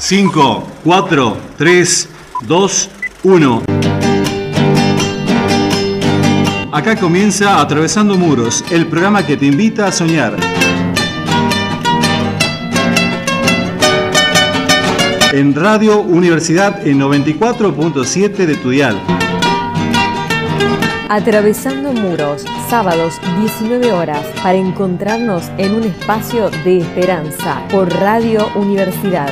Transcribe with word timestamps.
5, 0.00 0.66
4, 0.84 1.36
3, 1.56 2.08
2, 2.42 2.90
1. 3.24 3.62
Acá 6.72 6.96
comienza 6.96 7.60
Atravesando 7.60 8.16
Muros, 8.16 8.64
el 8.70 8.86
programa 8.86 9.26
que 9.26 9.36
te 9.36 9.46
invita 9.46 9.88
a 9.88 9.92
soñar. 9.92 10.36
En 15.32 15.54
Radio 15.54 16.00
Universidad 16.00 16.86
en 16.86 17.00
94.7 17.00 18.46
de 18.46 18.54
Tudial. 18.54 18.96
Atravesando 21.08 21.92
muros, 21.92 22.44
sábados 22.70 23.18
19 23.40 23.92
horas, 23.92 24.24
para 24.42 24.54
encontrarnos 24.54 25.50
en 25.58 25.74
un 25.74 25.82
espacio 25.84 26.50
de 26.64 26.78
esperanza 26.78 27.66
por 27.70 27.92
Radio 27.94 28.48
Universidad. 28.54 29.30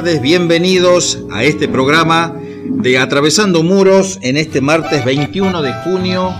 Tardes, 0.00 0.22
bienvenidos 0.22 1.26
a 1.30 1.44
este 1.44 1.68
programa 1.68 2.34
de 2.64 2.96
Atravesando 2.96 3.62
Muros 3.62 4.18
en 4.22 4.38
este 4.38 4.62
martes 4.62 5.04
21 5.04 5.60
de 5.60 5.74
junio 5.84 6.34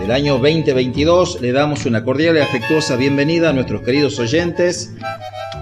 del 0.00 0.10
año 0.10 0.38
2022. 0.38 1.40
Le 1.40 1.52
damos 1.52 1.86
una 1.86 2.02
cordial 2.02 2.36
y 2.36 2.40
afectuosa 2.40 2.96
bienvenida 2.96 3.50
a 3.50 3.52
nuestros 3.52 3.82
queridos 3.82 4.18
oyentes 4.18 4.92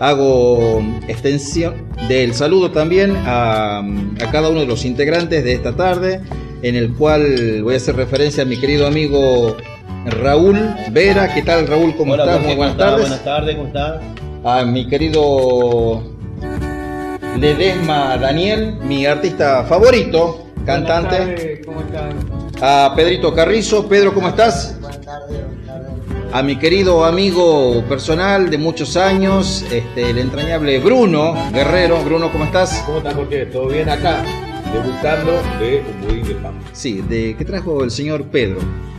Hago 0.00 0.82
extensión 1.06 1.74
del 2.08 2.32
saludo 2.34 2.70
también 2.72 3.14
a, 3.24 3.78
a 3.78 4.30
cada 4.32 4.48
uno 4.48 4.60
de 4.60 4.66
los 4.66 4.84
integrantes 4.84 5.44
de 5.44 5.52
esta 5.52 5.76
tarde, 5.76 6.20
en 6.62 6.74
el 6.76 6.92
cual 6.94 7.62
voy 7.62 7.74
a 7.74 7.76
hacer 7.76 7.94
referencia 7.96 8.42
a 8.42 8.46
mi 8.46 8.56
querido 8.58 8.86
amigo 8.86 9.56
Raúl 10.06 10.58
Vera. 10.90 11.32
¿Qué 11.32 11.42
tal 11.42 11.66
Raúl? 11.68 11.94
¿Cómo 11.96 12.14
Hola, 12.14 12.24
estás? 12.24 12.42
Muy 12.42 12.56
buenas 12.56 12.74
¿cómo 12.76 12.84
estás? 12.84 12.90
tardes. 12.90 13.08
Buenas 13.08 13.24
tardes, 13.24 13.54
¿cómo 13.56 13.68
estás? 13.68 14.00
A 14.44 14.64
mi 14.64 14.88
querido 14.88 16.02
Ledesma 17.38 18.16
Daniel, 18.18 18.76
mi 18.82 19.06
artista 19.06 19.64
favorito, 19.64 20.46
cantante. 20.64 21.62
¿Cómo 21.64 21.80
están? 21.80 22.10
A 22.60 22.92
Pedrito 22.94 23.34
Carrizo. 23.34 23.88
Pedro, 23.88 24.14
¿cómo 24.14 24.28
estás? 24.28 24.78
A 26.32 26.42
mi 26.42 26.56
querido 26.56 27.04
amigo 27.04 27.82
personal 27.88 28.48
de 28.48 28.58
muchos 28.58 28.96
años, 28.96 29.64
este, 29.70 30.10
el 30.10 30.18
entrañable 30.18 30.78
Bruno 30.78 31.34
Guerrero. 31.52 32.02
Bruno, 32.04 32.30
¿cómo 32.30 32.44
estás? 32.44 32.82
¿Cómo 32.86 32.98
estás, 32.98 33.14
Jorge? 33.14 33.46
¿Todo 33.46 33.68
bien 33.68 33.88
acá? 33.88 34.24
debutando 34.72 35.32
de 35.60 35.82
un 35.86 36.00
budín 36.06 36.26
de 36.26 36.34
papa. 36.36 36.54
Sí, 36.72 37.02
de 37.02 37.36
que 37.36 37.44
trajo 37.44 37.84
el 37.84 37.90
señor 37.90 38.24
Pedro. 38.24 38.58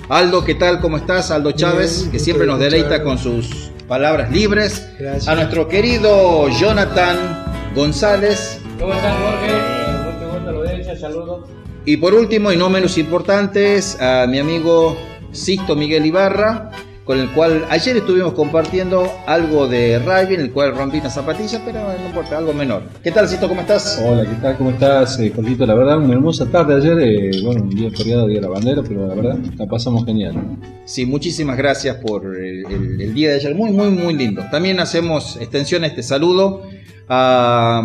Aldo, 0.10 0.44
¿qué 0.44 0.56
tal? 0.56 0.80
¿Cómo 0.80 0.98
estás? 0.98 1.32
Aldo 1.32 1.52
Chávez, 1.52 2.02
Bien, 2.02 2.12
que 2.12 2.20
siempre 2.20 2.46
nos 2.46 2.60
deleita 2.60 3.04
con 3.04 3.18
sus 3.18 3.72
palabras 3.88 4.32
libres. 4.32 4.88
Gracias. 5.00 5.28
A 5.28 5.36
nuestro 5.36 5.68
querido 5.68 6.48
Jonathan 6.50 7.53
González. 7.76 8.60
¿Cómo 8.80 8.94
están, 8.94 9.16
Jorge? 9.22 9.54
Mucho 10.14 10.34
gusto, 10.34 10.52
lo 10.52 10.62
de 10.62 10.98
saludos. 10.98 11.50
Y 11.86 11.98
por 11.98 12.14
último, 12.14 12.52
y 12.52 12.58
no 12.58 12.70
menos 12.70 12.98
importantes, 12.98 14.00
a 14.00 14.26
mi 14.28 14.40
amigo 14.40 14.96
Sisto 15.32 15.76
Miguel 15.76 16.06
Ibarra, 16.06 16.70
con 17.04 17.20
el 17.20 17.30
cual 17.32 17.66
ayer 17.70 17.98
estuvimos 17.98 18.34
compartiendo 18.34 19.12
algo 19.26 19.68
de 19.68 20.00
rugby, 20.00 20.36
en 20.36 20.42
el 20.42 20.52
cual 20.52 20.74
rompí 20.78 21.00
una 21.00 21.10
zapatilla, 21.10 21.62
pero 21.66 21.80
no 22.00 22.06
importa, 22.06 22.38
algo 22.38 22.54
menor. 22.54 22.84
¿Qué 23.04 23.12
tal, 23.12 23.28
Sisto? 23.28 23.50
¿Cómo 23.50 23.62
estás? 23.62 24.02
Hola, 24.06 24.24
¿qué 24.24 24.36
tal? 24.42 24.56
¿Cómo 24.58 24.70
estás, 24.70 25.20
eh, 25.20 25.34
Jorgito? 25.36 25.66
La 25.66 25.74
verdad, 25.74 25.98
una 25.98 26.14
hermosa 26.14 26.46
tarde 26.46 26.76
ayer, 26.76 26.98
eh, 27.02 27.42
bueno, 27.44 27.64
un 27.64 27.70
día 27.72 27.90
feriado, 27.90 28.28
día 28.28 28.38
de 28.38 28.42
la 28.44 28.50
bandera, 28.50 28.82
pero 28.88 29.08
la 29.08 29.16
verdad, 29.16 29.38
la 29.58 29.66
pasamos 29.66 30.06
genial. 30.06 30.36
Sí, 30.86 31.06
muchísimas 31.06 31.58
gracias 31.58 31.98
por 31.98 32.24
el, 32.38 32.66
el- 32.72 33.02
el 33.02 33.14
día 33.14 33.32
de 33.32 33.36
ayer, 33.38 33.56
muy, 33.56 33.72
muy, 33.72 33.90
muy 33.90 34.14
lindo. 34.14 34.44
También 34.52 34.80
hacemos 34.80 35.36
extensión 35.42 35.84
a 35.84 35.88
este 35.88 36.04
saludo 36.04 36.62
a, 37.10 37.80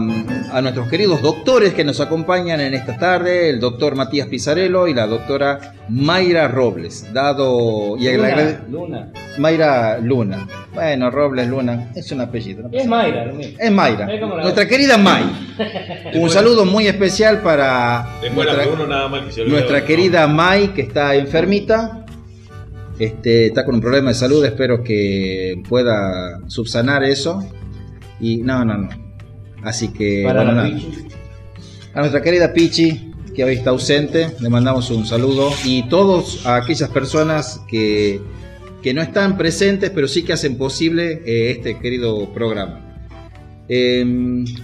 a 0.53 0.61
nuestros 0.63 0.89
queridos 0.89 1.21
doctores 1.23 1.75
que 1.75 1.83
nos 1.85 2.01
acompañan 2.01 2.61
en 2.61 2.75
esta 2.75 2.97
tarde, 2.97 3.51
el 3.51 3.59
doctor 3.61 3.97
Matías 3.97 4.29
Pizarello 4.29 4.87
y 4.87 4.95
la 4.95 5.07
doctora 5.07 5.75
Mayra 5.89 6.49
Robles, 6.49 7.13
dado 7.13 7.97
y 7.99 8.11
Luna, 8.17 8.65
Luna. 8.71 9.13
Mayra 9.39 9.99
Luna. 9.99 10.47
Bueno, 10.73 11.11
Robles 11.11 11.49
Luna, 11.49 11.91
es 11.97 12.13
un 12.13 12.21
apellido. 12.21 12.63
¿no? 12.63 12.71
Es 12.73 12.87
Mayra, 12.87 13.25
lo 13.27 13.35
mismo. 13.35 13.57
Es 13.59 13.71
Mayra, 13.73 14.15
Es 14.15 14.21
nuestra 14.21 14.45
otra. 14.47 14.69
querida 14.69 14.97
May. 14.99 15.25
Un 16.15 16.31
saludo 16.31 16.65
muy 16.65 16.87
especial 16.87 17.43
para 17.43 18.07
nuestra, 18.35 18.69
uno 18.69 18.87
nada 18.87 19.09
más 19.09 19.35
que 19.35 19.45
nuestra 19.45 19.85
querida 19.85 20.27
May, 20.29 20.69
que 20.69 20.83
está 20.83 21.15
enfermita. 21.17 22.05
Este, 22.99 23.47
está 23.47 23.65
con 23.65 23.77
un 23.77 23.81
problema 23.81 24.09
de 24.09 24.15
salud, 24.15 24.45
espero 24.45 24.83
que 24.83 25.63
pueda 25.69 26.41
subsanar 26.49 27.05
eso. 27.05 27.45
Y 28.21 28.39
no, 28.39 28.65
no, 28.65 28.77
no. 28.79 29.08
Así 29.69 29.89
que, 29.89 30.23
Para 30.25 30.45
bueno, 30.45 30.63
nada. 30.63 30.79
A 31.93 32.01
nuestra 32.01 32.23
querida 32.23 32.55
Pichi, 32.55 33.13
que 33.35 33.45
hoy 33.45 33.57
está 33.57 33.69
ausente, 33.71 34.31
le 34.41 34.49
mandamos 34.49 34.91
un 34.91 35.05
saludo. 35.05 35.51
Y 35.63 35.83
todos 35.91 36.47
a 36.47 36.57
aquellas 36.57 36.89
personas 36.89 37.61
que, 37.69 38.19
que 38.83 38.95
no 38.95 39.03
están 39.03 39.37
presentes, 39.37 39.91
pero 39.91 40.09
sí 40.09 40.23
que 40.23 40.33
hacen 40.33 40.57
posible 40.57 41.21
eh, 41.27 41.51
este 41.51 41.79
querido 41.79 42.33
programa. 42.33 42.81
Eh, 43.69 44.05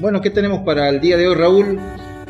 bueno, 0.00 0.22
¿qué 0.22 0.30
tenemos 0.30 0.60
para 0.60 0.88
el 0.88 1.00
día 1.00 1.18
de 1.18 1.28
hoy, 1.28 1.34
Raúl? 1.34 1.66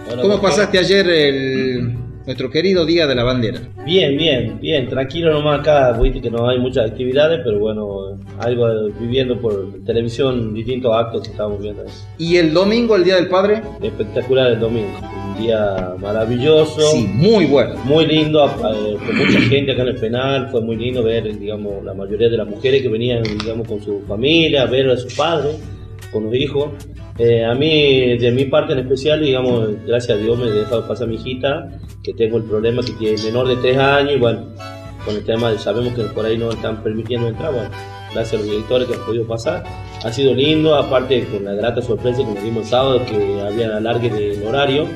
Bueno, 0.06 0.22
¿Cómo 0.22 0.34
doctor. 0.34 0.50
pasaste 0.50 0.76
ayer 0.76 1.08
el, 1.08 1.96
nuestro 2.26 2.50
querido 2.50 2.86
Día 2.86 3.06
de 3.06 3.14
la 3.14 3.22
Bandera? 3.24 3.60
Bien, 3.84 4.16
bien, 4.16 4.58
bien, 4.60 4.88
tranquilo 4.88 5.32
nomás 5.32 5.60
acá, 5.60 5.92
viste 5.92 6.20
que 6.20 6.30
no 6.30 6.48
hay 6.48 6.58
muchas 6.58 6.90
actividades, 6.90 7.40
pero 7.44 7.58
bueno, 7.58 8.18
algo 8.38 8.66
viviendo 8.98 9.38
por 9.40 9.84
televisión, 9.84 10.54
distintos 10.54 10.94
actos 10.94 11.22
que 11.22 11.30
estamos 11.30 11.60
viendo. 11.60 11.84
¿Y 12.18 12.36
el 12.36 12.52
domingo, 12.54 12.96
el 12.96 13.04
Día 13.04 13.16
del 13.16 13.28
Padre? 13.28 13.62
Espectacular 13.82 14.52
el 14.52 14.60
domingo, 14.60 14.88
un 15.36 15.42
día 15.42 15.94
maravilloso, 16.00 16.80
Sí, 16.92 17.06
muy 17.12 17.44
bueno. 17.46 17.74
muy 17.84 18.06
lindo, 18.06 18.50
con 18.56 19.16
mucha 19.16 19.40
gente 19.40 19.72
acá 19.72 19.82
en 19.82 19.88
el 19.88 19.96
penal, 19.96 20.48
fue 20.50 20.62
muy 20.62 20.76
lindo 20.76 21.02
ver, 21.02 21.38
digamos, 21.38 21.84
la 21.84 21.92
mayoría 21.94 22.28
de 22.28 22.36
las 22.38 22.48
mujeres 22.48 22.82
que 22.82 22.88
venían, 22.88 23.22
digamos, 23.22 23.68
con 23.68 23.82
su 23.82 24.00
familia, 24.08 24.64
ver 24.66 24.88
a 24.90 24.96
sus 24.96 25.14
padres, 25.14 25.56
con 26.12 26.24
los 26.24 26.34
hijos. 26.34 26.70
Eh, 27.16 27.44
a 27.44 27.54
mí, 27.54 28.18
de 28.18 28.32
mi 28.32 28.46
parte 28.46 28.72
en 28.72 28.80
especial, 28.80 29.20
digamos, 29.20 29.68
gracias 29.86 30.18
a 30.18 30.20
Dios 30.20 30.36
me 30.36 30.46
he 30.46 30.50
dejado 30.50 30.88
pasar 30.88 31.06
a 31.06 31.10
mi 31.10 31.16
hijita, 31.16 31.70
que 32.02 32.12
tengo 32.12 32.38
el 32.38 32.44
problema 32.44 32.82
que 32.82 32.92
tiene 32.92 33.22
menor 33.22 33.46
de 33.46 33.56
3 33.56 33.78
años, 33.78 34.12
y 34.14 34.18
bueno, 34.18 34.46
con 35.04 35.14
el 35.14 35.24
tema 35.24 35.50
de 35.50 35.58
sabemos 35.58 35.94
que 35.94 36.02
por 36.04 36.26
ahí 36.26 36.36
no 36.36 36.50
están 36.50 36.82
permitiendo 36.82 37.28
entrar, 37.28 37.52
bueno, 37.52 37.70
gracias 38.12 38.34
a 38.34 38.36
los 38.44 38.50
directores 38.50 38.88
que 38.88 38.94
han 38.94 39.06
podido 39.06 39.26
pasar. 39.28 39.62
Ha 40.02 40.12
sido 40.12 40.34
lindo, 40.34 40.74
aparte 40.74 41.24
con 41.26 41.44
la 41.44 41.52
grata 41.52 41.82
sorpresa 41.82 42.18
que 42.18 42.34
nos 42.34 42.42
dimos 42.42 42.64
el 42.64 42.68
sábado, 42.68 43.00
que 43.06 43.40
había 43.40 43.76
alargue 43.76 44.10
del 44.10 44.44
horario, 44.44 44.86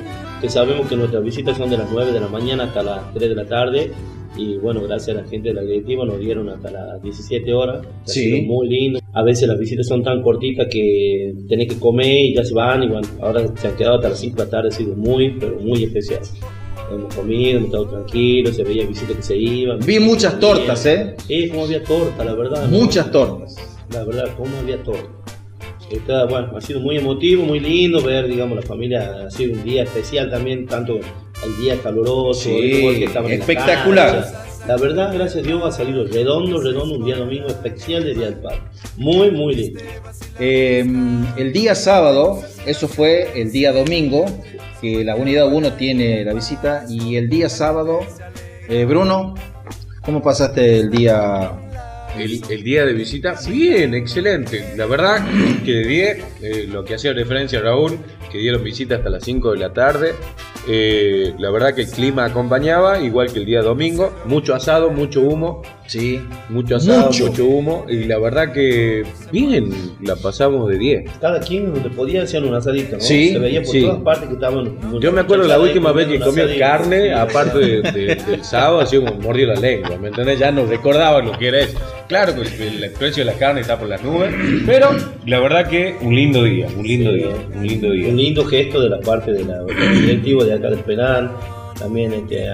que 0.40 0.48
sabemos 0.48 0.88
que 0.88 0.96
nuestras 0.96 1.22
visitas 1.22 1.56
son 1.56 1.70
de 1.70 1.78
las 1.78 1.88
9 1.90 2.12
de 2.12 2.20
la 2.20 2.28
mañana 2.28 2.64
hasta 2.64 2.82
las 2.82 3.14
3 3.14 3.28
de 3.28 3.34
la 3.34 3.44
tarde. 3.46 3.92
Y 4.36 4.56
bueno, 4.58 4.82
gracias 4.82 5.16
a 5.16 5.22
la 5.22 5.28
gente 5.28 5.48
de 5.48 5.54
la 5.54 5.62
directiva 5.62 6.04
nos 6.04 6.20
dieron 6.20 6.48
hasta 6.48 6.70
las 6.70 7.02
17 7.02 7.52
horas. 7.52 7.84
Ha 7.86 8.06
Sí. 8.08 8.20
sido 8.20 8.42
muy 8.46 8.68
lindo. 8.68 9.00
A 9.14 9.22
veces 9.22 9.48
las 9.48 9.58
visitas 9.58 9.86
son 9.86 10.02
tan 10.02 10.22
cortitas 10.22 10.68
que 10.70 11.34
tenés 11.48 11.68
que 11.68 11.78
comer 11.80 12.26
y 12.26 12.34
ya 12.34 12.44
se 12.44 12.54
van. 12.54 12.82
Y 12.84 12.88
bueno, 12.88 13.08
ahora 13.20 13.44
se 13.56 13.68
han 13.68 13.76
quedado 13.76 13.96
hasta 13.96 14.10
las 14.10 14.20
5 14.20 14.36
de 14.36 14.44
la 14.44 14.50
tarde. 14.50 14.68
Ha 14.68 14.72
sido 14.72 14.94
muy, 14.94 15.30
pero 15.40 15.58
muy 15.60 15.82
especial. 15.84 16.20
Hemos 16.92 17.14
comido, 17.14 17.50
hemos 17.58 17.66
estado 17.66 17.86
tranquilos, 17.88 18.56
se 18.56 18.62
veía 18.64 18.86
visitas 18.86 19.16
que 19.16 19.22
se 19.22 19.36
iban. 19.36 19.78
Vi 19.80 19.98
muchas 19.98 20.38
tortas, 20.40 20.86
¿eh? 20.86 21.14
Sí, 21.26 21.48
como 21.48 21.64
había 21.64 21.82
torta, 21.82 22.24
la 22.24 22.34
verdad. 22.34 22.68
¿no? 22.68 22.78
Muchas 22.78 23.10
tortas. 23.10 23.56
La 23.92 24.04
verdad, 24.04 24.34
como 24.36 24.56
había 24.58 24.82
torta. 24.82 25.08
Está, 25.90 26.26
bueno, 26.26 26.52
ha 26.54 26.60
sido 26.60 26.80
muy 26.80 26.96
emotivo, 26.98 27.44
muy 27.44 27.60
lindo 27.60 28.02
ver, 28.02 28.26
digamos, 28.28 28.56
la 28.56 28.62
familia. 28.62 29.26
Ha 29.26 29.30
sido 29.30 29.54
un 29.54 29.64
día 29.64 29.82
especial 29.84 30.30
también, 30.30 30.66
tanto 30.66 30.98
el 31.48 31.56
día 31.58 31.82
caluroso, 31.82 32.42
Sí, 32.42 32.86
el 32.86 33.02
en 33.02 33.14
la 33.14 33.34
espectacular. 33.34 34.48
La 34.66 34.76
verdad, 34.76 35.14
gracias 35.14 35.44
a 35.44 35.46
Dios, 35.46 35.62
ha 35.64 35.72
salido 35.72 36.04
redondo, 36.06 36.60
redondo, 36.60 36.96
un 36.96 37.04
día 37.06 37.16
domingo 37.16 37.46
especial 37.48 38.04
de 38.04 38.14
Día 38.14 38.26
del 38.26 38.34
Padre. 38.34 38.60
Muy, 38.98 39.30
muy 39.30 39.54
lindo. 39.54 39.80
Eh, 40.38 40.84
el 41.38 41.52
día 41.54 41.74
sábado, 41.74 42.42
eso 42.66 42.86
fue 42.86 43.40
el 43.40 43.50
día 43.50 43.72
domingo, 43.72 44.26
que 44.82 45.04
la 45.04 45.16
unidad 45.16 45.50
1 45.50 45.72
tiene 45.72 46.22
la 46.22 46.34
visita, 46.34 46.84
y 46.86 47.16
el 47.16 47.30
día 47.30 47.48
sábado, 47.48 48.00
eh, 48.68 48.84
Bruno, 48.84 49.34
¿cómo 50.02 50.22
pasaste 50.22 50.80
el 50.80 50.90
día? 50.90 51.50
El, 52.18 52.42
el 52.50 52.62
día 52.62 52.84
de 52.84 52.92
visita, 52.92 53.36
bien, 53.48 53.94
excelente. 53.94 54.74
La 54.76 54.84
verdad 54.84 55.24
que 55.64 55.72
de 55.72 55.86
10, 55.86 56.24
eh, 56.42 56.66
lo 56.68 56.84
que 56.84 56.94
hacía 56.94 57.14
referencia 57.14 57.60
a 57.60 57.62
Raúl, 57.62 57.98
que 58.30 58.36
dieron 58.36 58.62
visita 58.62 58.96
hasta 58.96 59.08
las 59.08 59.24
5 59.24 59.52
de 59.52 59.58
la 59.58 59.72
tarde. 59.72 60.14
Eh, 60.68 61.34
la 61.38 61.50
verdad 61.50 61.74
que 61.74 61.82
el 61.82 61.90
clima 61.90 62.26
acompañaba, 62.26 63.00
igual 63.00 63.32
que 63.32 63.38
el 63.38 63.46
día 63.46 63.62
domingo. 63.62 64.12
Mucho 64.26 64.54
asado, 64.54 64.90
mucho 64.90 65.22
humo. 65.22 65.62
Sí, 65.88 66.20
Mucho 66.50 66.76
asado, 66.76 67.06
Mucho. 67.06 67.26
mucho, 67.28 67.46
humo. 67.46 67.86
Y 67.88 68.04
la 68.04 68.18
verdad 68.18 68.52
que 68.52 69.04
bien, 69.32 69.70
la 70.02 70.14
pasamos 70.16 70.68
de 70.68 70.78
10. 70.78 71.10
Cada 71.18 71.40
quien 71.40 71.72
donde 71.72 71.88
podía 71.88 72.22
hacían 72.24 72.44
un 72.44 72.54
asadito, 72.54 72.96
¿no? 72.96 73.00
Sí, 73.00 73.30
Se 73.32 73.38
veía 73.38 73.62
por 73.62 73.70
sí. 73.72 73.80
todas 73.80 74.02
partes 74.02 74.28
que 74.28 74.34
estaban. 74.34 74.76
Yo 75.00 75.10
me 75.12 75.22
acuerdo 75.22 75.48
la 75.48 75.58
última 75.58 75.92
vez 75.92 76.06
que 76.08 76.20
comí 76.20 76.36
carne 76.42 76.58
carne, 76.58 77.14
aparte 77.14 77.58
de- 77.58 77.82
de- 77.92 78.14
del 78.30 78.44
sábado, 78.44 78.80
así 78.80 78.98
como 78.98 79.14
mordió 79.14 79.46
la 79.46 79.54
lengua, 79.56 79.96
¿me 79.96 80.08
entendés? 80.08 80.38
Ya 80.38 80.50
no 80.52 80.66
recordaba 80.66 81.22
lo 81.22 81.32
que 81.38 81.48
era 81.48 81.60
eso. 81.60 81.78
Claro 82.06 82.34
que 82.34 82.42
el, 82.68 82.84
el 82.84 82.90
precio 82.92 83.24
de 83.24 83.32
la 83.32 83.38
carne 83.38 83.62
está 83.62 83.78
por 83.78 83.88
las 83.88 84.02
nubes, 84.04 84.30
pero 84.66 84.90
la 85.26 85.40
verdad 85.40 85.68
que 85.68 85.96
un 86.02 86.14
lindo 86.14 86.44
día, 86.44 86.66
un 86.76 86.82
lindo 86.86 87.12
día, 87.14 87.28
un 87.54 87.66
lindo 87.66 87.90
día. 87.92 88.08
un 88.08 88.16
lindo 88.16 88.44
gesto 88.44 88.80
de 88.82 88.90
la 88.90 89.00
parte 89.00 89.32
de 89.32 89.44
la, 89.44 89.58
del 89.64 90.00
directivo 90.02 90.44
de 90.44 90.52
acá 90.52 90.68
del 90.68 90.80
penal. 90.80 91.30
También, 91.78 92.12
este, 92.12 92.46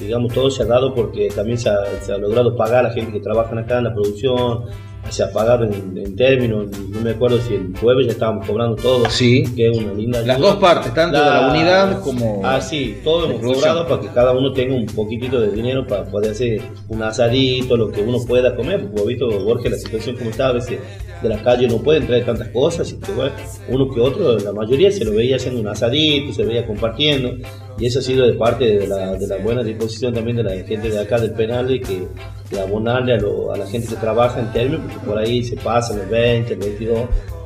digamos, 0.00 0.32
todo 0.32 0.50
se 0.50 0.62
ha 0.62 0.66
dado 0.66 0.94
porque 0.94 1.28
también 1.28 1.58
se 1.58 1.68
ha, 1.68 1.78
se 2.00 2.12
ha 2.12 2.18
logrado 2.18 2.56
pagar 2.56 2.86
a 2.86 2.88
la 2.88 2.94
gente 2.94 3.12
que 3.12 3.20
trabaja 3.20 3.58
acá 3.58 3.78
en 3.78 3.84
la 3.84 3.94
producción. 3.94 4.64
Se 5.10 5.22
ha 5.22 5.30
pagado 5.30 5.64
en, 5.64 5.98
en 5.98 6.16
términos, 6.16 6.66
no 6.88 7.00
me 7.02 7.10
acuerdo 7.10 7.38
si 7.38 7.52
el 7.52 7.76
jueves 7.78 8.06
ya 8.06 8.12
estábamos 8.12 8.46
cobrando 8.46 8.74
todo. 8.74 9.04
Sí. 9.10 9.44
Que 9.54 9.68
es 9.68 9.76
una 9.76 9.92
linda 9.92 10.22
las 10.22 10.38
dos 10.38 10.56
partes, 10.56 10.94
tanto 10.94 11.18
de 11.18 11.24
la 11.26 11.50
unidad 11.50 12.00
como... 12.00 12.40
Ah, 12.42 12.58
sí, 12.58 12.96
todo 13.04 13.26
hemos 13.26 13.42
cobrado 13.42 13.86
para 13.86 14.00
que 14.00 14.08
cada 14.08 14.32
uno 14.32 14.54
tenga 14.54 14.74
un 14.74 14.86
poquitito 14.86 15.38
de 15.38 15.50
dinero 15.50 15.86
para 15.86 16.04
poder 16.04 16.30
hacer 16.30 16.62
un 16.88 17.02
asadito, 17.02 17.76
lo 17.76 17.92
que 17.92 18.00
uno 18.00 18.16
pueda 18.26 18.56
comer. 18.56 18.80
Porque, 18.80 18.96
vos 18.96 19.06
visto, 19.06 19.44
Borges, 19.44 19.72
la 19.72 19.78
situación 19.78 20.16
como 20.16 20.30
está, 20.30 20.48
a 20.48 20.52
veces 20.52 20.80
de 21.22 21.28
la 21.28 21.42
calle 21.42 21.68
no 21.68 21.82
pueden 21.82 22.06
traer 22.06 22.24
tantas 22.24 22.48
cosas. 22.48 22.90
Y 22.90 22.96
que, 22.96 23.12
bueno, 23.12 23.32
uno 23.68 23.90
que 23.92 24.00
otro, 24.00 24.38
la 24.38 24.52
mayoría 24.52 24.90
se 24.90 25.04
lo 25.04 25.12
veía 25.12 25.36
haciendo 25.36 25.60
un 25.60 25.68
asadito, 25.68 26.32
se 26.32 26.44
veía 26.44 26.66
compartiendo. 26.66 27.34
Y 27.78 27.86
eso 27.86 27.98
ha 27.98 28.02
sido 28.02 28.26
de 28.26 28.34
parte 28.34 28.64
de 28.78 28.86
la, 28.86 29.14
de 29.14 29.26
la 29.26 29.36
buena 29.38 29.62
disposición 29.62 30.14
también 30.14 30.36
de 30.36 30.44
la 30.44 30.50
gente 30.64 30.88
de 30.90 30.98
acá 31.00 31.18
del 31.18 31.32
penal 31.32 31.70
y 31.70 31.80
que 31.80 32.06
de 32.50 32.60
abonarle 32.60 33.14
a, 33.14 33.16
lo- 33.18 33.52
a 33.52 33.56
la 33.58 33.66
gente 33.66 33.88
que 33.88 33.96
trabaja 33.96 34.38
en 34.40 34.52
términos, 34.52 34.82
porque 34.92 35.06
por 35.06 35.18
ahí 35.18 35.42
se 35.42 35.56
pasan 35.56 35.98
el 36.00 36.06
20, 36.06 36.52
el 36.54 36.58
22 36.60 37.00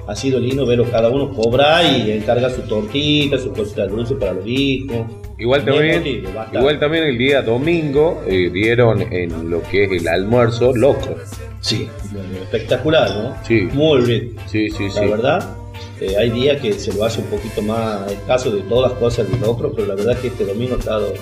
ha 0.06 0.14
sido 0.16 0.38
lindo 0.40 0.64
verlo 0.66 0.84
cada 0.90 1.08
uno 1.10 1.30
cobrar 1.34 1.84
y 1.84 2.10
encarga 2.12 2.48
su 2.50 2.62
tortita, 2.62 3.38
su 3.38 3.52
cosita 3.52 3.86
dulce 3.86 4.14
para 4.16 4.32
los 4.32 4.46
hijos. 4.46 5.06
Igual 5.38 5.64
también, 5.64 5.98
motivo, 5.98 6.28
igual 6.54 6.80
también 6.80 7.04
el 7.04 7.18
día 7.18 7.42
domingo 7.42 8.22
eh, 8.26 8.50
dieron 8.52 9.00
en 9.12 9.50
lo 9.50 9.62
que 9.62 9.84
es 9.84 9.92
el 10.02 10.08
almuerzo 10.08 10.74
loco. 10.74 11.14
Sí. 11.60 11.88
Espectacular, 12.42 13.10
¿no? 13.16 13.34
Sí. 13.44 13.68
Muy 13.72 14.00
bien. 14.04 14.32
Sí, 14.46 14.70
sí, 14.70 14.88
sí. 14.90 15.00
La 15.00 15.06
verdad, 15.06 15.56
eh, 16.00 16.16
hay 16.18 16.30
días 16.30 16.60
que 16.60 16.72
se 16.74 16.92
lo 16.92 17.04
hace 17.04 17.20
un 17.20 17.26
poquito 17.26 17.62
más 17.62 18.10
escaso 18.10 18.50
de 18.50 18.62
todas 18.62 18.92
las 18.92 19.00
cosas 19.00 19.30
del 19.30 19.42
otro, 19.44 19.72
pero 19.72 19.86
la 19.88 19.94
verdad 19.94 20.16
que 20.18 20.28
este 20.28 20.44
domingo 20.44 20.76
ha 20.76 20.78
estado 20.78 21.12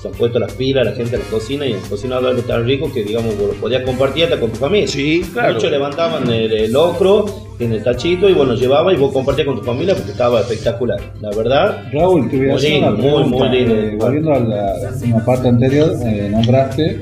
se 0.00 0.08
han 0.08 0.14
puesto 0.14 0.38
las 0.38 0.52
pilas 0.54 0.86
la 0.86 0.92
gente 0.92 1.10
de 1.10 1.18
la 1.18 1.24
cocina 1.28 1.66
y 1.66 1.74
han 1.74 1.80
cocinado 1.80 2.26
algo 2.26 2.40
tan 2.40 2.64
rico 2.64 2.90
que 2.90 3.04
digamos 3.04 3.36
vos 3.36 3.48
lo 3.48 3.52
podías 3.60 3.82
compartir 3.82 4.24
hasta 4.24 4.40
con 4.40 4.48
tu 4.50 4.56
familia. 4.56 4.88
Sí, 4.88 5.20
claro. 5.30 5.52
Muchos 5.52 5.70
levantaban 5.70 6.26
el, 6.32 6.50
el 6.50 6.72
locro 6.72 7.26
en 7.58 7.74
el 7.74 7.84
tachito 7.84 8.26
y 8.26 8.32
bueno, 8.32 8.54
llevaba 8.54 8.94
y 8.94 8.96
vos 8.96 9.12
compartías 9.12 9.46
con 9.46 9.58
tu 9.58 9.62
familia 9.62 9.94
porque 9.94 10.12
estaba 10.12 10.40
espectacular. 10.40 10.98
La 11.20 11.28
verdad, 11.36 11.84
Raúl, 11.92 12.30
te 12.30 12.36
voy 12.38 12.46
a 12.46 12.48
Muy 12.52 12.56
hacer 12.56 12.70
lindo, 12.70 12.88
una 12.88 12.96
muy, 12.96 13.10
pregunta. 13.10 13.36
muy 13.46 13.58
lindo. 13.58 13.74
Eh, 13.74 13.96
volviendo 13.98 14.32
a 14.32 14.38
la, 14.40 14.74
una 15.04 15.24
parte 15.26 15.48
anterior, 15.48 15.92
eh, 16.02 16.28
nombraste 16.30 17.00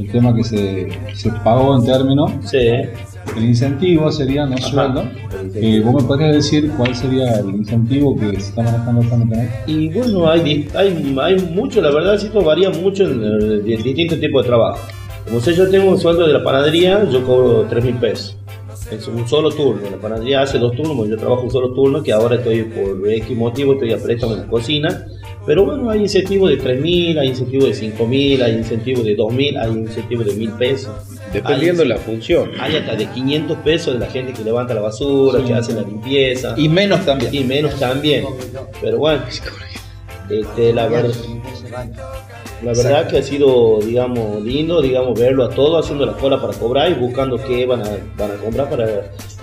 el 0.00 0.10
tema 0.10 0.34
que 0.34 0.42
se, 0.42 0.88
se 1.14 1.30
pagó 1.44 1.76
en 1.76 1.84
términos. 1.86 2.32
sí. 2.50 2.58
El 3.36 3.44
incentivo 3.44 4.10
sería 4.10 4.46
no 4.46 4.58
sueldo. 4.58 5.04
Eh, 5.54 5.80
¿Vos 5.84 6.02
me 6.02 6.08
podrías 6.08 6.34
decir 6.34 6.70
cuál 6.76 6.94
sería 6.94 7.38
el 7.38 7.50
incentivo 7.50 8.18
que 8.18 8.32
se 8.40 8.50
está 8.50 8.62
manejando 8.62 9.02
actualmente? 9.02 9.50
Y 9.66 9.88
bueno, 9.90 10.28
hay, 10.28 10.68
hay, 10.74 11.16
hay 11.20 11.36
mucho, 11.52 11.80
la 11.80 11.90
verdad, 11.90 12.14
esto 12.14 12.42
varía 12.42 12.70
mucho 12.70 13.04
en, 13.04 13.22
eh, 13.22 13.26
de 13.62 13.76
distintos 13.82 14.20
tipos 14.20 14.42
de 14.42 14.48
trabajo. 14.48 14.80
Como 15.26 15.40
sé, 15.40 15.54
yo 15.54 15.68
tengo 15.70 15.90
un 15.90 15.98
sueldo 15.98 16.26
de 16.26 16.32
la 16.32 16.42
panadería, 16.42 17.08
yo 17.08 17.24
cobro 17.24 17.66
3 17.68 17.84
mil 17.84 17.94
pesos. 17.96 18.36
Es 18.90 19.06
un 19.06 19.28
solo 19.28 19.50
turno. 19.50 19.88
La 19.88 19.98
panadería 19.98 20.42
hace 20.42 20.58
dos 20.58 20.74
turnos, 20.74 21.08
yo 21.08 21.16
trabajo 21.16 21.42
un 21.42 21.50
solo 21.50 21.72
turno, 21.72 22.02
que 22.02 22.12
ahora 22.12 22.36
estoy 22.36 22.64
por 22.64 23.08
X 23.08 23.36
motivo, 23.36 23.74
estoy 23.74 23.92
a 23.92 23.98
préstamo 23.98 24.34
en 24.34 24.40
la 24.40 24.46
cocina. 24.48 25.06
Pero 25.46 25.64
bueno, 25.64 25.88
hay 25.88 26.00
incentivos 26.00 26.50
de 26.50 26.56
3 26.56 26.80
mil, 26.80 27.18
hay 27.18 27.28
incentivos 27.28 27.68
de 27.68 27.74
5 27.74 28.06
mil, 28.06 28.42
hay 28.42 28.56
incentivos 28.56 29.04
de 29.04 29.14
2 29.14 29.32
mil, 29.32 29.56
hay 29.56 29.70
incentivos 29.70 30.26
de 30.26 30.34
mil 30.34 30.50
pesos. 30.52 30.92
Dependiendo 31.32 31.82
Hay- 31.82 31.88
de 31.88 31.94
la 31.94 32.00
función. 32.00 32.50
Hay 32.60 32.76
hasta 32.76 32.94
de 32.96 33.06
500 33.06 33.58
pesos 33.58 33.94
de 33.94 34.00
la 34.00 34.06
gente 34.10 34.32
que 34.32 34.42
levanta 34.42 34.74
la 34.74 34.80
basura, 34.80 35.44
que 35.44 35.54
hace 35.54 35.72
la 35.72 35.82
limpieza. 35.82 36.54
Y 36.56 36.68
menos 36.68 37.04
también. 37.06 37.34
Y 37.34 37.44
menos 37.44 37.78
también. 37.78 38.24
Pero 38.80 38.98
bueno, 38.98 39.22
este, 40.30 40.72
la, 40.72 40.86
ver- 40.88 41.10
la 42.62 42.72
verdad 42.72 43.08
que 43.08 43.18
ha 43.18 43.22
sido, 43.22 43.78
digamos, 43.80 44.42
lindo, 44.42 44.82
digamos, 44.82 45.18
verlo 45.18 45.44
a 45.44 45.50
todos 45.50 45.84
haciendo 45.84 46.04
la 46.06 46.12
cola 46.12 46.40
para 46.40 46.52
cobrar 46.52 46.90
y 46.90 46.94
buscando 46.94 47.36
qué 47.36 47.64
van 47.66 47.80
a, 47.82 47.90
van 48.18 48.32
a 48.32 48.34
comprar 48.34 48.68
para... 48.68 48.86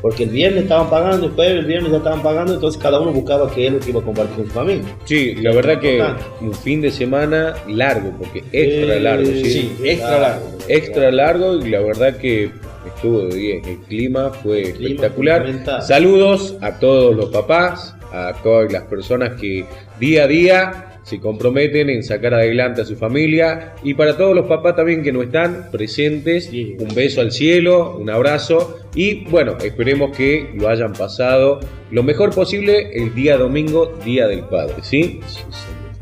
Porque 0.01 0.23
el 0.23 0.29
viernes 0.29 0.63
estaban 0.63 0.89
pagando, 0.89 1.25
el 1.25 1.31
jueves, 1.31 1.59
el 1.59 1.65
viernes 1.65 1.91
ya 1.91 1.97
estaban 1.97 2.21
pagando, 2.21 2.53
entonces 2.53 2.79
cada 2.81 2.99
uno 2.99 3.11
buscaba 3.11 3.51
qué 3.51 3.67
es 3.67 3.73
lo 3.73 3.79
que 3.79 3.89
iba 3.89 3.99
a 3.99 4.03
compartir 4.03 4.35
con 4.35 4.45
su 4.45 4.51
familia. 4.51 4.83
Sí, 5.05 5.35
la 5.35 5.53
verdad 5.53 5.79
que 5.79 6.03
un 6.41 6.53
fin 6.53 6.81
de 6.81 6.91
semana 6.91 7.55
largo, 7.67 8.11
porque 8.19 8.43
extra 8.51 8.95
Eh, 8.95 8.99
largo, 8.99 9.25
sí. 9.25 9.43
sí, 9.45 9.77
extra 9.83 10.19
largo. 10.19 10.45
Extra 10.67 11.11
largo 11.11 11.55
y 11.55 11.69
la 11.71 11.79
verdad 11.79 12.15
que 12.17 12.51
estuvo 12.85 13.21
de 13.21 13.35
10. 13.35 13.67
El 13.67 13.77
clima 13.79 14.29
fue 14.29 14.73
clima 14.73 15.05
espectacular. 15.07 15.81
Saludos 15.81 16.55
a 16.61 16.73
todos 16.79 17.15
los 17.15 17.29
papás, 17.29 17.95
a 18.13 18.33
todas 18.43 18.71
las 18.71 18.83
personas 18.83 19.39
que 19.39 19.65
día 19.99 20.25
a 20.25 20.27
día 20.27 20.86
se 21.07 21.21
comprometen 21.21 21.89
en 21.89 22.03
sacar 22.03 22.33
adelante 22.33 22.81
a 22.81 22.85
su 22.85 22.97
familia 22.97 23.75
y 23.81 23.93
para 23.93 24.17
todos 24.17 24.35
los 24.35 24.45
papás 24.45 24.75
también 24.75 25.03
que 25.03 25.13
no 25.13 25.23
están 25.23 25.69
presentes, 25.71 26.51
un 26.51 26.93
beso 26.93 27.21
al 27.21 27.31
cielo, 27.31 27.97
un 27.97 28.09
abrazo 28.09 28.77
y 28.93 29.23
bueno, 29.29 29.55
esperemos 29.63 30.15
que 30.15 30.49
lo 30.55 30.67
hayan 30.67 30.91
pasado 30.91 31.61
lo 31.91 32.03
mejor 32.03 32.35
posible 32.35 32.89
el 32.93 33.15
día 33.15 33.37
domingo, 33.37 33.97
Día 34.03 34.27
del 34.27 34.41
Padre, 34.41 34.75
¿sí? 34.81 35.21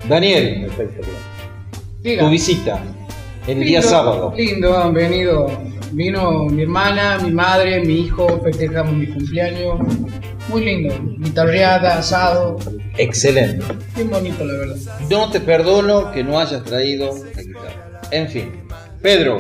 Daniel, 0.09 0.71
Diga. 2.01 2.23
tu 2.23 2.31
visita 2.31 2.81
el 3.47 3.59
día 3.59 3.83
sábado. 3.83 4.33
Lindo, 4.35 4.75
han 4.75 4.93
venido. 4.93 5.51
Vino 5.91 6.45
mi 6.45 6.63
hermana, 6.63 7.19
mi 7.19 7.31
madre, 7.31 7.79
mi 7.85 8.01
hijo, 8.01 8.41
festejamos 8.43 8.95
mi 8.95 9.05
cumpleaños. 9.05 9.79
Muy 10.49 10.63
lindo. 10.63 10.93
Guitarreada, 11.19 11.97
asado. 11.97 12.57
Excelente. 12.97 13.65
Bien 13.95 14.09
bonito, 14.09 14.45
la 14.45 14.53
verdad. 14.53 14.75
No 15.09 15.29
te 15.31 15.39
perdono 15.39 16.11
que 16.11 16.23
no 16.23 16.39
hayas 16.39 16.63
traído 16.63 17.11
la 17.35 17.41
guitarra. 17.41 18.01
En 18.11 18.27
fin. 18.29 18.51
Pedro, 19.01 19.37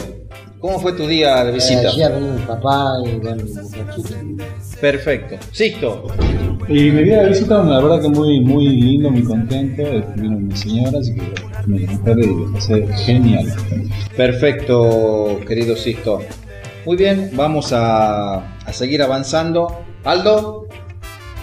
¿cómo 0.59 0.79
fue 0.79 0.93
tu 0.93 1.07
día 1.07 1.43
de 1.43 1.51
visita? 1.51 1.89
Ha 1.89 2.09
venido 2.09 2.33
mi 2.33 2.41
papá 2.41 2.93
y 3.05 3.11
bueno, 3.17 3.43
mi 3.43 3.53
muchachito. 3.53 4.15
Perfecto. 4.81 5.35
Sisto. 5.51 6.07
Y 6.67 6.89
mi 6.89 7.03
día 7.03 7.21
de 7.21 7.29
visita, 7.29 7.63
la 7.63 7.79
verdad 7.79 8.01
que 8.01 8.09
muy, 8.09 8.39
muy 8.39 8.67
lindo, 8.67 9.11
muy 9.11 9.23
contento. 9.23 9.83
Estuvieron 9.83 10.47
mis 10.47 10.59
señoras, 10.59 10.95
así 10.95 11.13
que 11.13 11.67
mi 11.67 11.79
mujer 11.85 12.19
y 12.19 12.25
lo 12.25 12.51
pasé 12.51 12.87
genial. 13.05 13.53
Perfecto, 14.17 15.39
querido 15.47 15.75
Sisto. 15.75 16.21
Muy 16.85 16.97
bien, 16.97 17.31
vamos 17.33 17.71
a, 17.73 18.55
a 18.65 18.73
seguir 18.73 19.01
avanzando. 19.01 19.81
Aldo, 20.03 20.67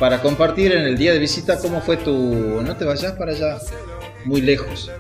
para 0.03 0.21
compartir 0.21 0.73
en 0.73 0.83
el 0.83 0.99
día 0.99 1.13
de 1.13 1.21
visita, 1.21 1.61
¿cómo 1.61 1.81
fue 1.81 1.97
tu... 1.97 2.13
No 2.13 2.77
te 2.77 2.85
vayas 2.85 3.13
para 3.13 3.31
allá, 3.31 3.59
muy 4.25 4.41
lejos. 4.41 4.91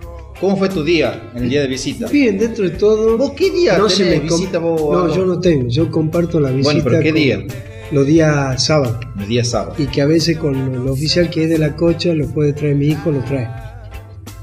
¿Cómo 0.41 0.57
fue 0.57 0.69
tu 0.69 0.85
día 0.85 1.29
en 1.35 1.43
el 1.43 1.51
día 1.51 1.63
de 1.63 1.67
visita? 1.67 2.07
Bien, 2.07 2.39
dentro 2.39 2.63
de 2.63 2.77
todo. 2.77 3.19
¿Vos 3.19 3.33
qué 3.33 3.51
día 3.51 3.73
no 3.79 3.89
tenés 3.89 3.95
se 3.95 4.05
me 4.05 4.21
visita 4.21 4.61
vos? 4.61 4.81
No, 4.81 5.13
yo 5.13 5.27
no 5.27 5.41
tengo. 5.41 5.69
Yo 5.69 5.91
comparto 5.91 6.39
la 6.39 6.51
visita. 6.51 6.75
Bueno, 6.75 6.85
pero 6.85 7.01
¿qué 7.03 7.09
con 7.09 7.17
día? 7.17 7.45
Los 7.91 8.07
días 8.07 8.65
sábado. 8.65 9.01
El 9.19 9.27
día 9.27 9.45
sábado. 9.45 9.75
Y 9.77 9.87
que 9.87 10.03
a 10.03 10.07
veces 10.07 10.39
con 10.39 10.55
el 10.55 10.89
oficial 10.89 11.29
que 11.31 11.43
es 11.43 11.51
de 11.51 11.59
la 11.59 11.75
cocha 11.75 12.15
lo 12.15 12.29
puede 12.29 12.53
traer 12.53 12.77
mi 12.77 12.87
hijo, 12.87 13.11
lo 13.11 13.25
trae. 13.25 13.49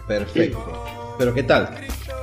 Perfecto. 0.09 0.59
¿Pero 1.17 1.33
qué 1.33 1.43
tal? 1.43 1.69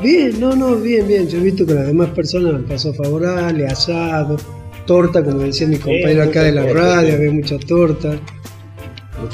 Bien, 0.03 0.39
no, 0.39 0.55
no, 0.55 0.77
bien, 0.77 1.09
bien. 1.09 1.27
Yo 1.27 1.39
he 1.39 1.41
visto 1.41 1.65
que 1.65 1.73
las 1.73 1.87
demás 1.87 2.11
personas 2.11 2.55
han 2.55 2.65
pasado 2.65 2.93
favorable, 2.93 3.67
asado, 3.67 4.37
torta, 4.87 5.23
como 5.25 5.41
decía 5.41 5.67
mi 5.67 5.77
compañero 5.77 6.23
acá 6.23 6.43
de 6.43 6.53
la 6.53 6.63
torta, 6.65 6.81
radio, 6.81 7.09
sí. 7.09 7.15
había 7.17 7.33
mucha 7.33 7.59
torta. 7.59 8.21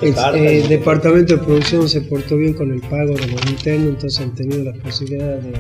El, 0.01 0.15
eh, 0.35 0.59
mucha 0.61 0.69
departamento 0.69 1.37
de 1.37 1.43
producción 1.43 1.89
se 1.89 2.01
portó 2.03 2.37
bien 2.37 2.55
con 2.55 2.73
el 2.73 2.81
pago 2.81 3.15
de 3.15 3.27
los 3.27 3.47
internos, 3.51 3.89
entonces 3.89 4.21
han 4.21 4.35
tenido 4.35 4.63
la 4.65 4.73
posibilidad 4.75 5.39
de, 5.39 5.53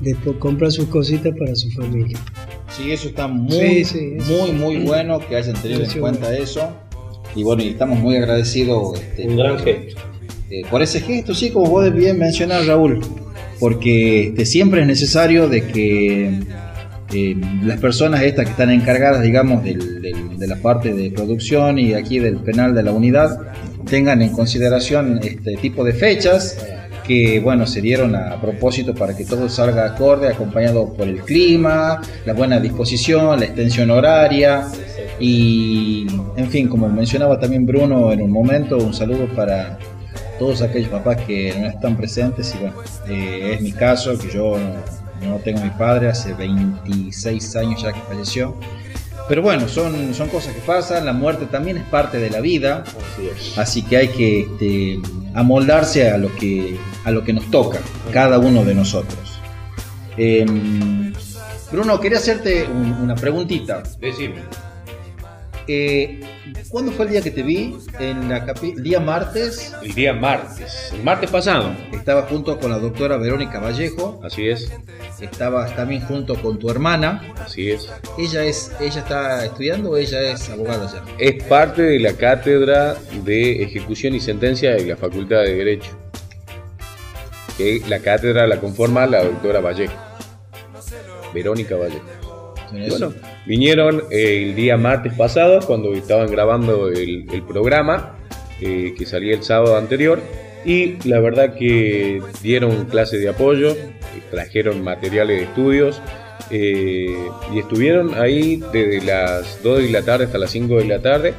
de 0.00 0.14
comprar 0.38 0.70
sus 0.72 0.86
cositas 0.86 1.34
para 1.38 1.54
su 1.54 1.70
familia. 1.70 2.18
Sí, 2.76 2.90
eso 2.92 3.08
está 3.08 3.26
muy, 3.28 3.52
Sí, 3.52 3.84
sí, 3.84 4.12
eso 4.18 4.32
muy, 4.32 4.52
muy 4.52 4.76
bueno 4.84 5.18
que 5.20 5.36
hayan 5.36 5.54
tenido 5.60 5.82
en 5.82 6.00
cuenta 6.00 6.36
eso. 6.36 6.68
Y 7.34 7.42
bueno, 7.44 7.62
y 7.62 7.68
estamos 7.68 7.98
muy 7.98 8.16
agradecidos 8.16 9.00
este, 9.00 9.28
Un 9.28 9.36
gran 9.36 9.58
gesto. 9.58 10.00
eh, 10.50 10.62
por 10.70 10.82
ese 10.82 11.00
gesto, 11.00 11.34
sí, 11.34 11.50
como 11.50 11.70
vos 11.70 11.92
bien 11.94 12.18
mencionás, 12.18 12.66
Raúl, 12.66 13.00
porque 13.60 14.28
este, 14.28 14.44
siempre 14.46 14.80
es 14.82 14.86
necesario 14.86 15.48
de 15.48 15.66
que 15.66 16.40
eh, 17.12 17.36
las 17.62 17.78
personas 17.80 18.22
estas 18.22 18.44
que 18.44 18.50
están 18.52 18.70
encargadas, 18.70 19.22
digamos, 19.22 19.64
del- 19.64 20.00
del- 20.02 20.38
de 20.38 20.46
la 20.46 20.56
parte 20.56 20.92
de 20.92 21.10
producción 21.10 21.78
y 21.78 21.94
aquí 21.94 22.18
del 22.18 22.36
penal 22.38 22.74
de 22.74 22.82
la 22.82 22.92
unidad, 22.92 23.40
tengan 23.88 24.20
en 24.22 24.30
consideración 24.30 25.18
este 25.22 25.56
tipo 25.56 25.84
de 25.84 25.92
fechas 25.94 26.58
que, 27.06 27.40
bueno, 27.40 27.66
se 27.66 27.80
dieron 27.80 28.14
a 28.14 28.38
propósito 28.38 28.94
para 28.94 29.16
que 29.16 29.24
todo 29.24 29.48
salga 29.48 29.86
acorde, 29.86 30.28
acompañado 30.28 30.92
por 30.92 31.08
el 31.08 31.20
clima, 31.22 32.02
la 32.26 32.34
buena 32.34 32.60
disposición, 32.60 33.40
la 33.40 33.46
extensión 33.46 33.90
horaria. 33.90 34.66
Y, 35.18 36.06
en 36.36 36.48
fin, 36.50 36.68
como 36.68 36.88
mencionaba 36.90 37.40
también 37.40 37.64
Bruno 37.64 38.12
en 38.12 38.20
un 38.20 38.30
momento, 38.30 38.76
un 38.76 38.92
saludo 38.92 39.26
para 39.34 39.78
todos 40.38 40.60
aquellos 40.62 40.90
papás 40.90 41.16
que 41.26 41.54
no 41.58 41.66
están 41.68 41.96
presentes 41.96 42.54
y 42.54 42.58
bueno, 42.58 42.74
eh, 43.08 43.54
es 43.54 43.60
mi 43.62 43.72
caso, 43.72 44.16
que 44.18 44.28
yo 44.30 44.56
no, 45.22 45.36
tengo 45.36 45.60
a 45.60 45.64
mi 45.64 45.70
padre, 45.70 46.08
hace 46.08 46.32
26 46.34 47.56
años 47.56 47.82
ya 47.82 47.92
que 47.92 48.00
falleció. 48.02 48.54
Pero 49.28 49.42
bueno, 49.42 49.68
son, 49.68 50.14
son 50.14 50.28
cosas 50.28 50.54
que 50.54 50.60
pasan, 50.60 51.04
la 51.04 51.12
muerte 51.12 51.44
también 51.46 51.76
es 51.76 51.84
parte 51.84 52.18
de 52.18 52.30
la 52.30 52.40
vida, 52.40 52.84
Así 53.56 53.82
que 53.82 53.96
hay 53.98 54.08
que 54.08 54.40
este, 54.40 54.98
amoldarse 55.34 56.10
a 56.10 56.16
lo 56.16 56.34
que, 56.34 56.78
a 57.04 57.10
lo 57.10 57.22
que 57.24 57.32
nos 57.34 57.50
toca, 57.50 57.78
cada 58.12 58.38
uno 58.38 58.64
de 58.64 58.74
nosotros. 58.74 59.38
Em, 60.16 61.12
Bruno, 61.70 62.00
quería 62.00 62.16
hacerte 62.18 62.64
un- 62.64 62.92
una 62.92 63.14
preguntita. 63.14 63.82
Decime. 64.00 64.36
Eh, 65.66 66.20
¿Cuándo 66.68 66.92
fue 66.92 67.06
el 67.06 67.12
día 67.12 67.22
que 67.22 67.30
te 67.30 67.42
vi? 67.42 67.76
En 67.98 68.28
la 68.28 68.38
el 68.62 68.82
día 68.82 69.00
martes. 69.00 69.74
El 69.82 69.94
día 69.94 70.12
martes, 70.12 70.90
el 70.92 71.02
martes 71.02 71.30
pasado, 71.30 71.74
Estaba 71.92 72.22
junto 72.22 72.58
con 72.58 72.70
la 72.70 72.78
doctora 72.78 73.16
Verónica 73.16 73.58
Vallejo. 73.60 74.20
así 74.24 74.48
es, 74.48 74.70
Estabas 75.20 75.74
también 75.74 76.02
junto 76.02 76.34
con 76.40 76.58
tu 76.58 76.70
hermana. 76.70 77.22
así 77.38 77.70
es. 77.70 77.88
¿Ella 78.18 78.44
es, 78.44 78.72
ella 78.80 79.00
está 79.00 79.44
estudiando 79.44 79.90
o 79.90 79.96
ella 79.96 80.20
es 80.32 80.48
abogada 80.50 80.90
ya? 80.92 81.04
Es 81.18 81.42
parte 81.44 81.82
de 81.82 81.98
la 81.98 82.12
cátedra 82.12 82.96
de 83.24 83.62
ejecución 83.62 84.14
y 84.14 84.20
sentencia 84.20 84.72
de 84.72 84.84
la 84.86 84.96
Facultad 84.96 85.42
de 85.42 85.54
Derecho. 85.54 85.90
Que 87.56 87.82
la 87.88 87.98
cátedra 87.98 88.46
la 88.46 88.60
conforma 88.60 89.06
la 89.06 89.24
doctora 89.24 89.60
Vallejo. 89.60 89.94
Verónica 91.34 91.74
Vallejo. 91.76 92.54
¿En 92.72 92.88
Bueno? 92.88 93.12
Vinieron 93.48 94.02
eh, 94.10 94.42
el 94.42 94.54
día 94.54 94.76
martes 94.76 95.14
pasado 95.14 95.60
cuando 95.66 95.94
estaban 95.94 96.30
grabando 96.30 96.88
el, 96.88 97.24
programa 97.48 98.14
eh, 98.60 98.94
que 98.96 99.06
salía 99.06 99.34
el 99.34 99.42
sábado 99.42 99.78
anterior 99.78 100.20
y 100.66 100.96
la 101.08 101.18
verdad 101.18 101.54
que 101.54 102.20
dieron 102.42 102.84
clases 102.84 103.22
de 103.22 103.30
apoyo, 103.30 103.70
eh, 103.70 103.96
trajeron 104.30 104.84
materiales 104.84 105.38
de 105.38 105.44
estudios 105.44 106.02
y 106.50 107.58
estuvieron 107.58 108.14
ahí 108.14 108.62
desde 108.72 109.04
las 109.04 109.62
2 109.62 109.82
de 109.82 109.90
la 109.90 110.02
tarde 110.02 110.24
hasta 110.26 110.38
las 110.38 110.50
5 110.50 110.76
de 110.76 110.84
la 110.86 110.98
tarde 111.00 111.34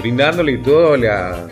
brindándole 0.00 0.58
toda 0.58 0.96
la, 0.96 1.48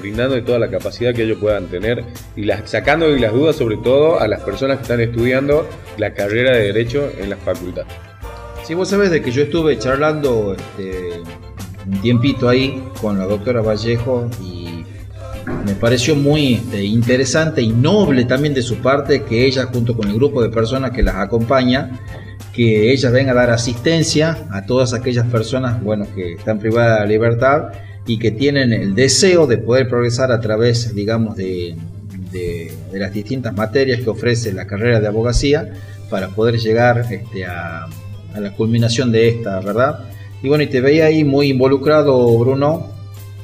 brindando 0.00 0.40
toda 0.44 0.60
la 0.60 0.70
capacidad 0.70 1.12
que 1.12 1.24
ellos 1.24 1.38
puedan 1.38 1.66
tener 1.66 2.04
y 2.36 2.48
sacando 2.64 3.08
de 3.08 3.18
las 3.18 3.32
dudas 3.32 3.56
sobre 3.56 3.76
todo 3.78 4.20
a 4.20 4.28
las 4.28 4.40
personas 4.42 4.76
que 4.78 4.82
están 4.82 5.00
estudiando 5.00 5.68
la 5.96 6.14
carrera 6.14 6.56
de 6.56 6.72
Derecho 6.72 7.10
en 7.18 7.30
la 7.30 7.36
facultad. 7.36 7.86
Si 8.64 8.74
vos 8.74 8.88
sabés 8.88 9.10
de 9.10 9.20
que 9.20 9.32
yo 9.32 9.42
estuve 9.42 9.76
charlando 9.78 10.54
este, 10.54 11.20
un 11.86 12.00
tiempito 12.00 12.48
ahí 12.48 12.82
con 13.00 13.18
la 13.18 13.26
doctora 13.26 13.60
Vallejo 13.60 14.30
y 14.40 14.84
me 15.66 15.74
pareció 15.74 16.14
muy 16.14 16.54
este, 16.54 16.84
interesante 16.84 17.60
y 17.60 17.70
noble 17.70 18.24
también 18.24 18.54
de 18.54 18.62
su 18.62 18.76
parte 18.76 19.24
que 19.24 19.46
ella 19.46 19.66
junto 19.66 19.96
con 19.96 20.08
el 20.08 20.14
grupo 20.14 20.40
de 20.42 20.48
personas 20.48 20.92
que 20.92 21.02
las 21.02 21.16
acompaña 21.16 22.00
que 22.52 22.92
ella 22.92 23.10
venga 23.10 23.32
a 23.32 23.34
dar 23.34 23.50
asistencia 23.50 24.46
a 24.50 24.64
todas 24.64 24.94
aquellas 24.94 25.26
personas 25.26 25.82
bueno, 25.82 26.06
que 26.14 26.34
están 26.34 26.60
privadas 26.60 27.00
de 27.00 27.08
libertad 27.08 27.72
y 28.06 28.18
que 28.18 28.30
tienen 28.30 28.72
el 28.72 28.94
deseo 28.94 29.46
de 29.46 29.58
poder 29.58 29.88
progresar 29.88 30.30
a 30.30 30.40
través, 30.40 30.94
digamos, 30.94 31.36
de, 31.36 31.76
de, 32.30 32.72
de 32.92 32.98
las 32.98 33.12
distintas 33.12 33.56
materias 33.56 34.00
que 34.00 34.10
ofrece 34.10 34.52
la 34.52 34.66
carrera 34.66 35.00
de 35.00 35.06
abogacía 35.06 35.72
para 36.10 36.28
poder 36.28 36.58
llegar 36.58 37.06
este, 37.10 37.46
a, 37.46 37.86
a 38.34 38.40
la 38.40 38.54
culminación 38.54 39.12
de 39.12 39.28
esta, 39.28 39.60
¿verdad? 39.60 40.00
Y 40.42 40.48
bueno, 40.48 40.64
y 40.64 40.66
te 40.66 40.80
veía 40.80 41.06
ahí 41.06 41.24
muy 41.24 41.50
involucrado, 41.50 42.38
Bruno, 42.38 42.88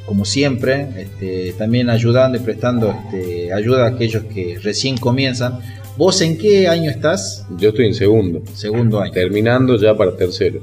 como 0.06 0.24
siempre, 0.24 0.88
este, 0.96 1.52
también 1.52 1.90
ayudando 1.90 2.38
y 2.38 2.40
prestando 2.40 2.90
este, 2.90 3.52
ayuda 3.52 3.84
a 3.84 3.88
aquellos 3.88 4.24
que 4.24 4.58
recién 4.62 4.96
comienzan. 4.96 5.60
¿Vos 5.96 6.20
en 6.22 6.38
qué 6.38 6.66
año 6.66 6.90
estás? 6.90 7.46
Yo 7.58 7.70
estoy 7.70 7.86
en 7.86 7.94
segundo. 7.94 8.42
Segundo 8.54 9.00
año. 9.00 9.12
Terminando 9.12 9.76
ya 9.76 9.94
para 9.94 10.16
tercero. 10.16 10.60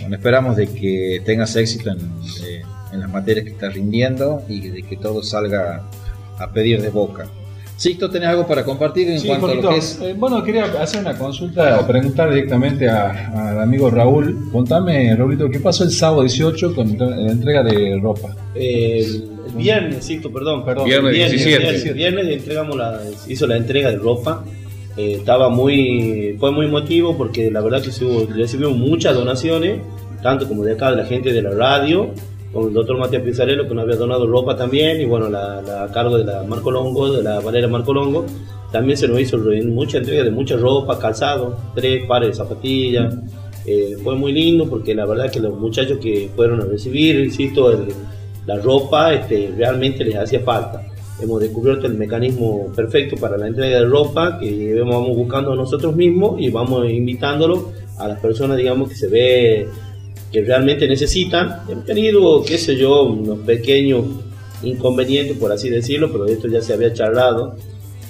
Bueno, 0.00 0.16
esperamos 0.16 0.56
de 0.56 0.66
que 0.66 1.22
tengas 1.24 1.56
éxito 1.56 1.90
en, 1.90 1.98
eh, 1.98 2.62
en 2.92 3.00
las 3.00 3.10
materias 3.10 3.44
que 3.44 3.52
estás 3.52 3.74
rindiendo 3.74 4.42
y 4.48 4.68
de 4.68 4.82
que 4.82 4.96
todo 4.96 5.22
salga 5.22 5.88
a 6.38 6.52
pedir 6.52 6.82
de 6.82 6.90
boca. 6.90 7.26
Sixto, 7.76 8.08
¿tenés 8.08 8.28
algo 8.30 8.46
para 8.46 8.64
compartir 8.64 9.10
en 9.10 9.20
Sí, 9.20 9.28
cuanto 9.28 9.48
a 9.48 9.54
lo 9.54 9.68
que 9.68 9.76
es? 9.76 10.00
eh, 10.02 10.14
bueno, 10.16 10.42
quería 10.42 10.64
hacer 10.80 11.00
una 11.02 11.16
consulta 11.16 11.78
o 11.80 11.86
preguntar 11.86 12.30
directamente 12.30 12.88
a- 12.88 13.50
al 13.50 13.60
amigo 13.60 13.90
Raúl. 13.90 14.48
Contame, 14.50 15.14
Raúlito, 15.14 15.50
¿qué 15.50 15.60
pasó 15.60 15.84
el 15.84 15.90
sábado 15.90 16.22
18 16.22 16.74
con 16.74 16.96
la 16.98 17.30
entrega 17.30 17.62
de 17.62 17.98
ropa? 18.02 18.34
Eh, 18.54 19.00
el, 19.04 19.14
el 19.50 19.52
viernes, 19.56 20.04
Sisto, 20.06 20.32
perdón, 20.32 20.64
perdón. 20.64 20.86
Viernes 20.86 21.10
el 21.12 21.18
17. 21.30 21.58
viernes, 21.58 21.84
el 21.84 21.94
viernes 21.94 22.28
entregamos 22.28 22.76
la, 22.76 23.00
hizo 23.28 23.46
la 23.46 23.56
entrega 23.58 23.90
de 23.90 23.96
ropa. 23.98 24.42
Eh, 24.96 25.16
estaba 25.18 25.50
muy, 25.50 26.34
fue 26.40 26.52
muy 26.52 26.64
emotivo 26.64 27.14
porque 27.18 27.50
la 27.50 27.60
verdad 27.60 27.82
que 27.82 27.90
recibimos 28.34 28.74
muchas 28.78 29.14
donaciones, 29.14 29.80
tanto 30.22 30.48
como 30.48 30.64
de 30.64 30.72
acá 30.72 30.90
de 30.92 30.96
la 30.96 31.04
gente 31.04 31.30
de 31.30 31.42
la 31.42 31.50
radio, 31.50 32.08
con 32.56 32.68
el 32.68 32.72
doctor 32.74 32.98
Matías 32.98 33.22
Pizarello 33.22 33.68
que 33.68 33.74
nos 33.74 33.84
había 33.84 33.96
donado 33.96 34.26
ropa 34.26 34.56
también, 34.56 35.00
y 35.00 35.04
bueno, 35.04 35.28
la, 35.28 35.60
la 35.62 35.84
a 35.84 35.92
cargo 35.92 36.16
de 36.18 36.24
la 36.24 36.42
Marco 36.42 36.70
Longo, 36.70 37.12
de 37.12 37.22
la 37.22 37.40
Valera 37.40 37.68
Marco 37.68 37.92
Longo, 37.92 38.24
también 38.72 38.96
se 38.96 39.06
nos 39.06 39.20
hizo 39.20 39.38
mucha 39.66 39.98
entrega 39.98 40.24
de 40.24 40.30
mucha 40.30 40.56
ropa, 40.56 40.98
calzado, 40.98 41.56
tres 41.74 42.04
pares 42.06 42.30
de 42.30 42.34
zapatillas. 42.34 43.14
Eh, 43.64 43.96
fue 44.02 44.14
muy 44.14 44.32
lindo 44.32 44.68
porque 44.68 44.94
la 44.94 45.04
verdad 45.06 45.30
que 45.30 45.40
los 45.40 45.54
muchachos 45.58 45.98
que 45.98 46.30
fueron 46.34 46.60
a 46.60 46.64
recibir, 46.64 47.20
insisto, 47.20 47.70
el- 47.70 47.88
la 48.46 48.56
ropa 48.58 49.12
este, 49.12 49.52
realmente 49.56 50.04
les 50.04 50.16
hacía 50.16 50.40
falta. 50.40 50.82
Hemos 51.20 51.40
descubierto 51.40 51.86
el 51.86 51.94
mecanismo 51.94 52.70
perfecto 52.76 53.16
para 53.16 53.36
la 53.36 53.48
entrega 53.48 53.78
de 53.80 53.86
ropa 53.86 54.38
que 54.38 54.80
vamos 54.82 55.16
buscando 55.16 55.54
nosotros 55.56 55.96
mismos 55.96 56.40
y 56.40 56.50
vamos 56.50 56.88
invitándolo 56.88 57.72
a 57.98 58.06
las 58.06 58.20
personas, 58.20 58.56
digamos, 58.56 58.88
que 58.90 58.94
se 58.94 59.08
ve 59.08 59.66
que 60.32 60.42
realmente 60.42 60.88
necesitan. 60.88 61.62
Hemos 61.68 61.84
tenido, 61.84 62.42
qué 62.44 62.58
sé 62.58 62.76
yo, 62.76 63.04
unos 63.04 63.40
pequeños 63.40 64.04
inconvenientes, 64.62 65.36
por 65.36 65.52
así 65.52 65.68
decirlo, 65.68 66.10
pero 66.10 66.24
de 66.24 66.34
esto 66.34 66.48
ya 66.48 66.60
se 66.60 66.72
había 66.72 66.92
charlado, 66.92 67.56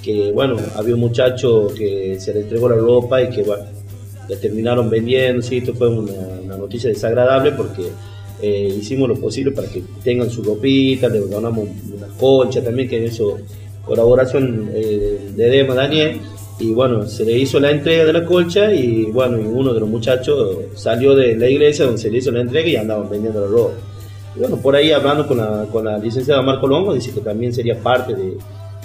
que 0.01 0.31
bueno, 0.31 0.57
había 0.75 0.95
un 0.95 1.01
muchacho 1.01 1.67
que 1.75 2.17
se 2.19 2.33
le 2.33 2.41
entregó 2.41 2.69
la 2.69 2.75
ropa 2.75 3.21
y 3.21 3.29
que 3.29 3.43
bueno, 3.43 3.63
le 4.27 4.35
terminaron 4.37 4.89
vendiendo, 4.89 5.41
sí, 5.41 5.57
esto 5.57 5.73
fue 5.73 5.89
una, 5.89 6.57
noticia 6.57 6.89
desagradable 6.89 7.51
porque 7.51 7.83
eh, 8.41 8.75
hicimos 8.79 9.07
lo 9.07 9.15
posible 9.15 9.51
para 9.51 9.69
que 9.69 9.83
tengan 10.03 10.29
su 10.29 10.43
ropita, 10.43 11.07
le 11.07 11.19
donamos 11.19 11.67
una 11.95 12.07
concha 12.19 12.63
también, 12.63 12.89
que 12.89 12.97
en 12.97 13.05
eso 13.05 13.37
colaboración 13.85 14.69
eh, 14.73 15.31
de 15.35 15.49
Dema 15.49 15.75
Daniel, 15.75 16.19
y 16.59 16.73
bueno, 16.73 17.03
se 17.07 17.23
le 17.23 17.37
hizo 17.37 17.59
la 17.59 17.69
entrega 17.71 18.03
de 18.05 18.13
la 18.13 18.25
colcha 18.25 18.73
y 18.73 19.05
bueno, 19.11 19.37
y 19.37 19.45
uno 19.45 19.73
de 19.73 19.79
los 19.79 19.89
muchachos 19.89 20.57
salió 20.75 21.15
de 21.15 21.35
la 21.35 21.47
iglesia 21.47 21.85
donde 21.85 22.01
se 22.01 22.09
le 22.09 22.17
hizo 22.17 22.31
la 22.31 22.41
entrega 22.41 22.67
y 22.67 22.75
andaban 22.75 23.09
vendiendo 23.09 23.41
la 23.41 23.47
ropa. 23.47 23.73
Y 24.35 24.39
bueno, 24.39 24.57
por 24.57 24.75
ahí 24.75 24.91
hablando 24.91 25.27
con 25.27 25.37
la, 25.37 25.65
con 25.71 25.85
la 25.85 25.97
licenciada 25.97 26.41
Marco 26.41 26.67
Longo, 26.67 26.93
dice 26.93 27.11
que 27.13 27.21
también 27.21 27.53
sería 27.53 27.79
parte 27.79 28.13
de 28.15 28.37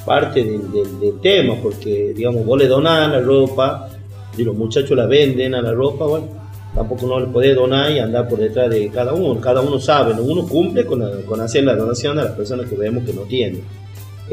parte 0.05 0.43
del, 0.43 1.21
tema, 1.23 1.55
porque 1.63 2.13
digamos, 2.15 2.45
vos 2.45 2.59
le 2.59 2.67
donás 2.67 3.09
la 3.11 3.21
ropa 3.21 3.89
y 4.37 4.43
los 4.43 4.55
muchachos 4.57 4.97
la 4.97 5.07
venden 5.07 5.55
a 5.55 5.63
la 5.63 5.73
ropa, 5.73 6.07
bueno, 6.07 6.27
tampoco 6.75 7.07
no 7.07 7.21
le 7.21 7.27
podés 7.27 7.55
donar 7.55 7.91
y 7.93 8.01
andar 8.01 8.29
por 8.29 8.39
detrás 8.41 8.69
de 8.69 8.89
cada 8.89 9.13
uno, 9.15 9.41
cada 9.41 9.61
uno 9.61 9.79
sabe, 9.79 10.13
¿no? 10.15 10.23
uno 10.23 10.47
cumple 10.49 10.85
con, 10.85 10.99
la- 11.01 11.25
con 11.25 11.41
hacer 11.41 11.65
la 11.65 11.77
donación 11.77 12.19
a 12.19 12.25
las 12.25 12.33
personas 12.33 12.67
que 12.69 12.77
vemos 12.77 13.05
que 13.05 13.13
no 13.13 13.23
tienen. 13.23 13.63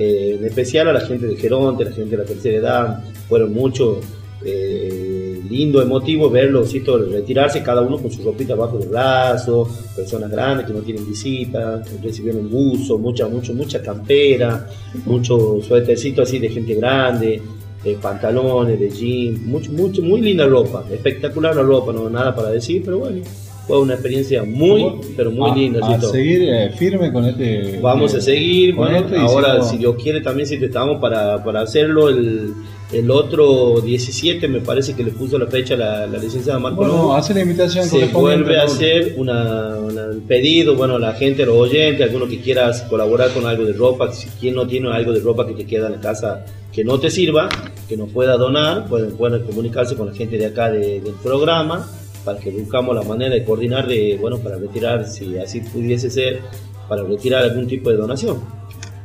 Eh, 0.01 0.37
en 0.39 0.45
especial 0.45 0.87
a 0.87 0.93
la 0.93 1.01
gente 1.01 1.27
de 1.27 1.35
Geronte, 1.35 1.83
la 1.83 1.91
gente 1.91 2.11
de 2.11 2.23
la 2.23 2.23
tercera 2.23 2.57
edad, 2.57 3.03
fueron 3.27 3.51
muchos 3.53 3.97
eh, 4.45 5.41
lindo, 5.49 5.81
emotivo 5.81 6.29
verlos 6.29 6.69
¿sí? 6.71 6.79
retirarse 6.79 7.61
cada 7.61 7.81
uno 7.81 7.97
con 7.97 8.09
su 8.09 8.23
ropita 8.23 8.53
abajo 8.53 8.77
del 8.77 8.87
brazo, 8.87 9.67
personas 9.93 10.31
grandes 10.31 10.67
que 10.67 10.71
no 10.71 10.79
tienen 10.79 11.05
visita, 11.05 11.83
recibieron 12.01 12.49
buzo, 12.49 12.97
mucha, 12.97 13.27
mucho, 13.27 13.53
mucha 13.53 13.81
campera, 13.81 14.69
mucho 15.05 15.59
suétercito 15.61 16.21
así 16.21 16.39
de 16.39 16.47
gente 16.47 16.75
grande, 16.75 17.41
de 17.83 17.93
pantalones, 17.95 18.79
de 18.79 18.89
jeans, 18.89 19.41
mucho, 19.41 19.69
mucho, 19.73 20.01
muy 20.01 20.21
linda 20.21 20.47
ropa, 20.47 20.85
espectacular 20.89 21.53
la 21.53 21.63
ropa, 21.63 21.91
no 21.91 22.09
nada 22.09 22.33
para 22.33 22.51
decir, 22.51 22.83
pero 22.85 22.99
bueno, 22.99 23.21
fue 23.69 23.79
una 23.81 23.93
experiencia 23.93 24.43
muy, 24.43 24.83
pero 25.15 25.29
muy 25.29 25.51
a, 25.51 25.53
linda. 25.55 25.87
a 25.87 26.01
seguir 26.01 26.41
eh, 26.49 26.71
firme 26.75 27.13
con 27.13 27.23
este. 27.25 27.79
Vamos 27.79 28.15
eh, 28.15 28.17
a 28.17 28.21
seguir, 28.21 28.73
bueno, 28.73 29.05
ahora 29.19 29.61
si 29.61 29.77
Dios 29.77 29.95
quiere 30.01 30.21
también 30.21 30.47
si 30.47 30.55
estamos 30.55 30.99
para, 30.99 31.43
para 31.43 31.61
hacerlo 31.61 32.09
el, 32.09 32.51
el 32.91 33.11
otro 33.11 33.79
17 33.79 34.47
me 34.47 34.61
parece 34.61 34.95
que 34.95 35.03
le 35.03 35.11
puso 35.11 35.37
la 35.37 35.45
fecha 35.45 35.75
la, 35.75 36.07
la 36.07 36.17
licenciada 36.17 36.57
Marco 36.57 36.77
Bueno, 36.77 37.15
hace 37.15 37.35
la 37.35 37.41
invitación 37.41 37.85
se 37.85 38.05
vuelve 38.07 38.59
a 38.59 38.63
hacer 38.63 39.13
una, 39.17 39.75
una- 39.77 40.05
un 40.09 40.21
pedido, 40.21 40.73
bueno, 40.75 40.97
la 40.97 41.13
gente, 41.13 41.45
los 41.45 41.55
oyentes, 41.55 42.07
alguno 42.07 42.27
que 42.27 42.39
quiera 42.39 42.71
colaborar 42.89 43.29
con 43.35 43.45
algo 43.45 43.65
de 43.65 43.73
ropa, 43.73 44.11
si 44.11 44.27
quien 44.39 44.55
no 44.55 44.65
tiene 44.65 44.91
algo 44.91 45.13
de 45.13 45.19
ropa 45.19 45.45
que 45.45 45.53
te 45.53 45.65
queda 45.67 45.85
en 45.85 45.93
la 45.93 45.99
casa 46.01 46.43
que 46.73 46.83
no 46.83 46.99
te 46.99 47.11
sirva, 47.11 47.49
que 47.87 47.95
nos 47.95 48.09
pueda 48.11 48.35
donar, 48.37 48.87
pueden, 48.87 49.11
pueden 49.11 49.43
comunicarse 49.43 49.95
con 49.95 50.07
la 50.07 50.13
gente 50.13 50.39
de 50.39 50.47
acá 50.47 50.71
de- 50.71 51.01
del 51.01 51.13
programa 51.21 51.87
para 52.25 52.39
que 52.39 52.51
buscamos 52.51 52.95
la 52.95 53.03
manera 53.03 53.33
de 53.33 53.43
coordinar 53.43 53.87
de, 53.87 54.17
bueno, 54.19 54.37
para 54.39 54.57
retirar, 54.57 55.05
si 55.07 55.37
así 55.37 55.61
pudiese 55.61 56.09
ser, 56.09 56.39
para 56.87 57.03
retirar 57.03 57.43
algún 57.43 57.67
tipo 57.67 57.89
de 57.89 57.97
donación. 57.97 58.37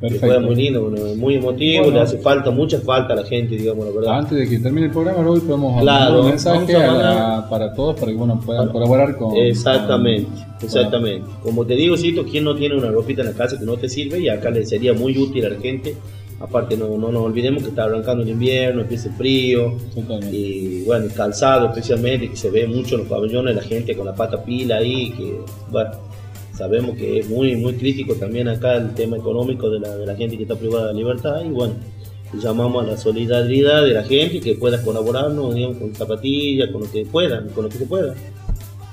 Que 0.00 0.08
Perfecto. 0.10 0.26
fue 0.26 0.40
muy 0.40 0.54
lindo, 0.56 0.82
bueno, 0.90 1.14
muy 1.16 1.36
emotivo, 1.36 1.84
Bueno. 1.84 1.98
le 1.98 2.02
hace 2.02 2.18
falta, 2.18 2.50
mucha 2.50 2.78
falta 2.80 3.14
a 3.14 3.16
la 3.16 3.24
gente, 3.24 3.56
digamos, 3.56 3.86
la 3.86 3.92
verdad. 3.92 4.18
Antes 4.18 4.36
de 4.38 4.48
que 4.48 4.58
termine 4.58 4.86
el 4.86 4.92
programa, 4.92 5.22
Raúl, 5.22 5.40
podemos 5.40 5.80
Claro, 5.80 6.20
un 6.20 6.26
mensaje 6.28 6.76
a 6.76 6.92
la- 6.92 7.46
para 7.48 7.72
todos 7.72 7.98
para 7.98 8.12
que 8.12 8.18
bueno, 8.18 8.38
puedan 8.44 8.68
colaborar 8.68 9.16
con. 9.16 9.34
Exactamente, 9.36 10.28
con- 10.58 10.64
exactamente. 10.66 11.26
Como 11.42 11.64
te 11.64 11.74
digo, 11.74 11.96
Cito, 11.96 12.24
¿quién 12.24 12.44
no 12.44 12.54
tiene 12.54 12.74
una 12.76 12.90
ropita 12.90 13.22
en 13.22 13.28
la 13.28 13.34
casa 13.34 13.58
que 13.58 13.64
no 13.64 13.76
te 13.78 13.88
sirve? 13.88 14.18
Y 14.18 14.28
acá 14.28 14.50
le 14.50 14.66
sería 14.66 14.92
muy 14.92 15.16
útil 15.16 15.46
a 15.46 15.50
la 15.50 15.60
gente. 15.60 15.94
Aparte, 16.40 16.76
no, 16.76 16.98
no 16.98 17.10
nos 17.10 17.22
olvidemos 17.22 17.62
que 17.62 17.70
está 17.70 17.84
arrancando 17.84 18.22
el 18.22 18.30
invierno, 18.30 18.82
empieza 18.82 19.08
el 19.08 19.14
frío. 19.14 19.76
Totalmente. 19.94 20.36
Y 20.36 20.82
bueno, 20.84 21.06
el 21.06 21.12
calzado 21.12 21.68
especialmente, 21.68 22.30
que 22.30 22.36
se 22.36 22.50
ve 22.50 22.66
mucho 22.66 22.96
en 22.96 23.02
los 23.02 23.08
pabellones, 23.08 23.54
la 23.54 23.62
gente 23.62 23.96
con 23.96 24.06
la 24.06 24.14
pata 24.14 24.42
pila 24.44 24.76
ahí, 24.76 25.12
que 25.12 25.38
bueno, 25.70 25.90
sabemos 26.52 26.96
que 26.96 27.20
es 27.20 27.28
muy, 27.28 27.56
muy 27.56 27.74
crítico 27.74 28.14
también 28.14 28.48
acá 28.48 28.74
el 28.76 28.94
tema 28.94 29.16
económico 29.16 29.70
de 29.70 29.80
la, 29.80 29.96
de 29.96 30.06
la 30.06 30.16
gente 30.16 30.36
que 30.36 30.42
está 30.42 30.56
privada 30.56 30.88
de 30.88 30.94
libertad. 30.94 31.42
Y 31.44 31.50
bueno, 31.50 31.74
llamamos 32.40 32.84
a 32.84 32.90
la 32.90 32.96
solidaridad 32.96 33.84
de 33.84 33.94
la 33.94 34.02
gente 34.02 34.40
que 34.40 34.54
pueda 34.54 34.82
colaborarnos, 34.82 35.54
digamos, 35.54 35.78
con 35.78 35.94
zapatillas, 35.94 36.70
con 36.70 36.82
lo 36.82 36.90
que 36.90 37.06
puedan, 37.06 37.48
con 37.50 37.64
lo 37.64 37.70
que 37.70 37.78
se 37.78 37.86
pueda. 37.86 38.14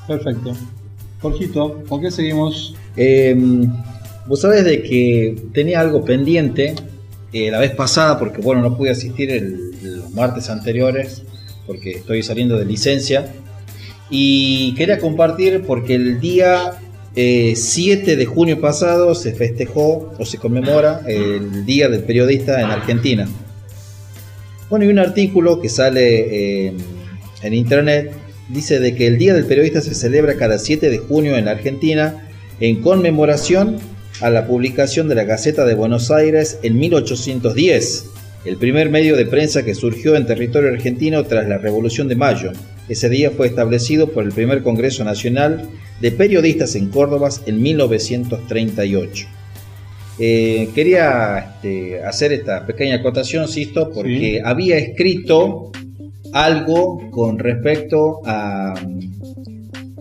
Perfecto. 0.07 0.53
Jorgito, 1.21 1.83
¿con 1.87 2.01
qué 2.01 2.11
seguimos? 2.11 2.75
Eh, 2.95 3.35
Vos 4.27 4.41
sabés 4.41 4.63
de 4.65 4.83
que 4.83 5.35
tenía 5.51 5.79
algo 5.79 6.05
pendiente 6.05 6.75
eh, 7.33 7.49
la 7.51 7.59
vez 7.59 7.71
pasada 7.71 8.19
porque 8.19 8.41
bueno 8.41 8.61
no 8.61 8.77
pude 8.77 8.89
asistir 8.91 9.31
el- 9.31 9.71
los 9.99 10.11
martes 10.11 10.49
anteriores 10.49 11.23
porque 11.65 11.91
estoy 11.91 12.23
saliendo 12.23 12.57
de 12.57 12.65
licencia 12.65 13.31
y 14.09 14.73
quería 14.75 14.99
compartir 14.99 15.63
porque 15.65 15.95
el 15.95 16.19
día 16.19 16.73
eh, 17.15 17.53
7 17.55 18.15
de 18.15 18.25
junio 18.25 18.59
pasado 18.61 19.15
se 19.15 19.33
festejó 19.33 20.13
o 20.17 20.25
se 20.25 20.37
conmemora 20.37 21.01
el 21.07 21.65
Día 21.65 21.89
del 21.89 22.03
Periodista 22.03 22.59
en 22.61 22.67
Argentina. 22.67 23.27
Bueno, 24.69 24.85
y 24.85 24.87
un 24.89 24.99
artículo 24.99 25.59
que 25.59 25.67
sale 25.69 26.67
en, 26.67 26.77
en 27.43 27.53
internet 27.53 28.13
dice 28.49 28.79
de 28.79 28.95
que 28.95 29.07
el 29.07 29.17
Día 29.17 29.33
del 29.33 29.45
Periodista 29.45 29.81
se 29.81 29.93
celebra 29.95 30.35
cada 30.35 30.57
7 30.59 30.89
de 30.89 30.97
junio 30.99 31.35
en 31.37 31.47
Argentina 31.47 32.27
en 32.59 32.81
conmemoración 32.81 33.77
a 34.21 34.29
la 34.29 34.45
publicación 34.47 35.07
de 35.07 35.15
la 35.15 35.23
Gaceta 35.23 35.65
de 35.65 35.73
Buenos 35.73 36.11
Aires 36.11 36.59
en 36.63 36.77
1810, 36.77 38.05
el 38.45 38.57
primer 38.57 38.89
medio 38.89 39.15
de 39.15 39.25
prensa 39.25 39.63
que 39.63 39.75
surgió 39.75 40.15
en 40.15 40.25
territorio 40.25 40.69
argentino 40.69 41.23
tras 41.23 41.47
la 41.47 41.57
Revolución 41.57 42.07
de 42.07 42.15
Mayo. 42.15 42.51
Ese 42.87 43.09
día 43.09 43.31
fue 43.31 43.47
establecido 43.47 44.07
por 44.11 44.23
el 44.23 44.31
primer 44.31 44.63
Congreso 44.63 45.03
Nacional 45.03 45.69
de 46.01 46.11
Periodistas 46.11 46.75
en 46.75 46.89
Córdoba 46.89 47.29
en 47.45 47.61
1938. 47.61 49.27
Eh, 50.19 50.69
quería 50.75 51.55
este, 51.55 52.03
hacer 52.03 52.31
esta 52.33 52.65
pequeña 52.65 52.97
acotación, 52.97 53.47
Sisto, 53.47 53.91
porque 53.91 54.37
Sí. 54.37 54.39
había 54.43 54.77
escrito 54.77 55.71
algo 56.33 57.09
con 57.11 57.39
respecto 57.39 58.21
a, 58.25 58.73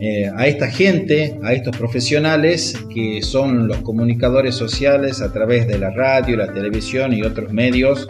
eh, 0.00 0.30
a 0.34 0.46
esta 0.46 0.70
gente, 0.70 1.38
a 1.42 1.52
estos 1.52 1.76
profesionales 1.76 2.74
que 2.92 3.20
son 3.22 3.68
los 3.68 3.78
comunicadores 3.78 4.54
sociales 4.54 5.20
a 5.20 5.32
través 5.32 5.68
de 5.68 5.78
la 5.78 5.90
radio, 5.90 6.36
la 6.36 6.52
televisión 6.52 7.12
y 7.12 7.22
otros 7.22 7.52
medios 7.52 8.08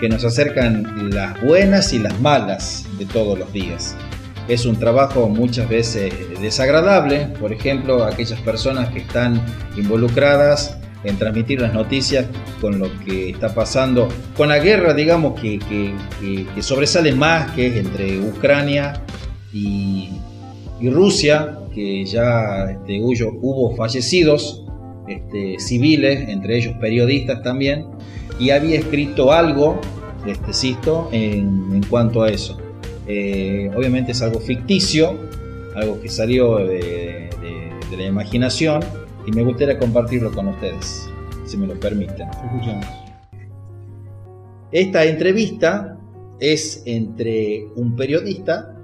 que 0.00 0.08
nos 0.08 0.24
acercan 0.24 1.10
las 1.12 1.40
buenas 1.42 1.92
y 1.92 1.98
las 1.98 2.18
malas 2.20 2.86
de 2.98 3.06
todos 3.06 3.38
los 3.38 3.52
días. 3.52 3.96
Es 4.48 4.64
un 4.64 4.76
trabajo 4.78 5.28
muchas 5.28 5.68
veces 5.68 6.12
desagradable, 6.40 7.26
por 7.38 7.52
ejemplo, 7.52 8.04
aquellas 8.04 8.40
personas 8.40 8.88
que 8.90 9.00
están 9.00 9.40
involucradas 9.76 10.78
en 11.04 11.16
transmitir 11.16 11.60
las 11.60 11.74
noticias 11.74 12.26
con 12.60 12.78
lo 12.78 12.88
que 13.04 13.30
está 13.30 13.54
pasando, 13.54 14.08
con 14.36 14.48
la 14.48 14.58
guerra, 14.58 14.94
digamos, 14.94 15.38
que, 15.40 15.58
que- 15.60 15.94
que- 16.54 16.62
sobresale 16.62 17.12
más, 17.12 17.52
que 17.52 17.68
es 17.68 17.76
entre 17.76 18.18
Ucrania 18.20 19.00
y, 19.52 20.10
y 20.80 20.90
Rusia, 20.90 21.58
que 21.74 22.04
ya 22.04 22.70
este, 22.70 23.00
hubo, 23.02 23.38
hubo 23.40 23.76
fallecidos 23.76 24.64
este, 25.08 25.56
civiles, 25.58 26.28
entre 26.28 26.58
ellos 26.58 26.74
periodistas 26.80 27.42
también, 27.42 27.86
y 28.38 28.50
había 28.50 28.78
escrito 28.78 29.32
algo, 29.32 29.80
este, 30.26 30.52
Sisto, 30.52 31.08
en, 31.12 31.70
en 31.72 31.82
cuanto 31.88 32.22
a 32.22 32.30
eso. 32.30 32.58
Eh, 33.06 33.70
obviamente 33.76 34.12
es 34.12 34.20
algo 34.22 34.38
ficticio, 34.38 35.16
algo 35.74 36.00
que 36.00 36.08
salió 36.08 36.58
de, 36.58 37.30
de- 37.40 37.68
de 37.90 37.96
la 37.96 38.04
imaginación, 38.06 38.80
y 39.26 39.30
me 39.32 39.42
gustaría 39.42 39.78
compartirlo 39.78 40.30
con 40.32 40.48
ustedes, 40.48 41.08
si 41.46 41.56
me 41.56 41.66
lo 41.66 41.74
permiten. 41.80 42.28
Escuchamos. 42.28 42.86
Esta 44.70 45.04
entrevista 45.06 45.96
es 46.40 46.82
entre 46.84 47.66
un 47.76 47.96
periodista 47.96 48.74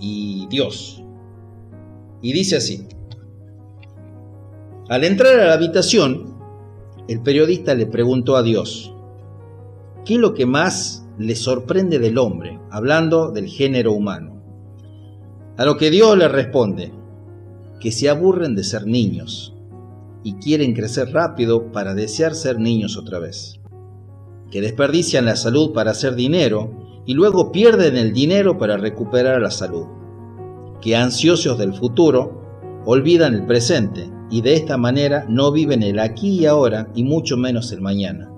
y 0.00 0.46
Dios. 0.48 1.02
Y 2.22 2.32
dice 2.32 2.56
así. 2.56 2.86
Al 4.88 5.04
entrar 5.04 5.38
a 5.38 5.46
la 5.46 5.52
habitación, 5.54 6.36
el 7.08 7.20
periodista 7.22 7.74
le 7.74 7.86
preguntó 7.86 8.36
a 8.36 8.42
Dios, 8.42 8.94
¿qué 10.04 10.14
es 10.14 10.20
lo 10.20 10.34
que 10.34 10.46
más 10.46 11.06
le 11.18 11.34
sorprende 11.34 11.98
del 11.98 12.18
hombre, 12.18 12.60
hablando 12.70 13.30
del 13.30 13.48
género 13.48 13.92
humano? 13.92 14.42
A 15.56 15.64
lo 15.64 15.76
que 15.76 15.90
Dios 15.90 16.16
le 16.16 16.28
responde, 16.28 16.92
que 17.80 17.90
se 17.90 18.08
aburren 18.08 18.54
de 18.54 18.64
ser 18.64 18.86
niños 18.86 19.54
y 20.22 20.34
quieren 20.34 20.74
crecer 20.74 21.12
rápido 21.12 21.72
para 21.72 21.94
desear 21.94 22.34
ser 22.34 22.58
niños 22.58 22.96
otra 22.96 23.18
vez 23.18 23.60
que 24.50 24.60
desperdician 24.60 25.24
la 25.24 25.36
salud 25.36 25.72
para 25.72 25.90
hacer 25.90 26.14
dinero 26.14 26.70
y 27.06 27.14
luego 27.14 27.52
pierden 27.52 27.96
el 27.96 28.12
dinero 28.12 28.58
para 28.58 28.76
recuperar 28.76 29.40
la 29.40 29.50
salud, 29.50 29.86
que 30.80 30.96
ansiosos 30.96 31.56
del 31.56 31.72
futuro 31.72 32.42
olvidan 32.84 33.34
el 33.34 33.46
presente 33.46 34.10
y 34.28 34.42
de 34.42 34.54
esta 34.54 34.76
manera 34.76 35.24
no 35.28 35.52
viven 35.52 35.82
el 35.82 36.00
aquí 36.00 36.40
y 36.40 36.46
ahora 36.46 36.88
y 36.94 37.04
mucho 37.04 37.36
menos 37.36 37.70
el 37.70 37.80
mañana. 37.80 38.30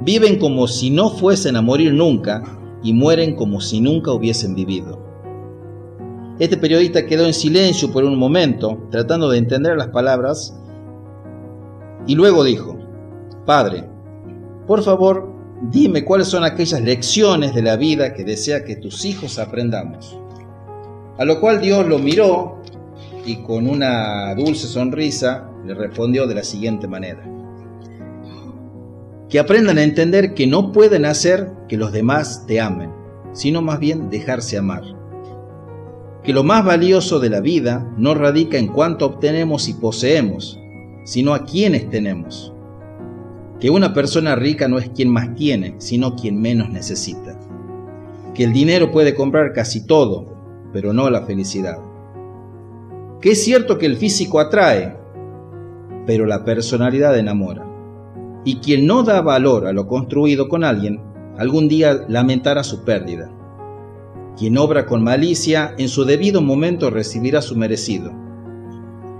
Viven 0.00 0.38
como 0.38 0.66
si 0.66 0.90
no 0.90 1.10
fuesen 1.10 1.56
a 1.56 1.62
morir 1.62 1.92
nunca 1.92 2.42
y 2.82 2.94
mueren 2.94 3.36
como 3.36 3.60
si 3.60 3.80
nunca 3.80 4.12
hubiesen 4.12 4.54
vivido. 4.54 5.06
Este 6.38 6.56
periodista 6.56 7.04
quedó 7.04 7.26
en 7.26 7.34
silencio 7.34 7.92
por 7.92 8.04
un 8.04 8.16
momento, 8.16 8.78
tratando 8.90 9.28
de 9.28 9.38
entender 9.38 9.76
las 9.76 9.88
palabras, 9.88 10.56
y 12.06 12.14
luego 12.14 12.44
dijo, 12.44 12.78
Padre, 13.44 13.88
por 14.66 14.82
favor, 14.82 15.37
dime 15.62 16.04
cuáles 16.04 16.28
son 16.28 16.44
aquellas 16.44 16.80
lecciones 16.80 17.54
de 17.54 17.62
la 17.62 17.76
vida 17.76 18.14
que 18.14 18.24
desea 18.24 18.64
que 18.64 18.76
tus 18.76 19.04
hijos 19.04 19.38
aprendamos. 19.38 20.18
A 21.18 21.24
lo 21.24 21.40
cual 21.40 21.60
Dios 21.60 21.86
lo 21.86 21.98
miró 21.98 22.62
y 23.26 23.36
con 23.42 23.68
una 23.68 24.34
dulce 24.34 24.66
sonrisa 24.66 25.50
le 25.66 25.74
respondió 25.74 26.26
de 26.26 26.34
la 26.34 26.44
siguiente 26.44 26.86
manera. 26.86 27.24
Que 29.28 29.38
aprendan 29.38 29.78
a 29.78 29.82
entender 29.82 30.32
que 30.32 30.46
no 30.46 30.72
pueden 30.72 31.04
hacer 31.04 31.50
que 31.68 31.76
los 31.76 31.92
demás 31.92 32.44
te 32.46 32.60
amen, 32.60 32.90
sino 33.32 33.60
más 33.60 33.78
bien 33.78 34.08
dejarse 34.10 34.56
amar. 34.56 34.82
Que 36.22 36.32
lo 36.32 36.44
más 36.44 36.64
valioso 36.64 37.20
de 37.20 37.30
la 37.30 37.40
vida 37.40 37.86
no 37.96 38.14
radica 38.14 38.58
en 38.58 38.68
cuánto 38.68 39.06
obtenemos 39.06 39.68
y 39.68 39.74
poseemos, 39.74 40.58
sino 41.04 41.34
a 41.34 41.44
quienes 41.44 41.90
tenemos 41.90 42.52
que 43.60 43.70
una 43.70 43.92
persona 43.92 44.36
rica 44.36 44.68
no 44.68 44.78
es 44.78 44.88
quien 44.90 45.10
más 45.10 45.34
tiene, 45.34 45.74
sino 45.78 46.14
quien 46.14 46.40
menos 46.40 46.70
necesita. 46.70 47.38
Que 48.34 48.44
el 48.44 48.52
dinero 48.52 48.92
puede 48.92 49.14
comprar 49.14 49.52
casi 49.52 49.84
todo, 49.84 50.26
pero 50.72 50.92
no 50.92 51.10
la 51.10 51.22
felicidad. 51.22 51.78
Que 53.20 53.32
es 53.32 53.42
cierto 53.42 53.78
que 53.78 53.86
el 53.86 53.96
físico 53.96 54.38
atrae, 54.38 54.96
pero 56.06 56.24
la 56.24 56.44
personalidad 56.44 57.18
enamora. 57.18 57.66
Y 58.44 58.56
quien 58.58 58.86
no 58.86 59.02
da 59.02 59.20
valor 59.22 59.66
a 59.66 59.72
lo 59.72 59.88
construido 59.88 60.48
con 60.48 60.62
alguien, 60.62 61.00
algún 61.36 61.68
día 61.68 62.04
lamentará 62.08 62.62
su 62.62 62.84
pérdida. 62.84 63.30
Quien 64.38 64.56
obra 64.56 64.86
con 64.86 65.02
malicia, 65.02 65.74
en 65.78 65.88
su 65.88 66.04
debido 66.04 66.40
momento 66.40 66.90
recibirá 66.90 67.42
su 67.42 67.56
merecido. 67.56 68.12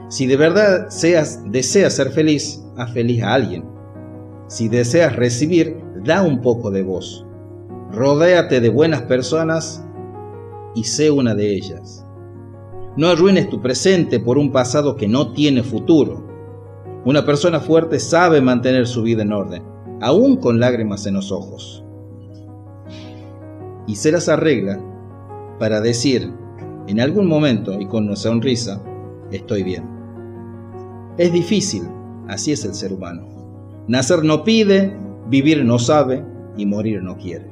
Si 0.09 0.27
de 0.27 0.37
verdad 0.37 0.91
seas, 0.91 1.43
deseas 1.51 1.95
ser 1.95 2.11
feliz, 2.11 2.63
haz 2.77 2.93
feliz 2.93 3.23
a 3.25 3.35
alguien. 3.35 3.78
Si 4.49 4.69
deseas 4.71 5.15
recibir, 5.15 5.77
da 6.05 6.23
un 6.23 6.41
poco 6.41 6.71
de 6.71 6.83
vos. 6.83 7.27
Rodéate 7.93 8.61
de 8.61 8.71
buenas 8.71 9.03
personas 9.03 9.85
y 10.75 10.85
sé 10.85 11.11
una 11.11 11.35
de 11.35 11.55
ellas. 11.55 12.07
No 12.97 13.09
arruines 13.09 13.51
tu 13.51 13.61
presente 13.61 14.19
por 14.21 14.39
un 14.39 14.51
pasado 14.51 14.97
que 14.97 15.07
no 15.07 15.33
tiene 15.33 15.63
futuro. 15.63 16.27
Una 17.05 17.27
persona 17.27 17.61
fuerte 17.61 18.01
sabe 18.01 18.41
mantener 18.41 18.87
su 18.87 19.03
vida 19.03 19.23
en 19.23 19.33
orden, 19.33 19.63
aún 20.01 20.39
con 20.39 20.59
lágrimas 20.59 21.07
en 21.07 21.15
los 21.15 21.31
ojos. 21.31 21.85
Y 23.87 23.97
se 23.97 24.11
las 24.11 24.31
arregla 24.31 24.81
para 25.59 25.81
decir, 25.81 26.33
en 26.87 27.01
algún 27.01 27.27
momento 27.27 27.79
y 27.79 27.87
con 27.87 28.07
una 28.07 28.17
sonrisa, 28.17 28.83
estoy 29.31 29.63
bien. 29.63 29.85
Es 31.19 31.33
difícil, 31.33 31.83
así 32.29 32.53
es 32.53 32.65
el 32.65 32.75
ser 32.75 32.95
humano. 32.95 33.38
Nacer 33.89 34.23
no 34.23 34.45
pide, 34.45 34.95
vivir 35.31 35.65
no 35.65 35.79
sabe 35.79 36.23
y 36.59 36.67
morir 36.67 37.03
no 37.03 37.17
quiere. 37.17 37.51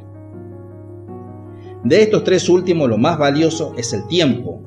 De 1.83 2.03
estos 2.03 2.25
tres 2.25 2.51
últimos, 2.51 2.91
lo 2.91 2.99
más 2.99 3.17
valioso 3.17 3.73
es 3.79 3.95
el 3.95 4.07
tiempo. 4.07 4.61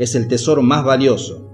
Es 0.00 0.16
el 0.16 0.26
tesoro 0.26 0.60
más 0.60 0.84
valioso. 0.84 1.48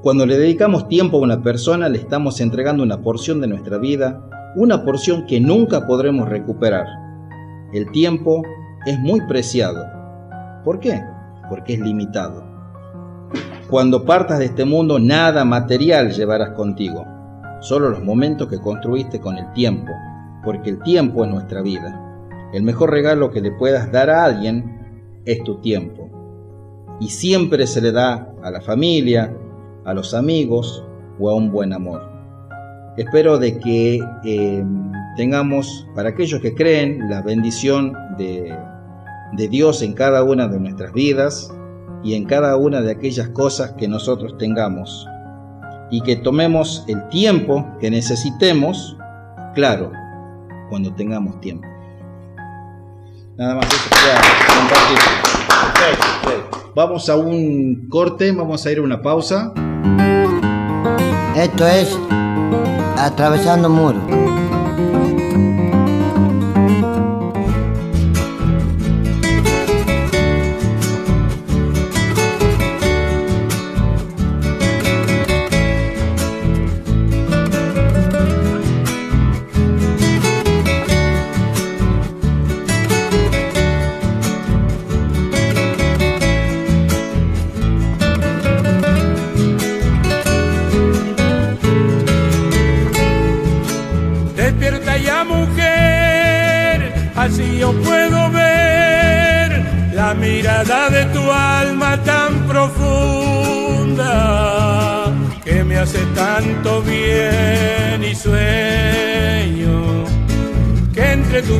Cuando 0.00 0.26
le 0.26 0.38
dedicamos 0.38 0.86
tiempo 0.86 1.16
a 1.16 1.22
una 1.22 1.42
persona, 1.42 1.88
le 1.88 1.98
estamos 1.98 2.40
entregando 2.40 2.84
una 2.84 3.02
porción 3.02 3.40
de 3.40 3.48
nuestra 3.48 3.78
vida, 3.78 4.28
una 4.54 4.84
porción 4.84 5.26
que 5.26 5.40
nunca 5.40 5.84
podremos 5.88 6.28
recuperar. 6.28 6.86
El 7.72 7.90
tiempo 7.90 8.44
es 8.86 8.96
muy 9.00 9.22
preciado. 9.26 9.84
¿Por 10.64 10.78
qué? 10.78 11.02
Porque 11.48 11.74
es 11.74 11.80
limitado. 11.80 12.44
Cuando 13.68 14.04
partas 14.04 14.38
de 14.38 14.44
este 14.44 14.64
mundo, 14.64 15.00
nada 15.00 15.44
material 15.44 16.12
llevarás 16.12 16.50
contigo 16.50 17.11
solo 17.62 17.90
los 17.90 18.02
momentos 18.02 18.48
que 18.48 18.60
construiste 18.60 19.20
con 19.20 19.38
el 19.38 19.50
tiempo, 19.52 19.92
porque 20.44 20.70
el 20.70 20.82
tiempo 20.82 21.24
es 21.24 21.30
nuestra 21.30 21.62
vida. 21.62 21.98
El 22.52 22.64
mejor 22.64 22.90
regalo 22.90 23.30
que 23.30 23.40
le 23.40 23.52
puedas 23.52 23.90
dar 23.92 24.10
a 24.10 24.24
alguien 24.24 25.20
es 25.24 25.42
tu 25.44 25.60
tiempo. 25.60 26.10
Y 27.00 27.08
siempre 27.10 27.66
se 27.66 27.80
le 27.80 27.92
da 27.92 28.34
a 28.42 28.50
la 28.50 28.60
familia, 28.60 29.34
a 29.84 29.94
los 29.94 30.12
amigos 30.12 30.84
o 31.18 31.30
a 31.30 31.36
un 31.36 31.50
buen 31.50 31.72
amor. 31.72 32.02
Espero 32.96 33.38
de 33.38 33.58
que 33.58 34.00
eh, 34.24 34.64
tengamos, 35.16 35.86
para 35.94 36.10
aquellos 36.10 36.40
que 36.40 36.54
creen, 36.54 37.08
la 37.08 37.22
bendición 37.22 37.96
de 38.18 39.48
Dios 39.48 39.82
en 39.82 39.94
cada 39.94 40.24
una 40.24 40.48
de 40.48 40.58
nuestras 40.58 40.92
vidas 40.92 41.54
y 42.02 42.14
en 42.14 42.24
cada 42.24 42.56
una 42.56 42.82
de 42.82 42.90
aquellas 42.90 43.28
cosas 43.28 43.72
que 43.72 43.86
nosotros 43.86 44.36
tengamos 44.36 45.06
y 45.92 46.00
que 46.00 46.16
tomemos 46.16 46.84
el 46.88 47.06
tiempo 47.10 47.66
que 47.78 47.90
necesitemos, 47.90 48.96
claro, 49.54 49.92
cuando 50.70 50.92
tengamos 50.94 51.38
tiempo. 51.42 51.68
Nada 53.36 53.56
más 53.56 53.66
eso 53.66 53.90
compartir. 54.58 54.98
Vamos 56.74 57.10
a 57.10 57.16
un 57.16 57.88
corte, 57.90 58.32
vamos 58.32 58.64
a 58.64 58.72
ir 58.72 58.78
a 58.78 58.82
una 58.82 59.02
pausa. 59.02 59.52
Esto 61.36 61.66
es 61.66 61.98
Atravesando 62.96 63.68
Muros. 63.68 64.21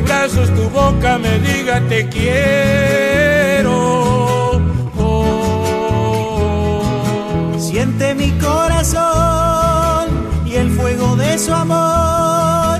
Brazos 0.05 0.49
tu 0.55 0.69
boca 0.69 1.17
me 1.17 1.39
diga 1.39 1.81
te 1.87 2.07
quiero. 2.09 3.73
Oh. 4.97 6.81
Siente 7.57 8.13
mi 8.15 8.31
corazón 8.39 10.09
y 10.45 10.55
el 10.55 10.69
fuego 10.71 11.15
de 11.15 11.37
su 11.37 11.53
amor. 11.53 12.79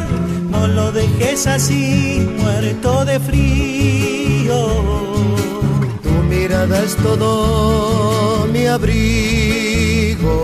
No 0.50 0.68
lo 0.68 0.92
dejes 0.92 1.48
así, 1.48 2.28
muerto 2.38 3.06
de 3.06 3.20
frío. 3.20 4.68
Tu 6.04 6.10
mirada 6.30 6.84
es 6.84 6.96
todo 6.98 8.48
mi 8.52 8.66
abrigo. 8.68 10.36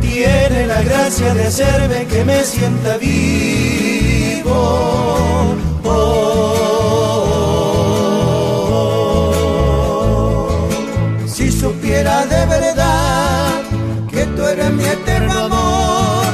Tiene 0.00 0.66
la 0.66 0.82
gracia 0.82 1.34
de 1.34 1.46
hacerme 1.46 2.06
que 2.06 2.24
me 2.24 2.42
sienta 2.44 2.96
vivo. 2.98 4.50
Si 11.26 11.50
supiera 11.50 12.26
de 12.26 12.46
verdad 12.46 13.62
que 14.10 14.26
tú 14.26 14.44
eres 14.44 14.70
mi 14.72 14.84
eterno 14.84 15.32
amor 15.44 16.26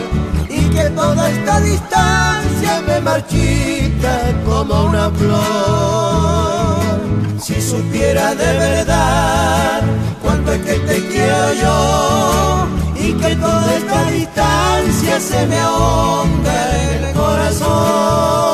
y 0.48 0.68
que 0.70 0.90
toda 0.90 1.30
esta 1.30 1.60
distancia 1.60 2.82
me 2.86 3.00
marchita 3.00 4.32
como 4.44 4.84
una 4.84 5.10
flor. 5.10 7.00
Si 7.40 7.60
supiera 7.60 8.34
de 8.34 8.58
verdad 8.58 9.82
cuánto 10.22 10.52
es 10.52 10.60
que 10.62 10.74
te 10.74 11.08
quiero 11.08 11.52
yo 11.62 12.66
y 12.96 13.12
que 13.12 13.36
toda 13.36 13.74
esta 13.76 14.10
distancia 14.10 15.20
se 15.20 15.46
me 15.46 15.58
ahonda 15.58 16.82
en 16.82 17.04
el 17.04 17.14
corazón. 17.14 18.45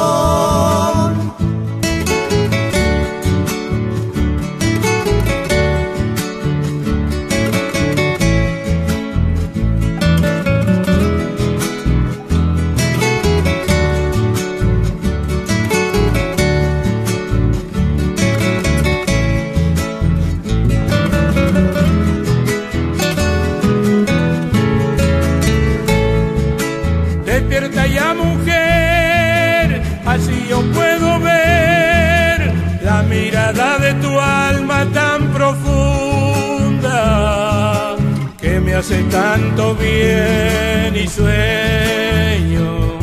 Tanto 39.12 39.74
bien 39.74 40.96
y 40.96 41.06
sueño 41.06 42.98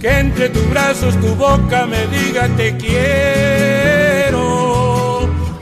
que 0.00 0.20
entre 0.20 0.48
tus 0.50 0.70
brazos 0.70 1.16
tu 1.20 1.34
boca 1.34 1.84
me 1.84 2.06
diga 2.06 2.46
te 2.56 2.76
quiero. 2.76 4.36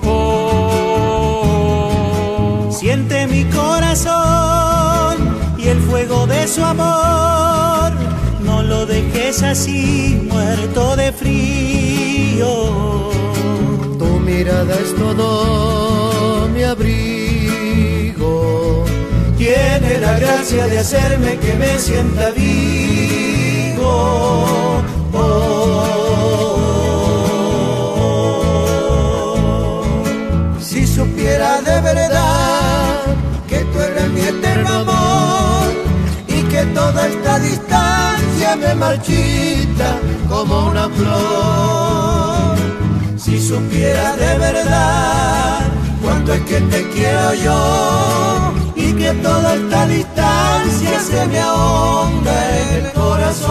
Oh. 0.04 1.48
Siente 2.70 3.26
mi 3.26 3.44
corazón 3.44 5.16
y 5.56 5.68
el 5.68 5.80
fuego 5.80 6.26
de 6.26 6.46
su 6.46 6.62
amor. 6.62 7.92
No 8.44 8.62
lo 8.62 8.84
dejes 8.84 9.42
así, 9.42 10.28
muerto 10.30 10.94
de 10.96 11.10
frío. 11.10 12.50
Tu 13.98 14.20
mirada 14.20 14.74
es 14.74 14.94
todo 14.94 16.48
mi 16.48 16.64
abrigo. 16.64 17.23
Tiene 19.76 19.98
la 19.98 20.16
gracia 20.20 20.68
de 20.68 20.78
hacerme 20.78 21.36
que 21.38 21.52
me 21.54 21.76
sienta 21.80 22.30
vivo. 22.30 23.82
Oh. 25.12 25.92
Si 30.60 30.86
supiera 30.86 31.60
de 31.62 31.80
verdad 31.80 33.00
que 33.48 33.64
tú 33.64 33.80
eres 33.80 34.10
mi 34.10 34.20
eterno 34.20 34.74
amor 34.74 35.72
y 36.28 36.42
que 36.42 36.66
toda 36.66 37.08
esta 37.08 37.40
distancia 37.40 38.54
me 38.54 38.76
marchita 38.76 39.98
como 40.28 40.68
una 40.68 40.88
flor. 40.88 42.58
Si 43.16 43.40
supiera 43.44 44.14
de 44.14 44.38
verdad 44.38 45.62
cuánto 46.00 46.32
es 46.32 46.42
que 46.42 46.60
te 46.60 46.88
quiero 46.90 47.34
yo 47.34 48.53
que 49.04 49.12
toda 49.20 49.54
esta 49.54 49.86
distancia 49.86 50.98
se 50.98 51.26
me 51.26 51.38
ahonda 51.38 52.60
el 52.74 52.90
corazón. 52.92 53.44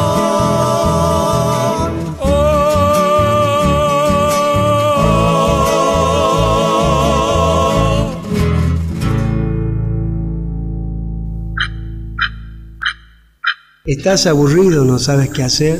¿Estás 13.85 14.25
aburrido, 14.25 14.85
no 14.85 14.97
sabes 14.97 15.29
qué 15.29 15.43
hacer? 15.43 15.79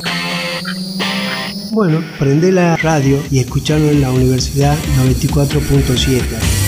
Bueno, 1.72 2.04
prende 2.20 2.52
la 2.52 2.76
radio 2.78 3.18
y 3.32 3.40
escuchanos 3.40 3.90
en 3.90 4.02
la 4.02 4.12
Universidad 4.12 4.78
94.7. 5.04 6.63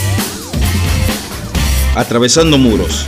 Atravesando 1.96 2.58
muros. 2.58 3.08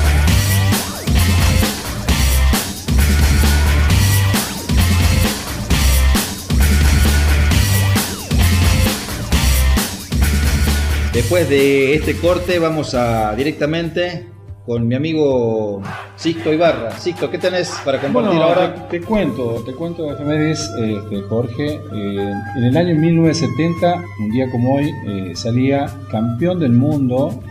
Después 11.13 11.49
de 11.49 11.95
este 11.95 12.15
corte 12.17 12.59
vamos 12.59 12.93
a 12.93 13.35
directamente 13.35 14.27
con 14.65 14.87
mi 14.87 14.95
amigo 14.95 15.81
Sixto 16.15 16.53
Ibarra. 16.53 16.91
Sixto, 16.99 17.31
¿qué 17.31 17.37
tenés 17.37 17.69
para 17.83 17.99
compartir 17.99 18.31
Bueno, 18.31 18.43
ahora? 18.43 18.87
Te, 18.87 18.99
te 18.99 19.05
cuento, 19.05 19.63
te 19.65 19.73
cuento, 19.73 20.11
efemérides, 20.11 20.69
este, 20.77 21.21
Jorge. 21.23 21.81
eh, 21.93 22.33
en 22.57 22.63
el 22.63 22.77
año 22.77 22.95
1970, 22.95 24.03
un 24.19 24.31
día 24.31 24.49
como 24.51 24.75
hoy, 24.75 24.91
eh, 25.07 25.31
salía 25.35 25.87
campeón 26.11 26.59
del 26.59 26.73
mundo 26.73 27.41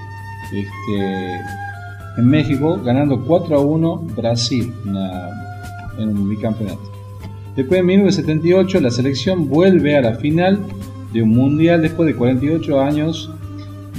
este, 0.52 1.40
en 2.18 2.28
México, 2.28 2.80
ganando 2.82 3.20
4 3.24 3.56
a 3.56 3.60
1 3.60 3.96
Brasil 4.16 4.72
una- 4.84 5.28
en 5.98 6.10
un 6.10 6.28
bicampeonato. 6.28 6.80
Después 7.56 7.80
en 7.80 7.86
1978, 7.86 8.80
la 8.80 8.90
selección 8.90 9.48
vuelve 9.48 9.96
a 9.96 10.02
la 10.02 10.14
final 10.16 10.60
de 11.12 11.22
un 11.22 11.30
mundial 11.30 11.80
después 11.82 12.06
de 12.06 12.14
48 12.14 12.80
años 12.80 13.30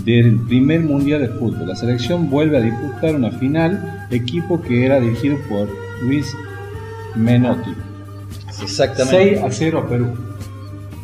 del 0.06 0.38
primer 0.42 0.82
mundial 0.82 1.22
de 1.22 1.28
fútbol. 1.30 1.68
La 1.68 1.76
selección 1.76 2.30
vuelve 2.30 2.58
a 2.58 2.62
disputar 2.62 3.16
una 3.16 3.32
final, 3.32 4.06
equipo 4.12 4.62
que 4.62 4.86
era 4.86 5.00
dirigido 5.00 5.38
por 5.50 5.68
Luis 6.04 6.36
Menotti. 7.16 7.72
Exactamente. 8.62 9.36
6 9.36 9.44
a 9.44 9.52
0 9.52 9.80
a 9.80 9.90
Perú. 9.90 10.08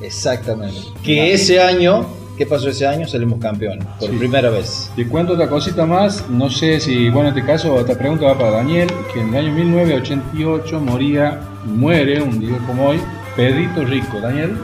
Exactamente. 0.02 0.78
Que 1.04 1.34
ese 1.34 1.60
año 1.62 2.06
¿Qué 2.38 2.46
pasó 2.48 2.70
ese 2.70 2.88
año? 2.88 3.08
Salimos 3.08 3.40
campeones, 3.40 3.86
por 4.00 4.10
Sí. 4.10 4.16
primera 4.18 4.50
vez. 4.50 4.90
Te 4.96 5.08
cuento 5.08 5.34
otra 5.34 5.48
cosita 5.48 5.86
más, 5.86 6.28
no 6.30 6.50
sé 6.50 6.80
si, 6.80 7.10
bueno, 7.10 7.30
en 7.30 7.38
este 7.38 7.46
caso, 7.48 7.80
esta 7.80 7.96
pregunta 7.96 8.26
va 8.26 8.38
para 8.38 8.52
Daniel, 8.52 8.90
que 9.14 9.22
en 9.22 9.30
el 9.36 9.46
año 9.46 9.54
1988 9.54 10.80
moría, 10.80 11.40
muere, 11.66 12.22
un 12.24 12.40
día 12.40 12.58
como 12.66 12.88
hoy, 12.88 13.00
Pedrito 13.36 13.84
Rico. 13.86 14.20
Daniel, 14.20 14.58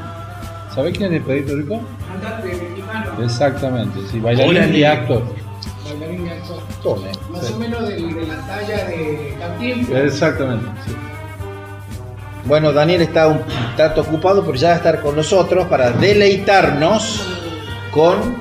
¿sabes 0.73 0.97
quién 0.97 1.13
es 1.13 1.21
Pedrito 1.21 1.55
Rico? 1.55 1.79
Cantante 2.07 2.47
mexicano, 2.47 3.23
Exactamente, 3.23 3.99
sí, 4.11 4.19
bailarín 4.19 4.75
y 4.75 4.83
actor. 4.83 5.23
bailarín 5.85 6.25
de 6.25 6.31
actor. 6.31 6.57
Tome. 6.81 7.09
Más 7.31 7.45
Sí. 7.45 7.53
o 7.55 7.59
menos 7.59 7.87
de, 7.87 7.99
la 7.99 8.47
talla 8.47 8.85
de 8.85 9.35
Cantinflas. 9.39 10.03
Exactamente, 10.05 10.65
sí. 10.87 10.95
Bueno, 12.45 12.71
Daniel 12.73 13.01
está 13.01 13.27
un 13.27 13.41
tanto 13.77 14.01
ocupado, 14.01 14.43
pero 14.43 14.55
ya 14.57 14.69
va 14.69 14.73
a 14.73 14.77
estar 14.77 15.01
con 15.01 15.15
nosotros 15.15 15.67
para 15.67 15.91
deleitarnos 15.91 17.38
con 17.91 18.37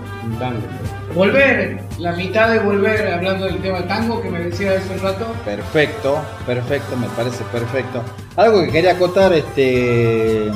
Volver, 1.14 1.80
la 1.98 2.12
mitad 2.12 2.50
de 2.50 2.58
volver, 2.58 3.12
hablando 3.14 3.46
del 3.46 3.58
tema 3.62 3.82
tango 3.87 4.20
que 4.20 4.28
me 4.30 4.40
decía 4.40 4.72
hace 4.72 4.92
un 4.92 5.00
rato. 5.00 5.26
Perfecto, 5.44 6.18
perfecto, 6.46 6.96
me 6.96 7.06
parece 7.08 7.42
perfecto. 7.44 8.02
Algo 8.37 8.61
que 8.62 8.70
quería 8.70 8.92
acotar, 8.92 9.32
este. 9.32 10.48
eh, 10.48 10.52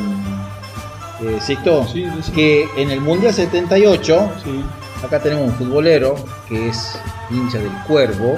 Sí, 1.40 1.56
sí, 1.92 2.06
sí. 2.22 2.32
que 2.32 2.68
en 2.76 2.90
el 2.90 3.00
Mundial 3.00 3.32
78, 3.32 4.30
Sí. 4.44 4.64
acá 5.04 5.20
tenemos 5.20 5.44
un 5.46 5.54
futbolero 5.54 6.14
que 6.48 6.68
es 6.68 6.98
hincha 7.30 7.58
del 7.58 7.70
Cuervo. 7.86 8.36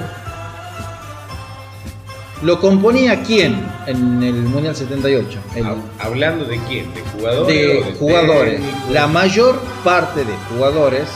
¿Lo 2.41 2.59
componía 2.59 3.23
quién 3.23 3.55
en 3.87 4.21
el 4.21 4.33
Mundial 4.35 4.75
78? 4.75 5.39
El- 5.55 5.63
Hab- 5.65 5.77
Hablando 5.99 6.45
de 6.45 6.59
quién, 6.67 6.93
de 6.93 7.01
jugadores. 7.01 7.47
de 7.85 7.91
jugadores. 7.93 8.61
La 8.91 9.07
mayor 9.07 9.59
parte 9.83 10.19
de 10.25 10.33
jugadores 10.49 11.07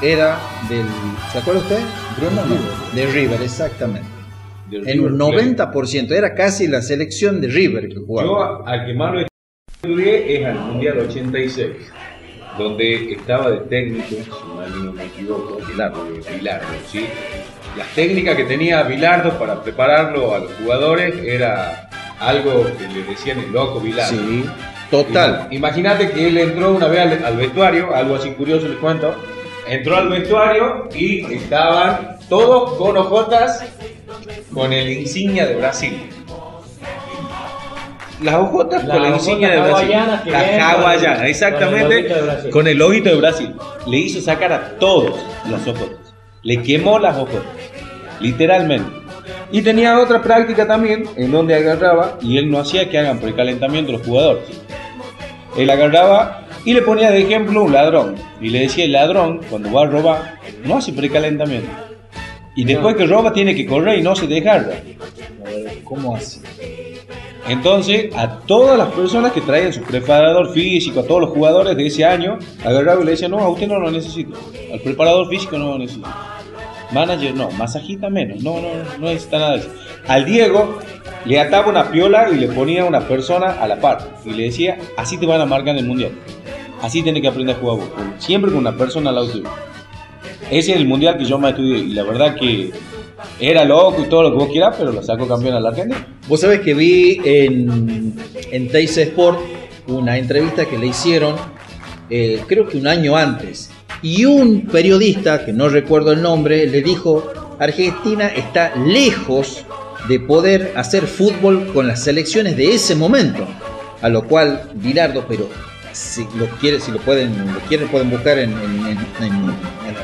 era 0.00 0.38
del. 0.68 0.86
¿Se 1.30 1.38
acuerda 1.38 1.60
usted? 1.60 1.78
Bruno, 2.18 2.42
no. 2.46 2.94
De 2.96 3.06
River, 3.06 3.42
exactamente. 3.42 4.08
Del 4.70 4.88
En 4.88 5.00
un 5.00 5.18
River 5.20 5.54
Plate. 5.56 5.72
90%, 5.72 6.12
era 6.14 6.34
casi 6.34 6.66
la 6.66 6.80
selección 6.80 7.40
de 7.40 7.48
River 7.48 7.88
que 7.88 7.96
jugaba. 7.96 8.28
Yo 8.28 8.66
al 8.66 8.86
que 8.86 8.94
más 8.94 9.12
lo 9.14 9.20
estudié 9.84 10.40
es 10.40 10.46
al 10.46 10.54
Mundial 10.58 10.98
86, 11.00 11.68
donde 12.58 13.12
estaba 13.12 13.50
de 13.50 13.58
técnico, 13.68 14.06
si 14.08 14.56
mal 14.56 14.84
no 14.84 14.92
me 14.92 15.04
equivoco, 15.04 15.58
Bilardo, 15.68 16.06
Bilardo, 16.38 16.66
¿sí? 16.90 17.04
Las 17.76 17.88
técnicas 17.94 18.36
que 18.36 18.44
tenía 18.44 18.82
Bilardo 18.82 19.38
para 19.38 19.62
prepararlo 19.62 20.34
a 20.34 20.38
los 20.40 20.52
jugadores 20.54 21.14
era 21.24 21.88
algo 22.20 22.66
que 22.78 22.86
le 22.88 23.02
decían 23.04 23.38
el 23.40 23.52
loco 23.52 23.80
Bilardo. 23.80 24.10
Sí, 24.16 24.44
total. 24.90 25.46
Ima- 25.50 25.54
Imagínate 25.54 26.10
que 26.10 26.28
él 26.28 26.36
entró 26.38 26.72
una 26.72 26.86
vez 26.86 27.00
al, 27.00 27.24
al 27.24 27.36
vestuario, 27.36 27.94
algo 27.94 28.16
así 28.16 28.30
curioso 28.32 28.68
les 28.68 28.76
cuento. 28.78 29.14
Entró 29.66 29.96
al 29.96 30.08
vestuario 30.10 30.88
y 30.94 31.24
estaban 31.34 32.18
todos 32.28 32.74
con 32.76 32.96
ojotas 32.96 33.64
con 34.52 34.72
el 34.72 34.90
insignia 34.90 35.46
de 35.46 35.54
Brasil. 35.56 36.10
Las 38.22 38.34
ojotas 38.36 38.84
con 38.84 39.02
la 39.02 39.08
insignia 39.08 39.50
de 39.50 39.60
Brasil. 39.60 39.88
Las 40.26 40.60
hawaianas, 40.60 41.24
exactamente. 41.28 42.50
Con 42.50 42.66
el 42.68 42.76
loguito 42.78 43.08
de 43.08 43.16
Brasil. 43.16 43.54
Le 43.86 43.96
hizo 43.96 44.20
sacar 44.20 44.52
a 44.52 44.78
todos 44.78 45.18
las 45.50 45.66
ojotas. 45.66 46.01
Le 46.42 46.62
quemó 46.62 46.98
las 46.98 47.16
ojotas. 47.16 47.42
Literalmente. 48.20 48.90
Y 49.50 49.62
tenía 49.62 49.98
otra 49.98 50.22
práctica 50.22 50.66
también 50.66 51.04
en 51.16 51.30
donde 51.30 51.54
agarraba 51.54 52.18
y 52.22 52.38
él 52.38 52.50
no 52.50 52.58
hacía 52.58 52.88
que 52.88 52.98
hagan 52.98 53.18
precalentamiento 53.18 53.92
los 53.92 54.02
jugadores. 54.02 54.44
Él 55.56 55.68
agarraba 55.68 56.46
y 56.64 56.72
le 56.74 56.82
ponía 56.82 57.10
de 57.10 57.22
ejemplo 57.22 57.62
un 57.62 57.72
ladrón. 57.72 58.14
Y 58.40 58.48
le 58.48 58.60
decía, 58.60 58.84
el 58.84 58.92
ladrón, 58.92 59.40
cuando 59.50 59.72
va 59.72 59.82
a 59.82 59.86
robar, 59.86 60.38
no 60.64 60.78
hace 60.78 60.92
precalentamiento. 60.92 61.70
Y 62.54 62.64
después 62.64 62.96
que 62.96 63.06
roba 63.06 63.32
tiene 63.32 63.54
que 63.54 63.66
correr 63.66 63.98
y 63.98 64.02
no 64.02 64.14
se 64.14 64.26
deja. 64.26 64.66
¿Cómo 65.84 66.16
hace? 66.16 66.40
Entonces, 67.48 68.14
a 68.14 68.38
todas 68.40 68.78
las 68.78 68.88
personas 68.92 69.32
que 69.32 69.40
traían 69.40 69.72
su 69.72 69.82
preparador 69.82 70.52
físico, 70.52 71.00
a 71.00 71.04
todos 71.04 71.22
los 71.22 71.30
jugadores 71.30 71.76
de 71.76 71.86
ese 71.86 72.04
año, 72.04 72.38
agarraba 72.64 73.02
y 73.02 73.04
le 73.04 73.10
decía, 73.12 73.28
no, 73.28 73.40
a 73.40 73.48
usted 73.48 73.66
no 73.66 73.80
lo 73.80 73.90
necesito. 73.90 74.38
Al 74.72 74.80
preparador 74.80 75.28
físico 75.28 75.58
no 75.58 75.72
lo 75.72 75.78
necesito. 75.78 76.08
Manager 76.92 77.34
no, 77.34 77.50
masajita 77.52 78.10
menos, 78.10 78.42
no, 78.42 78.60
no, 78.60 78.68
no 78.98 79.06
necesita 79.08 79.38
nada 79.38 79.52
de 79.52 79.58
eso. 79.60 79.70
Al 80.06 80.24
Diego 80.26 80.78
le 81.24 81.40
ataba 81.40 81.68
una 81.68 81.90
piola 81.90 82.28
y 82.30 82.36
le 82.36 82.48
ponía 82.48 82.84
una 82.84 83.00
persona 83.08 83.52
a 83.52 83.66
la 83.66 83.80
par. 83.80 84.20
Y 84.24 84.30
le 84.30 84.44
decía, 84.44 84.78
así 84.96 85.16
te 85.16 85.26
van 85.26 85.40
a 85.40 85.46
marcar 85.46 85.70
en 85.70 85.78
el 85.78 85.86
mundial. 85.86 86.12
Así 86.82 87.02
tienes 87.02 87.22
que 87.22 87.28
aprender 87.28 87.56
a 87.56 87.58
jugar 87.58 87.88
Siempre 88.18 88.50
con 88.50 88.60
una 88.60 88.76
persona 88.76 89.10
al 89.10 89.16
lado 89.16 89.28
tuyo. 89.30 89.48
Ese 90.52 90.72
es 90.72 90.76
el 90.76 90.86
mundial 90.86 91.16
que 91.16 91.24
yo 91.24 91.38
me 91.38 91.48
estudié. 91.48 91.78
Y 91.78 91.94
la 91.94 92.02
verdad 92.02 92.34
que 92.34 92.70
era 93.40 93.64
loco 93.64 94.02
y 94.02 94.08
todo 94.08 94.24
lo 94.24 94.30
que 94.32 94.36
vos 94.36 94.48
quieras, 94.52 94.76
pero 94.78 94.92
lo 94.92 95.02
sacó 95.02 95.26
campeón 95.26 95.54
a 95.54 95.60
la 95.60 95.70
Argentina. 95.70 96.06
Vos 96.28 96.40
sabés 96.40 96.60
que 96.60 96.74
vi 96.74 97.20
en, 97.24 98.14
en 98.50 98.68
Teis 98.68 98.96
Sport 98.98 99.40
una 99.86 100.18
entrevista 100.18 100.66
que 100.66 100.76
le 100.76 100.88
hicieron, 100.88 101.36
eh, 102.10 102.42
creo 102.46 102.68
que 102.68 102.76
un 102.76 102.86
año 102.86 103.16
antes, 103.16 103.70
y 104.02 104.26
un 104.26 104.66
periodista, 104.66 105.44
que 105.44 105.54
no 105.54 105.70
recuerdo 105.70 106.12
el 106.12 106.20
nombre, 106.20 106.66
le 106.66 106.82
dijo, 106.82 107.32
Argentina 107.58 108.26
está 108.26 108.76
lejos 108.76 109.64
de 110.06 110.20
poder 110.20 110.72
hacer 110.76 111.06
fútbol 111.06 111.72
con 111.72 111.86
las 111.86 112.04
selecciones 112.04 112.58
de 112.58 112.74
ese 112.74 112.94
momento. 112.94 113.46
A 114.02 114.08
lo 114.08 114.24
cual 114.24 114.64
Bilardo, 114.74 115.24
pero 115.26 115.48
si 115.92 116.26
lo 116.36 116.46
quiere, 116.60 116.80
si 116.80 116.90
lo 116.90 116.98
pueden, 116.98 117.32
quieren, 117.68 117.88
pueden 117.88 118.10
buscar 118.10 118.38
en, 118.38 118.52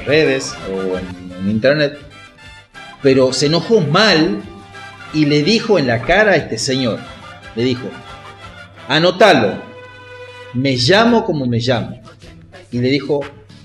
redes 0.09 0.55
o 0.73 0.99
en- 0.99 1.49
internet, 1.51 1.99
pero 3.03 3.33
se 3.33 3.47
enojó 3.47 3.81
mal 3.81 4.41
y 5.15 5.27
le 5.27 5.43
dijo 5.43 5.79
en 5.79 5.87
la 5.87 6.03
cara 6.03 6.33
a 6.33 6.37
este 6.37 6.59
señor, 6.59 6.99
le 7.55 7.63
dijo, 7.63 7.89
anótalo, 8.89 9.63
me 10.55 10.77
llamo 10.77 11.25
como 11.25 11.47
me 11.47 11.59
llamo. 11.61 12.01
Y 12.73 12.79
le 12.81 12.89
dijo, 12.89 13.21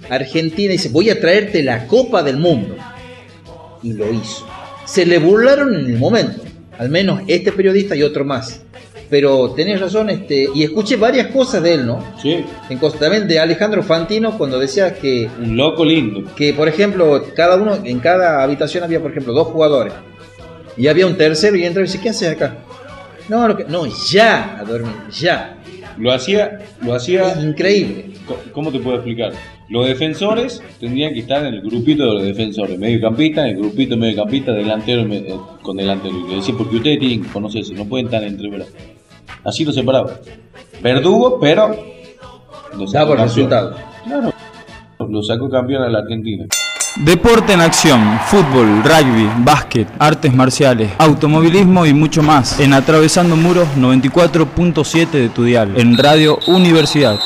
Argentina, 0.10 0.72
dice, 0.72 0.90
voy 0.90 1.10
a 1.10 1.20
traerte 1.20 1.64
la 1.64 1.88
Copa 1.88 2.24
del 2.24 2.38
Mundo. 2.38 2.76
Y 3.82 3.94
lo 3.94 4.14
hizo. 4.14 4.48
Se 4.86 5.06
le 5.06 5.18
burlaron 5.20 5.76
en 5.76 5.86
el 5.88 5.98
momento, 5.98 6.42
al 6.78 6.90
menos 6.90 7.22
este 7.28 7.52
periodista 7.52 7.96
y 7.96 8.04
otro 8.04 8.24
más. 8.26 8.62
Pero 9.10 9.52
tenés 9.52 9.80
razón, 9.80 10.10
este, 10.10 10.48
y 10.56 10.64
escuché 10.64 10.96
varias 10.96 11.28
cosas 11.28 11.62
de 11.62 11.74
él, 11.76 11.86
¿no? 11.86 12.04
Sí. 12.22 12.44
En 12.70 12.80
también 12.80 13.28
de 13.28 13.40
Alejandro 13.40 13.84
Fantino 13.84 14.38
cuando 14.38 14.58
decía 14.60 14.94
que 14.96 15.30
Un 15.40 15.56
loco 15.56 15.86
lindo. 15.86 16.24
que 16.36 16.54
por 16.54 16.68
ejemplo 16.68 17.24
cada 17.36 17.56
uno 17.58 17.76
en 17.84 18.00
cada 18.00 18.42
habitación 18.42 18.84
había 18.84 19.00
por 19.02 19.12
ejemplo 19.12 19.34
dos 19.34 19.48
jugadores 19.48 19.94
y 20.76 20.88
había 20.88 21.06
un 21.06 21.16
tercero 21.16 21.56
y 21.56 21.64
entra 21.66 21.82
y 21.82 21.86
dice 21.86 22.00
¿qué 22.02 22.10
haces 22.10 22.32
acá? 22.32 22.58
No, 23.30 23.48
lo 23.48 23.56
que- 23.56 23.66
no, 23.66 23.86
ya 23.86 24.58
a 24.60 24.64
dormir, 24.64 24.94
ya. 25.12 25.58
Lo 25.98 26.12
hacía, 26.12 26.60
lo 26.82 26.96
hacía. 26.96 27.34
Es 27.34 27.44
increíble. 27.44 28.06
¿Cómo 28.52 28.72
te 28.72 28.80
puedo 28.80 28.96
explicar? 28.98 29.32
Los 29.74 29.88
defensores 29.88 30.62
tendrían 30.80 31.16
que 31.16 31.22
estar 31.22 31.44
en 31.44 31.56
el 31.56 31.62
grupito 31.62 32.04
de 32.06 32.14
los 32.14 32.22
defensores, 32.22 32.78
mediocampista, 32.78 33.42
en 33.42 33.56
el 33.56 33.58
grupito 33.64 33.98
mediocampista, 33.98 34.52
delantero 34.52 35.02
eh, 35.12 35.36
con 35.64 35.76
delantero. 35.76 36.14
Y 36.30 36.36
decía, 36.36 36.54
porque 36.56 36.76
ustedes 36.76 37.00
tienen 37.00 37.24
que 37.24 37.30
conocerse, 37.30 37.74
no 37.74 37.84
pueden 37.86 38.06
estar 38.06 38.24
entre 38.24 38.52
brazos. 38.52 38.72
Así 39.44 39.66
lo 39.66 39.74
separaba. 39.74 40.20
Verdugo, 40.80 41.40
pero. 41.40 41.76
Lo 42.78 42.86
sacó 42.86 43.16
Daba 43.16 43.16
campeón. 43.16 43.28
resultado. 43.28 43.76
Claro. 44.06 44.34
Lo 45.10 45.24
sacó 45.24 45.50
campeón 45.50 45.82
a 45.82 45.90
la 45.90 46.00
Argentina. 46.02 46.46
Deporte 46.98 47.54
en 47.54 47.62
acción, 47.62 48.20
fútbol, 48.28 48.84
rugby, 48.84 49.28
básquet, 49.40 49.88
artes 49.98 50.32
marciales, 50.32 50.92
automovilismo 51.00 51.88
y 51.88 51.94
mucho 51.96 52.22
más 52.22 52.60
en 52.60 52.74
Atravesando 52.74 53.36
Muros 53.36 53.68
94.7 53.76 55.10
de 55.10 55.30
tu 55.30 55.44
dial, 55.44 55.74
en 55.76 55.98
Radio 55.98 56.38
Universidad. 56.46 57.18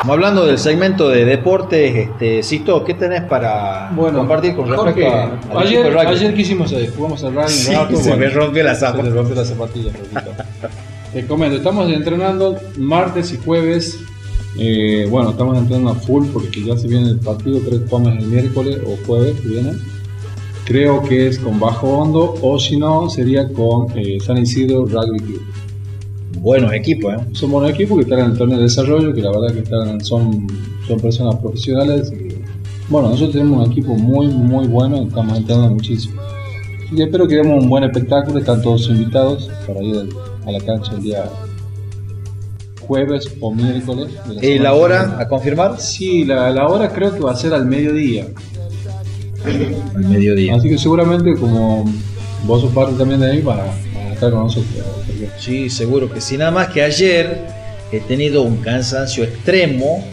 Como 0.00 0.14
hablando 0.14 0.46
del 0.46 0.58
segmento 0.58 1.08
de 1.10 1.24
deportes, 1.26 1.94
este, 1.94 2.42
Sisto, 2.42 2.82
¿qué 2.84 2.94
tenés 2.94 3.22
para 3.22 3.90
compartir 3.94 4.56
con 4.56 4.68
respecto 4.68 5.02
Jorge, 5.02 5.06
a, 5.06 5.26
de 5.28 5.58
ayer, 5.58 5.92
rugby? 5.92 6.06
ayer 6.06 6.34
quisimos, 6.34 6.72
eh, 6.72 6.90
jugamos 6.96 7.22
al 7.22 7.34
rugby 7.34 7.48
Sí, 7.48 7.74
rato, 7.74 7.96
se 7.96 8.02
bueno, 8.08 8.16
me 8.16 8.28
rompió 8.30 8.64
la 8.64 8.74
Se 8.74 9.02
le 9.02 9.10
rompió 9.10 9.34
la 9.34 9.44
zapatilla. 9.44 9.92
Te 11.12 11.26
comento, 11.26 11.56
estamos 11.56 11.90
entrenando 11.92 12.56
martes 12.78 13.32
y 13.32 13.36
jueves. 13.38 13.98
eh, 14.58 15.06
bueno, 15.10 15.30
estamos 15.30 15.58
entrenando 15.58 15.90
a 15.90 15.94
full 15.94 16.26
porque 16.32 16.64
ya 16.64 16.76
se 16.78 16.88
viene 16.88 17.08
el 17.08 17.18
partido, 17.20 17.60
creo 17.60 17.80
que 17.82 17.86
jugamos 17.88 18.18
el 18.18 18.26
miércoles 18.26 18.78
o 18.86 18.96
jueves 19.06 19.38
que 19.40 19.48
viene. 19.48 19.72
Creo 20.64 21.02
que 21.02 21.26
es 21.26 21.38
con 21.38 21.58
bajo 21.58 21.88
hondo 21.98 22.36
o 22.40 22.58
si 22.58 22.76
no 22.78 23.10
sería 23.10 23.48
con 23.52 23.86
eh, 23.98 24.18
San 24.24 24.38
Isidro 24.38 24.86
Rugby 24.86 25.18
Club. 25.18 25.42
Buenos 26.38 26.72
equipos, 26.72 27.14
¿eh? 27.14 27.18
Son 27.32 27.50
buenos 27.50 27.72
equipos 27.72 27.96
que 27.96 28.04
están 28.04 28.20
en 28.20 28.30
el 28.32 28.38
torneo 28.38 28.56
de 28.58 28.64
desarrollo, 28.64 29.12
que 29.12 29.20
la 29.20 29.30
verdad 29.30 29.52
que 29.52 29.60
están, 29.60 30.00
son, 30.04 30.46
son 30.86 31.00
personas 31.00 31.36
profesionales. 31.36 32.12
y, 32.12 32.40
bueno, 32.88 33.10
nosotros 33.10 33.32
tenemos 33.32 33.66
un 33.66 33.72
equipo 33.72 33.94
muy, 33.94 34.28
muy 34.28 34.66
bueno 34.66 35.02
y 35.02 35.06
estamos 35.06 35.36
entrenando 35.36 35.74
muchísimo. 35.74 36.20
Y 36.92 37.02
espero 37.02 37.28
que 37.28 37.36
demos 37.36 37.62
un 37.62 37.68
buen 37.68 37.84
espectáculo, 37.84 38.38
están 38.38 38.62
todos 38.62 38.88
invitados 38.88 39.50
para 39.66 39.82
ir 39.82 40.08
a 40.46 40.50
la 40.50 40.60
cancha 40.60 40.92
el 40.94 41.02
día 41.02 41.24
jueves 42.80 43.32
o 43.40 43.54
miércoles. 43.54 44.08
de 44.40 44.54
¿Y 44.54 44.58
la 44.58 44.74
hora 44.74 45.16
a 45.20 45.28
confirmar? 45.28 45.80
Sí, 45.80 46.24
la, 46.24 46.50
la 46.50 46.66
hora 46.66 46.88
creo 46.88 47.12
que 47.14 47.20
va 47.20 47.32
a 47.32 47.36
ser 47.36 47.54
al 47.54 47.66
mediodía. 47.66 48.26
Al 49.94 50.04
mediodía. 50.08 50.56
Así 50.56 50.68
que 50.68 50.78
seguramente 50.78 51.34
como 51.34 51.84
vos 52.44 52.60
sos 52.60 52.72
parte 52.72 52.94
también 52.96 53.20
de 53.20 53.30
ahí, 53.30 53.42
para, 53.42 53.66
para 53.94 54.12
estar 54.12 54.30
con 54.32 54.40
nosotros. 54.40 54.74
Sí, 55.40 55.70
seguro 55.70 56.12
que 56.12 56.20
sí. 56.20 56.36
Nada 56.36 56.50
más 56.50 56.68
que 56.68 56.82
ayer 56.82 57.40
he 57.90 58.00
tenido 58.00 58.42
un 58.42 58.58
cansancio 58.58 59.24
extremo, 59.24 60.06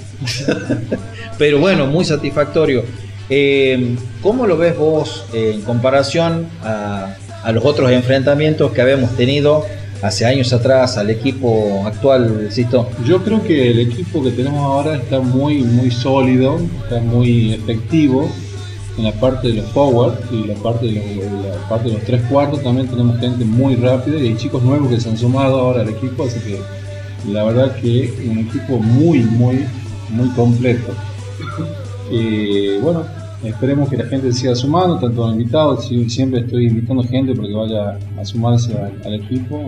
pero 1.37 1.59
bueno, 1.59 1.85
muy 1.85 2.05
satisfactorio. 2.05 2.85
Eh, 3.29 3.95
¿Cómo 4.23 4.47
lo 4.47 4.57
ves 4.57 4.77
vos 4.77 5.25
en 5.33 5.61
comparación 5.63 6.47
a, 6.63 7.13
a 7.43 7.51
los 7.51 7.65
otros 7.65 7.91
enfrentamientos 7.91 8.71
que 8.71 8.81
habíamos 8.81 9.17
tenido 9.17 9.65
hace 10.01 10.25
años 10.25 10.53
atrás 10.53 10.97
al 10.97 11.09
equipo 11.09 11.83
actual, 11.85 12.47
Sisto? 12.49 12.89
Yo 13.05 13.21
creo 13.21 13.43
que 13.43 13.71
el 13.71 13.79
equipo 13.81 14.23
que 14.23 14.31
tenemos 14.31 14.61
ahora 14.61 14.95
está 14.95 15.19
muy, 15.19 15.57
muy 15.57 15.91
sólido, 15.91 16.57
está 16.83 17.01
muy 17.01 17.53
efectivo 17.53 18.31
en 18.97 19.03
la 19.03 19.11
parte 19.11 19.49
de 19.49 19.53
los 19.55 19.65
forward 19.67 20.15
y 20.31 20.45
la 20.45 20.55
parte 20.55 20.87
de 20.87 20.93
los, 20.93 21.45
la 21.45 21.69
parte 21.69 21.89
de 21.89 21.95
los 21.95 22.03
tres 22.03 22.21
cuartos 22.23 22.63
también 22.63 22.87
tenemos 22.87 23.19
gente 23.19 23.45
muy 23.45 23.75
rápida 23.75 24.17
y 24.19 24.27
hay 24.27 24.37
chicos 24.37 24.63
nuevos 24.63 24.89
que 24.89 24.99
se 24.99 25.09
han 25.09 25.17
sumado 25.17 25.59
ahora 25.59 25.81
al 25.81 25.89
equipo, 25.89 26.25
así 26.25 26.39
que 26.39 26.59
la 27.31 27.43
verdad 27.43 27.75
que 27.75 28.13
un 28.29 28.39
equipo 28.39 28.79
muy, 28.79 29.19
muy, 29.19 29.65
muy 30.09 30.29
completo. 30.29 30.93
Y 32.09 32.77
bueno, 32.77 33.05
esperemos 33.43 33.89
que 33.89 33.97
la 33.97 34.05
gente 34.05 34.31
siga 34.31 34.55
sumando, 34.55 34.99
tanto 34.99 35.27
los 35.27 35.33
invitados, 35.33 35.87
siempre 36.07 36.41
estoy 36.41 36.67
invitando 36.67 37.03
gente 37.03 37.35
para 37.35 37.47
que 37.47 37.53
vaya 37.53 37.99
a 38.19 38.25
sumarse 38.25 38.73
al, 38.73 38.93
al 39.05 39.13
equipo 39.15 39.67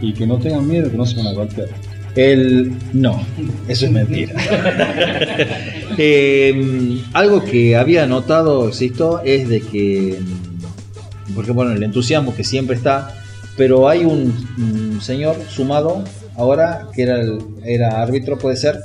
y 0.00 0.12
que 0.12 0.26
no 0.26 0.38
tengan 0.38 0.66
miedo, 0.68 0.90
que 0.90 0.96
no 0.96 1.06
se 1.06 1.16
van 1.16 1.28
a 1.28 1.32
golpear. 1.32 1.68
El 2.14 2.72
no, 2.94 3.20
eso 3.68 3.86
es 3.86 3.92
mentira. 3.92 4.34
Eh, 5.98 7.02
algo 7.12 7.42
que 7.42 7.76
había 7.76 8.06
notado, 8.06 8.72
Sisto, 8.72 9.20
es 9.24 9.48
de 9.48 9.60
que, 9.60 10.18
mm, 10.20 11.34
porque 11.34 11.52
bueno, 11.52 11.72
el 11.72 11.82
entusiasmo 11.82 12.34
que 12.34 12.44
siempre 12.44 12.76
está, 12.76 13.14
pero 13.56 13.88
hay 13.88 14.04
un, 14.04 14.32
un 14.58 15.00
señor 15.00 15.36
sumado 15.48 16.02
ahora 16.36 16.88
que 16.94 17.02
era, 17.02 17.20
el- 17.20 17.38
era 17.64 18.02
árbitro, 18.02 18.36
puede 18.38 18.56
ser. 18.56 18.76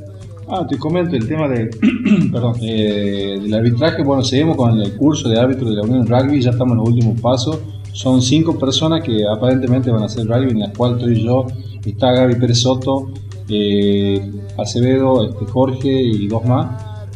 Ah, 0.47 0.66
te 0.70 0.78
comento 0.78 1.16
el 1.16 1.28
tema 1.28 1.47
de, 1.47 1.66
perdón, 2.32 2.55
eh, 2.62 3.39
del 3.41 3.53
arbitraje. 3.53 4.03
Bueno, 4.03 4.24
seguimos 4.24 4.57
con 4.57 4.80
el 4.80 4.93
curso 4.95 5.30
de 5.30 5.39
árbitro 5.39 5.70
de 5.70 5.76
la 5.78 5.82
Unión 5.84 6.05
Rugby, 6.07 6.41
ya 6.41 6.51
estamos 6.51 6.74
en 6.74 6.78
los 6.80 6.89
últimos 6.89 7.20
pasos. 7.22 7.57
Son 7.93 8.22
cinco 8.22 8.57
personas 8.57 9.03
que 9.03 9.22
aparentemente 9.30 9.91
van 9.91 10.03
a 10.03 10.05
hacer 10.05 10.26
rugby, 10.26 10.51
en 10.51 10.59
las 10.59 10.76
cuales 10.78 10.97
estoy 10.99 11.24
yo, 11.24 11.45
está 11.86 12.12
Gaby 12.14 12.36
Pérez 12.36 12.59
Soto, 12.59 13.12
eh, 13.49 14.32
Acevedo, 14.57 15.30
este, 15.30 15.45
Jorge 15.45 15.89
y 16.01 16.28
dos 16.28 16.45
más, 16.45 16.68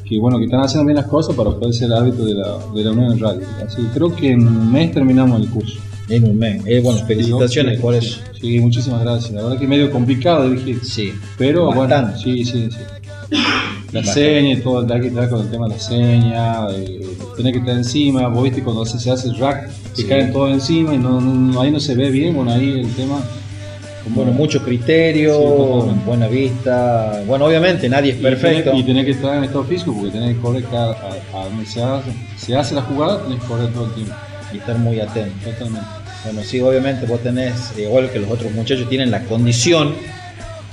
que 0.07 0.19
bueno, 0.19 0.37
que 0.37 0.45
están 0.45 0.61
haciendo 0.61 0.85
bien 0.85 0.97
las 0.97 1.07
cosas 1.07 1.35
para 1.35 1.51
poder 1.51 1.73
ser 1.73 1.91
árbitro 1.91 2.25
de 2.25 2.33
la, 2.35 2.57
de 2.73 2.83
la 2.83 2.91
Unión 2.91 3.19
Rugby. 3.19 3.43
Así 3.65 3.81
que 3.83 3.87
creo 3.93 4.15
que 4.15 4.31
en 4.31 4.47
un 4.47 4.71
mes 4.71 4.91
terminamos 4.91 5.41
el 5.41 5.49
curso. 5.49 5.79
En 6.07 6.23
un 6.29 6.37
mes. 6.37 6.61
Eh, 6.67 6.81
bueno, 6.83 6.99
felicitaciones 7.07 7.79
por 7.79 7.95
eso. 7.95 8.19
Sí, 8.39 8.59
muchísimas 8.59 9.01
gracias. 9.01 9.31
La 9.33 9.41
verdad 9.41 9.57
que 9.59 9.67
medio 9.67 9.89
complicado 9.89 10.47
dirigir. 10.49 10.79
Sí. 10.85 11.11
Pero 11.37 11.73
bueno, 11.73 12.15
sí, 12.15 12.45
sí, 12.45 12.69
sí. 12.69 12.77
La 13.91 14.03
seña 14.03 14.51
y 14.53 14.57
todo, 14.57 14.85
hay 14.93 15.01
que 15.01 15.07
estar 15.07 15.29
con 15.29 15.41
el 15.41 15.49
tema 15.49 15.67
de 15.67 15.73
la 15.75 15.79
seña, 15.79 16.69
eh, 16.71 17.07
tener 17.37 17.53
que 17.53 17.59
estar 17.59 17.75
encima, 17.77 18.27
vos 18.27 18.43
viste 18.43 18.61
cuando 18.61 18.85
se 18.85 18.99
se 18.99 19.09
hace 19.09 19.29
el 19.29 19.37
rack, 19.37 19.69
que 19.95 20.01
Sí. 20.03 20.07
caen 20.07 20.31
todos 20.33 20.51
encima 20.51 20.93
y 20.93 20.97
no, 20.97 21.19
no- 21.21 21.59
ahí 21.61 21.71
no 21.71 21.79
se 21.79 21.95
ve 21.95 22.11
bien, 22.11 22.35
bueno, 22.35 22.51
ahí 22.51 22.81
el 22.81 22.89
tema... 22.93 23.19
como- 24.05 24.15
Bueno, 24.15 24.31
mucho 24.31 24.63
criterio, 24.63 25.33
Sí, 25.83 25.99
buena 26.05 26.27
vista. 26.29 27.21
Bueno, 27.27 27.45
obviamente 27.45 27.89
nadie 27.89 28.11
es 28.13 28.17
perfecto. 28.17 28.71
Y 28.73 28.83
tenés 28.83 29.03
que 29.05 29.11
estar 29.11 29.35
en 29.37 29.43
estado 29.43 29.65
físico 29.65 29.93
porque 29.93 30.11
tenés 30.11 30.35
que 30.35 30.41
correr 30.41 30.63
cada, 30.63 30.91
a, 30.93 31.39
a 31.41 31.43
donde 31.45 31.65
se 31.65 31.83
hace, 31.83 32.11
se 32.37 32.55
hace 32.55 32.73
la 32.75 32.81
jugada, 32.83 33.21
tenés 33.23 33.41
que 33.41 33.47
correr 33.47 33.73
todo 33.73 33.85
el 33.87 33.93
tiempo. 33.93 34.13
Y 34.53 34.57
estar 34.57 34.77
muy 34.77 34.99
atento. 35.01 35.49
Totalmente. 35.49 35.87
Bueno, 36.23 36.41
sí, 36.43 36.61
obviamente 36.61 37.05
vos 37.05 37.19
tenés, 37.21 37.73
eh, 37.77 37.81
igual 37.83 38.09
que 38.09 38.19
los 38.19 38.31
otros 38.31 38.51
muchachos, 38.53 38.87
tienen 38.87 39.11
la 39.11 39.21
condición, 39.25 39.93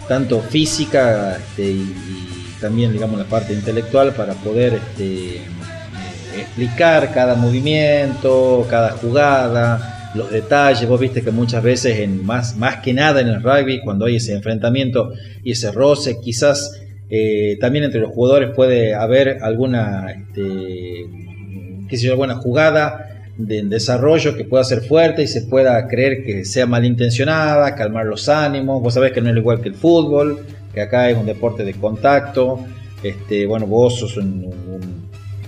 tanto 0.09 0.41
física 0.41 1.37
este, 1.37 1.65
y, 1.71 1.75
y 1.77 2.61
también, 2.61 2.93
digamos, 2.93 3.19
la 3.19 3.25
parte 3.25 3.53
intelectual 3.53 4.13
para 4.15 4.35
poder 4.35 4.75
este, 4.75 5.37
eh, 5.37 5.41
explicar 6.39 7.13
cada 7.13 7.35
movimiento, 7.35 8.67
cada 8.71 8.91
jugada, 8.93 10.02
los 10.15 10.31
detalles. 10.31 10.89
Vos 10.89 11.01
viste 11.01 11.23
que 11.23 11.31
muchas 11.31 11.63
veces, 11.63 11.99
en 12.01 12.25
más, 12.25 12.57
más 12.57 12.77
que 12.77 12.93
nada 12.93 13.21
en 13.21 13.29
el 13.29 13.43
rugby, 13.43 13.81
cuando 13.83 14.07
hay 14.07 14.17
ese 14.17 14.35
enfrentamiento 14.35 15.13
y 15.43 15.53
ese 15.53 15.71
roce, 15.73 16.19
quizás 16.23 16.81
eh, 17.11 17.57
también 17.61 17.85
entre 17.85 18.01
los 18.01 18.11
jugadores 18.13 18.51
puede 18.55 18.95
haber 18.95 19.39
alguna, 19.43 20.07
este, 20.11 21.07
alguna 22.11 22.37
jugada 22.37 23.09
de 23.37 23.63
desarrollo 23.65 24.37
que 24.37 24.45
pueda 24.45 24.65
ser 24.65 24.83
fuerte 24.83 25.23
y 25.23 25.27
se 25.27 25.43
pueda 25.43 25.89
creer 25.89 26.25
que 26.25 26.45
sea 26.45 26.67
malintencionada, 26.67 27.75
calmar 27.75 28.07
los 28.07 28.29
ánimos. 28.29 28.83
Vos 28.83 28.95
sabés 28.95 29.13
que 29.13 29.21
no 29.21 29.31
es 29.31 29.37
igual 29.37 29.61
que 29.61 29.69
el 29.71 29.75
fútbol, 29.75 30.41
que 30.73 30.81
acá 30.81 31.11
es 31.11 31.17
un 31.17 31.27
deporte 31.27 31.65
de 31.65 31.75
contacto. 31.75 32.61
Este, 33.03 33.47
bueno, 33.47 33.67
vos 33.67 33.99
sos 33.99 34.17
un- 34.17 35.02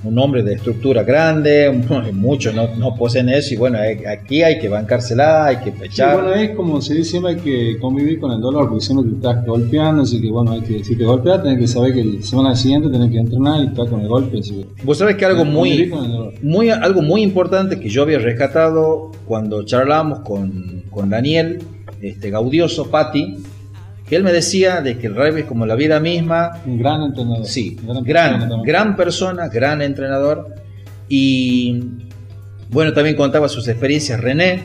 un 0.04 0.18
hombre 0.18 0.42
de 0.42 0.54
estructura 0.54 1.02
grande, 1.02 1.70
muchos 2.12 2.54
no, 2.54 2.68
no 2.76 2.94
poseen 2.94 3.28
eso 3.28 3.54
y 3.54 3.56
bueno, 3.56 3.78
aquí 4.08 4.42
hay 4.42 4.58
que 4.58 4.68
bancársela, 4.68 5.46
hay 5.46 5.56
que 5.58 5.70
Sí, 5.72 5.76
pechar. 5.80 6.14
bueno, 6.22 6.34
es 6.34 6.50
como 6.50 6.80
se 6.80 6.94
dice, 6.94 7.10
siempre 7.12 7.32
hay 7.32 7.38
que 7.38 7.78
convivir 7.80 8.20
con 8.20 8.32
el 8.32 8.40
dolor, 8.40 8.68
porque 8.68 8.84
siempre 8.84 9.10
te 9.10 9.16
estás 9.16 9.44
golpeando, 9.46 10.02
así 10.02 10.20
que 10.20 10.30
bueno, 10.30 10.52
hay 10.52 10.60
que, 10.60 10.84
si 10.84 10.96
te 10.96 11.04
golpeas, 11.04 11.42
tenés 11.42 11.58
que 11.58 11.66
saber 11.66 11.94
que 11.94 12.04
la 12.04 12.22
semana 12.22 12.54
siguiente 12.56 12.88
tenés 12.90 13.10
que 13.10 13.18
entrenar 13.18 13.60
y 13.64 13.66
estar 13.68 13.88
con 13.88 14.00
el 14.00 14.08
golpe. 14.08 14.38
así 14.38 14.52
que- 14.54 14.84
Vos 14.84 14.98
sabés 14.98 15.16
que 15.16 15.24
algo 15.24 15.44
muy, 15.44 15.92
muy, 16.42 16.70
algo 16.70 17.02
muy 17.02 17.22
importante 17.22 17.80
que 17.80 17.88
yo 17.88 18.02
había 18.02 18.18
rescatado 18.18 19.10
cuando 19.26 19.64
charlábamos 19.64 20.20
con, 20.20 20.82
con 20.90 21.10
Daniel 21.10 21.60
este, 22.02 22.30
Gaudioso, 22.30 22.90
Patti, 22.90 23.38
que 24.06 24.16
él 24.16 24.22
me 24.22 24.32
decía 24.32 24.80
de 24.82 24.98
que 24.98 25.06
el 25.06 25.14
rugby 25.16 25.40
es 25.40 25.46
como 25.46 25.64
la 25.66 25.74
vida 25.74 25.98
misma. 26.00 26.50
Un 26.66 26.78
gran 26.78 27.02
entrenador. 27.02 27.44
Sí, 27.46 27.76
Gran 27.82 28.04
gran, 28.04 28.62
gran 28.62 28.96
persona, 28.96 29.48
gran 29.48 29.80
entrenador. 29.82 30.54
Y 31.08 31.80
bueno, 32.70 32.92
también 32.92 33.16
contaba 33.16 33.48
sus 33.48 33.66
experiencias 33.68 34.20
René, 34.20 34.62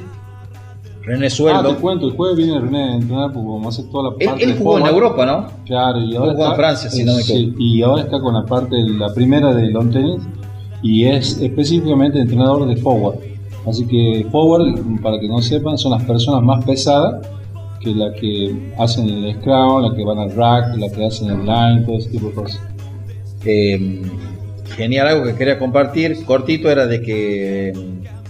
René 1.03 1.27
Ah, 1.27 1.29
Sueldo. 1.29 1.75
te 1.75 1.81
cuento, 1.81 2.07
el 2.07 2.13
jueves 2.15 2.37
viene 2.37 2.59
René 2.59 2.83
a 2.83 2.95
entrenar 2.95 3.31
porque 3.33 3.47
vamos 3.47 3.65
a 3.65 3.69
hacer 3.81 3.91
toda 3.91 4.09
la 4.11 4.15
Él- 4.19 4.25
parte 4.27 4.43
él 4.43 4.51
de 4.53 4.57
jugó 4.57 4.79
en. 4.79 4.85
Europa, 4.87 5.25
¿no? 5.25 5.47
Claro, 5.65 5.99
y 5.99 6.15
ahora 6.15 6.31
Jugó 6.31 6.43
en 6.45 6.51
está, 6.51 6.55
Francia, 6.55 6.89
si 6.89 7.03
no 7.03 7.15
me 7.15 7.21
sí, 7.23 7.33
equivoco. 7.33 7.57
y 7.61 7.81
ahora 7.81 8.01
está 8.03 8.19
con 8.19 8.33
la 8.33 8.45
parte, 8.45 8.75
la 8.89 9.13
primera 9.13 9.53
de 9.53 9.69
long 9.71 9.91
tennis 9.91 10.21
y 10.81 11.05
es 11.05 11.37
específicamente 11.41 12.19
entrenador 12.19 12.67
de 12.67 12.75
forward. 12.77 13.15
Así 13.67 13.85
que 13.85 14.25
forward, 14.31 15.01
para 15.01 15.19
que 15.19 15.27
no 15.27 15.41
sepan, 15.41 15.77
son 15.77 15.91
las 15.91 16.03
personas 16.03 16.41
más 16.43 16.63
pesadas 16.63 17.25
que 17.79 17.91
la 17.91 18.13
que 18.13 18.73
hacen 18.77 19.09
el 19.09 19.35
scrum, 19.35 19.83
la 19.83 19.95
que 19.95 20.03
van 20.03 20.19
al 20.19 20.35
rack, 20.35 20.77
la 20.77 20.89
que 20.89 21.05
hacen 21.05 21.29
el 21.29 21.45
line, 21.45 21.83
todo 21.85 21.97
ese 21.97 22.09
tipo 22.09 22.27
de 22.27 22.33
cosas. 22.33 22.61
Eh, 23.45 24.01
genial, 24.75 25.07
algo 25.07 25.25
que 25.25 25.35
quería 25.35 25.57
compartir, 25.57 26.23
cortito, 26.25 26.69
era 26.69 26.87
de 26.87 27.01
que 27.01 27.73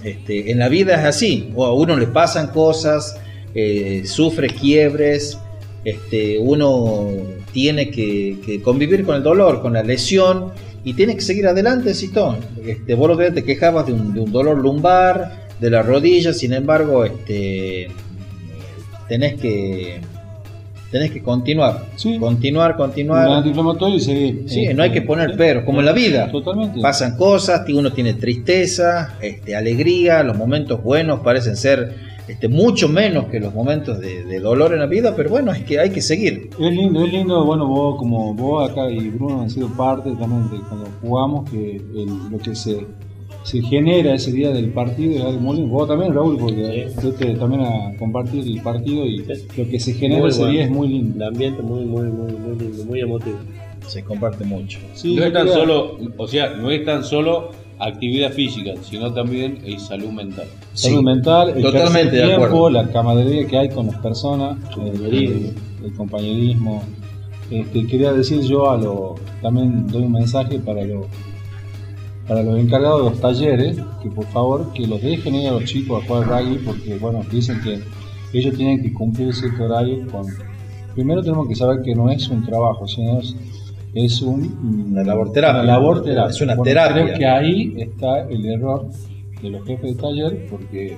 este, 0.03 0.51
en 0.51 0.59
la 0.59 0.69
vida 0.69 0.95
es 0.95 1.05
así, 1.05 1.51
o 1.55 1.65
a 1.65 1.73
uno 1.73 1.97
le 1.97 2.07
pasan 2.07 2.47
cosas, 2.47 3.19
eh, 3.53 4.03
sufre 4.05 4.47
quiebres, 4.47 5.37
este, 5.83 6.37
uno 6.39 7.07
tiene 7.51 7.89
que, 7.89 8.37
que 8.45 8.61
convivir 8.61 9.05
con 9.05 9.15
el 9.15 9.23
dolor, 9.23 9.61
con 9.61 9.73
la 9.73 9.83
lesión, 9.83 10.51
y 10.83 10.93
tiene 10.93 11.15
que 11.15 11.21
seguir 11.21 11.47
adelante, 11.47 11.93
Cito. 11.93 12.37
Este, 12.65 12.93
vos 12.95 13.09
lo 13.09 13.17
te 13.17 13.43
quejabas 13.43 13.87
de 13.87 13.93
un, 13.93 14.13
de 14.13 14.21
un 14.21 14.31
dolor 14.31 14.57
lumbar, 14.57 15.47
de 15.59 15.69
la 15.69 15.83
rodilla, 15.83 16.33
sin 16.33 16.53
embargo, 16.53 17.03
este, 17.03 17.89
tenés 19.09 19.33
que... 19.41 19.99
Tenés 20.91 21.11
que 21.11 21.21
continuar, 21.21 21.85
continuar, 22.19 22.75
continuar. 22.75 23.27
Un 23.27 23.33
antiinflamatorio 23.35 23.95
y 23.97 23.99
seguir. 23.99 24.43
Sí, 24.47 24.69
no 24.73 24.81
hay 24.81 24.89
que 24.91 25.03
poner 25.03 25.35
pero, 25.37 25.63
como 25.63 25.81
en 25.81 25.85
la 25.85 25.91
vida. 25.91 26.31
Totalmente. 26.31 26.81
Pasan 26.81 27.15
cosas, 27.15 27.61
uno 27.69 27.93
tiene 27.93 28.15
tristeza, 28.15 29.13
este, 29.21 29.55
alegría, 29.55 30.23
los 30.23 30.35
momentos 30.35 30.81
buenos 30.83 31.19
parecen 31.19 31.55
ser 31.57 31.93
este, 32.27 32.47
mucho 32.47 32.89
menos 32.89 33.25
que 33.25 33.39
los 33.39 33.53
momentos 33.53 33.99
de, 33.99 34.23
de 34.23 34.39
dolor 34.39 34.73
en 34.73 34.79
la 34.79 34.87
vida, 34.87 35.13
pero 35.15 35.29
bueno, 35.29 35.51
es 35.51 35.61
que 35.63 35.79
hay 35.79 35.91
que 35.91 36.01
seguir. 36.01 36.49
Es 36.59 36.71
lindo, 36.71 37.05
es 37.05 37.13
lindo, 37.13 37.45
bueno, 37.45 37.67
vos 37.67 37.99
como 37.99 38.33
vos 38.33 38.71
acá 38.71 38.89
y 38.89 39.09
Bruno 39.09 39.41
han 39.43 39.49
sido 39.51 39.67
parte 39.67 40.09
también 40.19 40.49
de 40.49 40.57
cuando 40.67 40.87
jugamos, 41.01 41.47
que 41.51 41.75
el- 41.75 42.31
lo 42.31 42.39
que 42.39 42.55
se, 42.55 42.87
se 43.43 43.61
genera 43.61 44.13
ese 44.15 44.31
día 44.31 44.51
del 44.51 44.69
partido 44.69 45.13
es 45.19 45.21
algo 45.25 45.39
muy 45.39 45.57
lindo. 45.57 45.73
Vos 45.73 45.87
también, 45.87 46.13
Raúl, 46.13 46.37
porque 46.37 46.89
fuiste 46.99 47.33
también 47.35 47.61
a 47.61 47.93
compartir 47.97 48.43
el 48.45 48.61
partido 48.61 49.05
y 49.05 49.17
lo 49.19 49.67
que 49.69 49.79
se 49.79 49.93
genera 49.93 50.21
Muy 50.21 50.29
ese 50.29 50.39
bueno. 50.39 50.53
día 50.53 50.63
es 50.65 50.71
muy 50.71 50.87
lindo. 50.89 51.15
El 51.15 51.23
ambiente 51.23 51.61
muy, 51.61 51.85
muy, 51.85 52.03
muy, 52.03 52.31
muy 52.33 52.59
lindo, 52.59 52.85
muy 52.85 52.99
emotivo. 52.99 53.37
Se 53.87 54.03
comparte 54.03 54.43
mucho. 54.45 54.79
Sí, 54.93 55.15
no 55.15 55.23
es 55.23 55.33
tan 55.33 55.43
creo- 55.47 55.55
solo, 55.55 55.97
o 56.17 56.27
sea, 56.27 56.53
no 56.55 56.69
es 56.69 56.85
tan 56.85 57.03
solo 57.03 57.49
actividad 57.79 58.31
física, 58.33 58.73
sino 58.83 59.11
también 59.13 59.59
es 59.65 59.83
salud 59.83 60.09
mental. 60.09 60.45
Salud 60.73 61.01
mental, 61.01 61.53
el 61.55 61.63
totalmente 61.63 62.15
de 62.17 62.23
tiempo, 62.25 62.45
acuerdo. 62.45 62.69
la 62.71 62.87
camaradería 62.91 63.47
que 63.47 63.57
hay 63.57 63.69
con 63.69 63.87
las 63.87 63.97
personas, 63.99 64.57
el, 64.77 65.05
el- 65.15 65.53
el 65.85 65.93
compañerismo. 65.95 66.83
este, 67.49 67.87
quería 67.87 68.11
decir 68.13 68.41
yo 68.41 68.69
a 68.69 68.77
lo, 68.77 69.15
también 69.41 69.87
doy 69.87 70.03
un 70.03 70.11
mensaje 70.11 70.59
para 70.59 70.83
los 70.83 71.05
para 72.29 72.43
los 72.43 72.59
encargados 72.59 73.03
de 73.03 73.09
los 73.09 73.19
talleres, 73.19 73.77
que 74.03 74.09
por 74.11 74.25
favor 74.27 74.71
que 74.73 74.85
los 74.87 75.01
dejen 75.01 75.33
ir 75.35 75.49
a 75.49 75.51
los 75.53 75.65
chicos 75.65 76.03
a 76.03 76.07
jugar 76.07 76.27
rugby, 76.27 76.59
porque 76.59 76.97
bueno, 76.99 77.21
dicen 77.31 77.59
que 77.61 77.81
ellos 78.37 78.55
tienen 78.55 78.81
que 78.83 78.93
cumplir 78.93 79.33
cierto 79.33 79.63
horario 79.65 80.05
con... 80.11 80.25
Primero 80.93 81.21
tenemos 81.23 81.47
que 81.47 81.55
saber 81.55 81.81
que 81.81 81.95
no 81.95 82.09
es 82.11 82.29
un 82.29 82.45
trabajo, 82.45 82.87
sino 82.87 83.19
es, 83.19 83.35
es 83.95 84.21
un, 84.21 84.87
Una 84.91 85.03
labor 85.03 85.31
terapia. 85.31 85.63
una 85.63 85.73
labor 85.73 86.03
terapia. 86.03 86.29
Es 86.29 86.41
una 86.41 86.55
Bueno, 86.55 86.63
terapia. 86.69 87.03
Creo 87.03 87.17
que 87.17 87.25
ahí 87.25 87.73
está 87.77 88.19
el 88.29 88.45
error 88.45 88.85
de 89.41 89.49
los 89.49 89.65
jefes 89.65 89.95
de 89.95 90.01
taller, 90.01 90.47
porque 90.51 90.97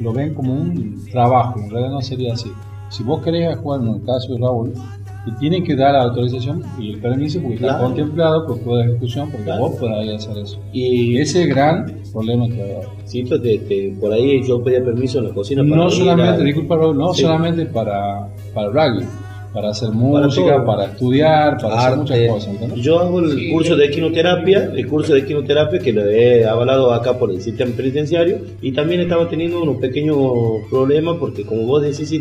lo 0.00 0.12
ven 0.12 0.34
como 0.34 0.52
un 0.52 1.04
trabajo, 1.10 1.58
en 1.58 1.70
realidad 1.70 1.92
no 1.92 2.02
sería 2.02 2.34
así. 2.34 2.50
Si 2.90 3.02
vos 3.02 3.22
querés 3.22 3.56
jugar 3.58 3.80
en 3.80 3.88
el 3.88 4.02
caso 4.04 4.34
de 4.34 4.40
Raúl, 4.40 4.72
te 5.24 5.32
tienen 5.38 5.62
que 5.64 5.76
dar 5.76 5.92
la 5.92 6.02
autorización 6.04 6.62
y 6.78 6.92
el 6.94 6.98
permiso 7.00 7.40
porque 7.40 7.56
está 7.56 7.68
Claro. 7.68 7.84
contemplado 7.84 8.46
por 8.46 8.58
toda 8.60 8.84
ejecución 8.86 9.28
porque 9.30 9.44
Claro. 9.44 9.60
vos 9.68 9.76
podés 9.78 10.14
hacer 10.26 10.42
eso. 10.42 10.58
Y 10.72 11.16
ese 11.18 11.40
es 11.40 11.46
el 11.46 11.54
gran 11.54 11.92
problema 12.12 12.48
que 12.48 12.62
hay. 12.62 12.76
Sí, 13.04 13.24
te- 13.24 13.38
te- 13.38 13.94
por 14.00 14.12
ahí 14.12 14.42
yo 14.46 14.62
pedía 14.62 14.82
permiso 14.84 15.18
en 15.18 15.24
la 15.28 15.30
cocina 15.34 15.62
para 15.62 15.76
No 15.76 15.90
solamente, 15.90 16.40
a- 16.42 16.44
disculpa 16.44 16.76
no 16.76 17.12
Sí. 17.14 17.22
solamente 17.22 17.66
para, 17.66 18.28
para 18.54 18.68
rugby, 18.68 19.04
para 19.52 19.70
hacer 19.70 19.90
música, 19.90 20.54
todo. 20.56 20.64
para, 20.64 20.84
estudiar, 20.86 21.58
para 21.60 21.78
hacer 21.80 21.98
muchas 21.98 22.16
Arte. 22.16 22.28
cosas. 22.28 22.54
¿entendés? 22.54 22.78
Yo 22.84 23.00
hago 23.00 23.18
el 23.20 23.50
curso 23.52 23.76
de 23.76 23.86
equinoterapia, 23.86 24.70
el 24.74 24.86
curso 24.86 25.12
de 25.12 25.20
equinoterapia 25.20 25.80
que 25.80 25.92
lo 25.92 26.08
he 26.08 26.46
avalado 26.46 26.92
acá 26.94 27.18
por 27.18 27.30
el 27.30 27.40
sistema 27.42 27.72
penitenciario 27.76 28.38
y 28.62 28.72
también 28.72 29.00
estaba 29.00 29.28
teniendo 29.28 29.60
unos 29.62 29.76
pequeños 29.78 30.16
problemas 30.70 31.16
porque 31.18 31.44
como 31.44 31.62
vos 31.66 31.82
decís, 31.82 32.12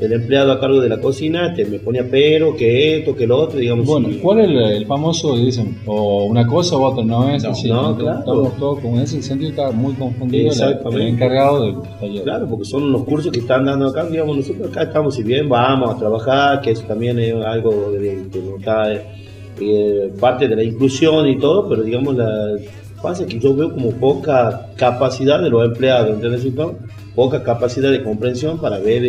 el 0.00 0.12
empleado 0.12 0.52
a 0.52 0.60
cargo 0.60 0.80
de 0.80 0.88
la 0.88 1.00
cocina 1.00 1.52
te 1.54 1.64
me 1.66 1.78
ponía 1.78 2.06
pero, 2.10 2.56
que 2.56 2.98
esto, 2.98 3.14
que 3.14 3.26
lo 3.26 3.38
otro, 3.38 3.58
digamos. 3.58 3.86
Bueno, 3.86 4.08
¿cuál 4.22 4.40
es 4.40 4.46
el, 4.48 4.56
el 4.58 4.86
famoso, 4.86 5.36
dicen, 5.36 5.76
o 5.86 6.24
una 6.24 6.46
cosa 6.46 6.76
o 6.76 6.84
otra? 6.84 7.04
No 7.04 7.28
es 7.30 7.42
No, 7.44 7.50
así. 7.50 7.68
no, 7.68 7.96
claro. 7.96 8.18
Estamos 8.20 8.56
todos 8.58 8.80
con 8.80 8.98
ese 8.98 9.22
sentido, 9.22 9.50
está 9.50 9.70
muy 9.72 9.92
confundido 9.94 10.50
el- 10.52 11.00
encargado 11.02 11.64
del 11.64 11.74
taller. 12.00 12.22
Claro, 12.24 12.46
porque 12.48 12.64
son 12.64 12.84
unos 12.84 13.04
cursos 13.04 13.30
que 13.32 13.40
están 13.40 13.64
dando 13.64 13.88
acá, 13.88 14.04
digamos, 14.06 14.36
nosotros 14.38 14.68
acá 14.70 14.84
estamos, 14.84 15.14
si 15.14 15.22
bien 15.22 15.48
vamos 15.48 15.94
a 15.94 15.98
trabajar, 15.98 16.60
que 16.60 16.70
eso 16.70 16.84
también 16.84 17.18
es 17.18 17.34
algo 17.34 17.90
de, 17.92 18.22
que 18.32 18.38
nos 18.40 18.62
da 18.62 18.92
eh, 19.60 20.12
parte 20.18 20.48
de 20.48 20.56
la 20.56 20.62
inclusión 20.62 21.28
y 21.28 21.38
todo, 21.38 21.68
pero 21.68 21.82
digamos, 21.82 22.16
la 22.16 22.56
pasa 23.02 23.26
que 23.26 23.38
yo 23.38 23.54
veo 23.54 23.72
como 23.72 23.90
poca 23.92 24.66
capacidad 24.76 25.40
de 25.42 25.48
los 25.50 25.64
empleados, 25.64 26.10
¿entendés? 26.10 26.42
Cito? 26.42 26.76
Poca 27.20 27.42
capacidad 27.42 27.90
de 27.90 28.02
comprensión 28.02 28.58
para 28.58 28.78
ver 28.78 29.02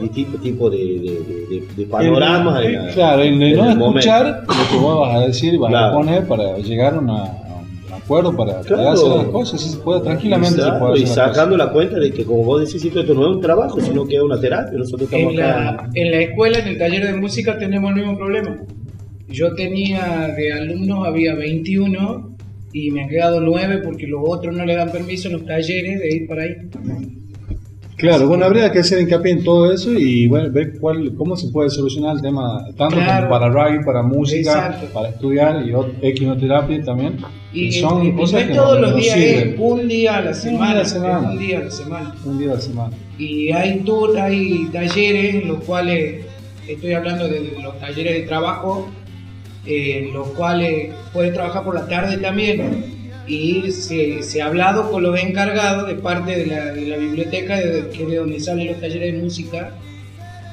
distintos 0.00 0.40
tipos 0.40 0.70
de, 0.70 0.78
de, 0.78 1.56
de- 1.56 1.66
de 1.76 1.84
panoramas. 1.86 2.64
El- 2.64 2.94
claro, 2.94 3.22
el 3.22 3.36
de 3.36 3.50
en 3.50 3.56
no 3.56 3.70
el 3.70 3.76
momento. 3.76 3.98
escuchar 3.98 4.44
lo 4.46 4.70
que 4.70 4.76
vos 4.76 5.00
vas 5.00 5.16
a 5.16 5.26
decir 5.26 5.54
y 5.54 5.56
vas 5.56 5.74
a 5.74 5.92
poner 5.92 6.24
para 6.28 6.56
llegar 6.58 6.94
a, 6.94 6.98
una- 7.00 7.24
a 7.24 7.56
un 7.88 7.92
acuerdo 8.00 8.36
para 8.36 8.60
Claro. 8.60 8.90
hacer 8.90 9.08
las 9.08 9.24
cosas. 9.26 9.60
Sí, 9.60 9.70
se 9.70 9.78
puede, 9.78 10.02
tranquilamente 10.02 10.54
se 10.54 10.60
Exacto, 10.60 10.86
puede 10.86 11.00
y 11.00 11.02
hacer 11.02 11.14
sacando 11.16 11.56
la 11.56 11.72
cuenta 11.72 11.98
de 11.98 12.12
que, 12.12 12.24
como 12.24 12.44
vos 12.44 12.60
decís, 12.64 12.84
esto 12.84 13.02
no 13.14 13.28
es 13.28 13.34
un 13.36 13.40
trabajo, 13.40 13.80
sino 13.80 14.06
que 14.06 14.14
es 14.14 14.22
una 14.22 14.40
terapia. 14.40 14.78
Nosotros 14.78 15.10
estamos 15.12 15.34
En 15.34 15.40
acá. 15.42 15.72
la, 15.72 15.90
en 16.00 16.10
la 16.12 16.20
escuela, 16.20 16.58
en 16.60 16.68
el 16.68 16.78
taller 16.78 17.06
de 17.08 17.14
música, 17.14 17.58
tenemos 17.58 17.90
el 17.90 17.96
mismo 17.96 18.16
problema. 18.16 18.56
Yo 19.28 19.52
tenía 19.56 20.28
de 20.36 20.52
alumnos, 20.52 21.04
había 21.08 21.34
21 21.34 22.36
y 22.72 22.92
me 22.92 23.02
han 23.02 23.08
quedado 23.08 23.40
9 23.40 23.80
porque 23.84 24.06
los 24.06 24.20
otros 24.24 24.54
no 24.56 24.64
le 24.64 24.76
dan 24.76 24.92
permiso 24.92 25.26
en 25.26 25.32
los 25.34 25.44
talleres 25.44 25.98
de 25.98 26.08
ir 26.14 26.28
para 26.28 26.42
ahí. 26.44 26.54
Claro, 27.98 28.28
bueno, 28.28 28.44
habría 28.44 28.70
que 28.70 28.78
hacer 28.78 29.00
hincapié 29.00 29.32
en 29.32 29.44
todo 29.44 29.72
eso 29.72 29.92
y 29.92 30.28
bueno, 30.28 30.50
ver 30.52 30.78
cuál, 30.78 31.14
cómo 31.16 31.36
se 31.36 31.48
puede 31.48 31.68
solucionar 31.68 32.14
el 32.14 32.22
tema, 32.22 32.64
tanto 32.76 32.94
Claro. 32.94 33.28
para 33.28 33.48
rugby, 33.48 33.84
para 33.84 34.02
música, 34.04 34.38
Exacto. 34.68 34.86
para 34.94 35.08
estudiar 35.08 35.66
y 35.66 35.72
ot- 35.72 35.94
equinoterapia 36.00 36.80
también. 36.84 37.16
Y, 37.52 37.72
son 37.72 38.04
y- 38.06 38.10
y 38.10 38.12
cosas 38.12 38.32
no 38.34 38.38
es 38.38 38.46
que 38.46 38.54
todos 38.54 38.80
los 38.80 38.94
días, 38.94 39.16
es 39.18 39.54
un 39.58 39.88
día 39.88 40.16
a 40.18 40.20
la 40.20 40.30
Un 40.30 40.30
día 40.30 40.30
a 40.30 40.34
semana. 40.34 40.74
la 40.74 40.82
es 40.82 40.88
semana. 40.90 41.30
Un 41.32 41.38
día 41.40 41.58
a 41.58 41.64
la 41.64 41.70
semana. 41.72 42.14
Un 42.24 42.38
día 42.38 42.50
a 42.50 42.54
la 42.54 42.60
semana. 42.60 42.96
Y 43.18 43.50
hay 43.50 43.82
hay 44.16 44.68
talleres 44.72 45.34
en 45.34 45.48
los 45.48 45.64
cuales, 45.64 46.24
estoy 46.68 46.92
hablando 46.92 47.26
de, 47.26 47.52
los 47.60 47.80
talleres 47.80 48.14
de 48.14 48.20
trabajo, 48.28 48.88
eh, 49.66 50.04
en 50.06 50.14
los 50.14 50.28
cuales 50.28 50.90
puedes 51.12 51.34
trabajar 51.34 51.64
por 51.64 51.74
la 51.74 51.88
tarde 51.88 52.16
también. 52.18 52.96
Y 53.28 53.70
se, 53.70 54.22
se 54.22 54.40
ha 54.40 54.46
hablado 54.46 54.90
con 54.90 55.02
los 55.02 55.18
encargados 55.20 55.86
de 55.86 55.94
parte 55.94 56.36
de 56.36 56.46
la, 56.46 56.66
de 56.66 56.86
la 56.86 56.96
biblioteca, 56.96 57.56
de, 57.56 57.90
que 57.90 58.06
de 58.06 58.16
donde 58.16 58.40
salen 58.40 58.68
los 58.68 58.80
talleres 58.80 59.12
de 59.12 59.20
música, 59.20 59.74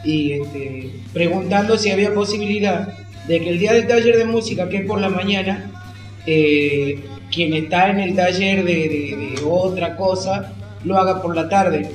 y 0.03 0.33
este, 0.33 0.91
preguntando 1.13 1.77
si 1.77 1.89
había 1.89 2.13
posibilidad 2.13 2.89
de 3.27 3.39
que 3.39 3.49
el 3.49 3.59
día 3.59 3.73
del 3.73 3.87
taller 3.87 4.17
de 4.17 4.25
música, 4.25 4.69
que 4.69 4.77
es 4.77 4.85
por 4.85 4.99
la 4.99 5.09
mañana, 5.09 5.71
eh, 6.27 6.99
quien 7.31 7.53
está 7.53 7.89
en 7.89 7.99
el 7.99 8.15
taller 8.15 8.63
de 8.65 9.39
otra 9.45 9.95
cosa, 9.95 10.53
lo 10.83 10.97
haga 10.97 11.21
por 11.21 11.35
la 11.35 11.49
tarde. 11.49 11.89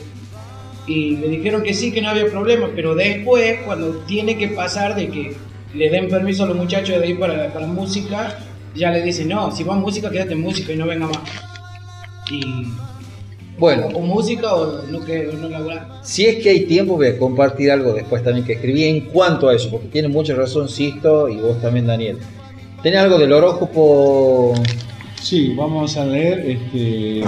Y 0.86 1.12
me 1.12 1.28
dijeron 1.28 1.62
que 1.62 1.74
sí, 1.74 1.92
que 1.92 2.02
no 2.02 2.08
había 2.08 2.26
problema, 2.26 2.68
pero 2.74 2.94
después, 2.94 3.60
cuando 3.64 3.90
tiene 4.06 4.36
que 4.36 4.48
pasar 4.48 4.96
de 4.96 5.08
que 5.08 5.36
le 5.74 5.88
den 5.88 6.08
permiso 6.08 6.44
a 6.44 6.46
los 6.46 6.56
muchachos 6.56 7.00
de 7.00 7.08
ir 7.08 7.18
para, 7.18 7.52
para 7.52 7.66
música, 7.66 8.38
ya 8.74 8.90
le 8.90 9.02
dicen, 9.02 9.28
no, 9.28 9.50
si 9.50 9.64
vas 9.64 9.78
música, 9.78 10.10
quédate 10.10 10.32
en 10.32 10.40
música 10.40 10.72
y 10.72 10.76
no 10.76 10.86
venga 10.86 11.06
más. 11.06 11.18
Y 12.30 12.42
Bueno, 13.58 13.88
o 13.94 14.00
música 14.00 14.54
o 14.54 14.82
no, 14.86 15.04
que, 15.04 15.24
no 15.24 15.48
laburar. 15.48 15.88
Si 16.02 16.24
es 16.26 16.42
que 16.42 16.50
hay 16.50 16.60
tiempo, 16.66 16.94
voy 16.96 17.08
a 17.08 17.18
compartir 17.18 17.70
algo 17.70 17.92
después 17.92 18.22
también 18.22 18.46
que 18.46 18.54
escribí 18.54 18.84
en 18.84 19.00
cuanto 19.06 19.48
a 19.48 19.54
eso, 19.54 19.70
porque 19.70 19.88
tiene 19.88 20.08
mucha 20.08 20.34
razón 20.34 20.68
Sisto 20.68 21.28
y 21.28 21.36
vos 21.36 21.60
también, 21.60 21.86
Daniel. 21.86 22.18
¿Tenés 22.82 23.00
algo 23.00 23.18
del 23.18 23.32
horóscopo? 23.32 24.54
Sí, 25.20 25.52
vamos 25.54 25.96
a 25.98 26.06
leer 26.06 26.38
este 26.48 27.22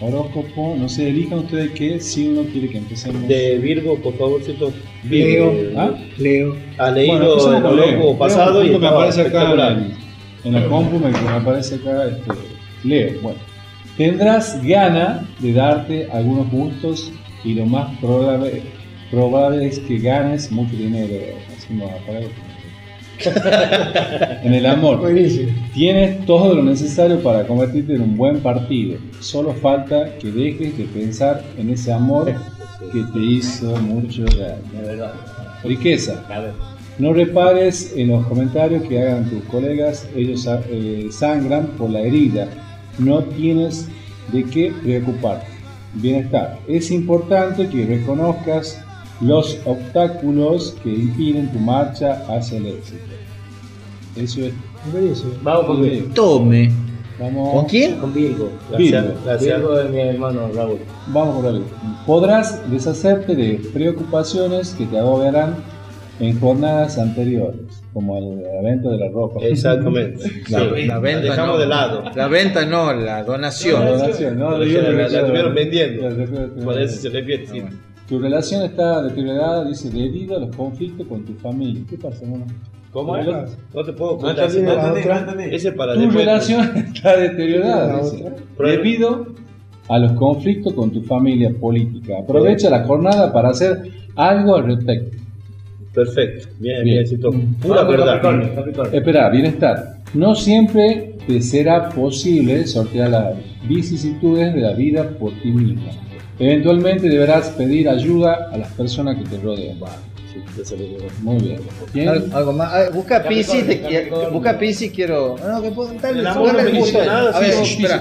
horóscopo. 0.00 0.74
No 0.76 0.88
sé, 0.88 1.10
elijan 1.10 1.40
ustedes 1.40 1.70
qué 1.72 2.00
signo 2.00 2.42
quiere 2.50 2.68
que 2.70 2.78
empecemos. 2.78 3.28
De 3.28 3.58
Virgo, 3.58 3.96
por 4.00 4.16
favor, 4.18 4.42
¿cierto? 4.42 4.72
Leo. 5.08 5.52
Virgo. 5.52 5.80
¿Ah? 5.80 5.90
Leo. 6.16 6.56
Ha 6.78 6.90
leído 6.90 7.18
Bueno, 7.18 7.70
el 7.70 7.76
Leo. 7.76 7.84
horóscopo 7.84 8.18
pasado 8.18 8.62
Leo, 8.62 8.72
y 8.72 8.74
estaba 8.74 8.96
aparece 8.96 9.20
acá. 9.20 9.78
En, 10.48 10.54
la 10.54 10.68
compu, 10.68 10.98
me, 10.98 11.10
me 11.10 11.28
aparece 11.28 11.76
acá 11.76 12.06
este, 12.06 12.32
Leo. 12.84 13.20
Bueno, 13.22 13.38
tendrás 13.96 14.62
gana 14.64 15.28
de 15.40 15.52
darte 15.52 16.08
algunos 16.10 16.50
gustos 16.50 17.12
y 17.44 17.54
lo 17.54 17.66
más 17.66 17.96
probable, 17.98 18.62
probable 19.10 19.66
es 19.66 19.78
que 19.80 19.98
ganes 19.98 20.50
mucho 20.50 20.76
dinero. 20.76 21.14
Así 21.56 21.72
me 21.72 21.84
va 21.84 21.92
a 21.92 22.06
pagar. 22.06 22.22
en 24.44 24.54
el 24.54 24.66
amor. 24.66 25.02
Tienes 25.74 26.24
todo 26.24 26.54
lo 26.54 26.62
necesario 26.62 27.20
para 27.20 27.46
convertirte 27.46 27.94
en 27.94 28.02
un 28.02 28.16
buen 28.16 28.40
partido. 28.40 28.98
Solo 29.20 29.52
falta 29.54 30.16
que 30.18 30.30
dejes 30.30 30.78
de 30.78 30.84
pensar 30.84 31.42
en 31.56 31.70
ese 31.70 31.92
amor 31.92 32.32
que 32.92 33.02
te 33.12 33.18
hizo 33.18 33.76
mucho 33.76 34.24
daño. 34.24 35.10
Riqueza. 35.64 36.24
No 36.98 37.12
repares 37.12 37.92
en 37.96 38.08
los 38.08 38.26
comentarios 38.26 38.82
que 38.88 39.00
hagan 39.00 39.30
tus 39.30 39.42
colegas, 39.44 40.08
ellos 40.16 40.42
sa- 40.42 40.62
eh, 40.68 41.08
sangran 41.10 41.66
por 41.78 41.90
la 41.90 42.00
herida. 42.00 42.48
No 42.98 43.22
tienes 43.22 43.88
de 44.32 44.42
qué 44.44 44.72
preocuparte. 44.82 45.46
Bienestar. 45.94 46.58
Es 46.68 46.90
importante 46.90 47.68
que 47.68 47.86
reconozcas 47.86 48.82
los 49.20 49.58
obstáculos 49.64 50.76
que 50.82 50.90
impiden 50.92 51.52
tu 51.52 51.58
marcha 51.60 52.24
hacia 52.28 52.58
el 52.58 52.66
éxito. 52.66 52.98
Eso 54.16 54.40
es. 54.44 54.52
Vamos 55.42 55.66
con. 55.66 55.82
Virgo. 55.82 56.08
Tome. 56.14 56.72
Vamos. 57.20 57.52
¿Con 57.54 57.64
quién? 57.66 57.96
Con 57.98 58.12
Virgo. 58.14 58.50
Virgo. 58.76 59.08
Virgo 59.40 59.74
de 59.76 59.88
mi 59.88 60.00
hermano 60.00 60.48
Raúl. 60.54 60.78
Vamos 61.08 61.36
por 61.36 61.46
ahí. 61.54 61.62
Podrás 62.06 62.60
deshacerte 62.70 63.34
de 63.34 63.54
preocupaciones 63.72 64.74
que 64.74 64.86
te 64.86 64.98
agobiarán 64.98 65.56
en 66.20 66.38
jornadas 66.40 66.98
anteriores, 66.98 67.60
como 67.92 68.18
el- 68.18 68.42
la 68.54 68.62
venta 68.62 68.88
de 68.90 68.96
la 68.98 69.08
ropa. 69.08 69.40
Exactamente. 69.44 70.24
La, 70.50 70.58
Sí. 70.74 70.86
la 70.86 70.98
venta 70.98 71.22
Dejamos 71.22 71.54
no. 71.54 71.60
de 71.60 71.66
lado. 71.66 72.04
La 72.14 72.28
venta 72.28 72.64
no, 72.64 72.92
la 72.92 73.22
donación. 73.24 73.84
La 73.84 73.90
donación, 73.92 74.38
no, 74.38 74.44
La, 74.58 74.58
no- 74.58 74.92
no- 74.92 75.06
estuvieron 75.06 75.54
vendiendo. 75.54 76.64
Por 76.64 76.80
eso 76.80 77.00
se 77.00 77.08
refiere. 77.10 77.46
sí. 77.46 77.62
Tu 78.08 78.18
relación 78.18 78.62
está 78.62 79.02
deteriorada, 79.02 79.66
dice, 79.66 79.90
debido 79.90 80.38
a 80.38 80.40
los 80.40 80.56
conflictos 80.56 81.06
con 81.06 81.26
tu 81.26 81.34
familia. 81.34 81.82
¿Qué 81.90 81.98
pasa, 81.98 82.24
hermano? 82.24 82.46
¿Cómo 82.90 83.12
Tu 83.22 83.30
es? 83.30 83.58
No 83.74 83.84
te 83.84 83.92
puedo 83.92 84.12
No 84.12 84.18
contar. 84.18 84.50
no 84.50 84.62
no 84.94 85.18
entendí. 85.18 85.54
Ese 85.54 85.72
para 85.72 85.92
Tu 85.92 86.00
después. 86.00 86.24
relación 86.24 86.76
está 86.94 87.18
deteriorada, 87.18 87.92
La 87.98 88.02
dice, 88.02 88.24
otra. 88.56 88.68
debido 88.70 89.26
a 89.90 89.98
los 89.98 90.12
conflictos 90.12 90.72
con 90.72 90.90
tu 90.90 91.02
familia 91.02 91.50
política. 91.60 92.14
Aprovecha 92.22 92.70
la 92.70 92.84
jornada 92.84 93.30
para 93.30 93.50
hacer 93.50 93.82
algo 94.16 94.56
al 94.56 94.64
respecto. 94.64 95.17
Perfecto. 96.04 96.48
Bien, 96.58 96.84
Bien. 96.84 97.04
bien. 97.04 97.54
Pura 97.60 97.82
Vamos 97.82 97.90
verdad. 97.90 98.06
Capricornio, 98.22 98.54
Capricornio. 98.54 98.98
Espera, 98.98 99.30
bienestar. 99.30 99.98
No 100.14 100.34
siempre 100.34 101.16
te 101.26 101.42
será 101.42 101.88
posible 101.88 102.66
sortear 102.66 103.10
las 103.10 103.34
vicisitudes 103.68 104.54
de 104.54 104.60
la 104.60 104.72
vida 104.74 105.08
por 105.18 105.32
ti 105.40 105.50
mismo. 105.50 105.90
Eventualmente 106.38 107.08
deberás 107.08 107.50
pedir 107.50 107.88
ayuda 107.88 108.48
a 108.52 108.56
las 108.58 108.70
personas 108.72 109.16
que 109.16 109.24
te 109.24 109.38
rodean. 109.42 109.78
Muy 111.22 111.58
bien. 111.92 112.32
Algo 112.32 112.52
más. 112.52 112.72
A 112.72 112.78
ver, 112.78 112.92
busca 112.92 113.22
Capricornio. 113.24 113.66
busca 114.32 114.58
Pisces, 114.58 114.92
quiero. 114.92 115.36
No, 115.36 115.60
que 115.60 115.70
puedo 115.72 115.90
gusto 116.78 117.00
dice 117.00 117.00
a 117.00 117.40
ver, 117.40 117.54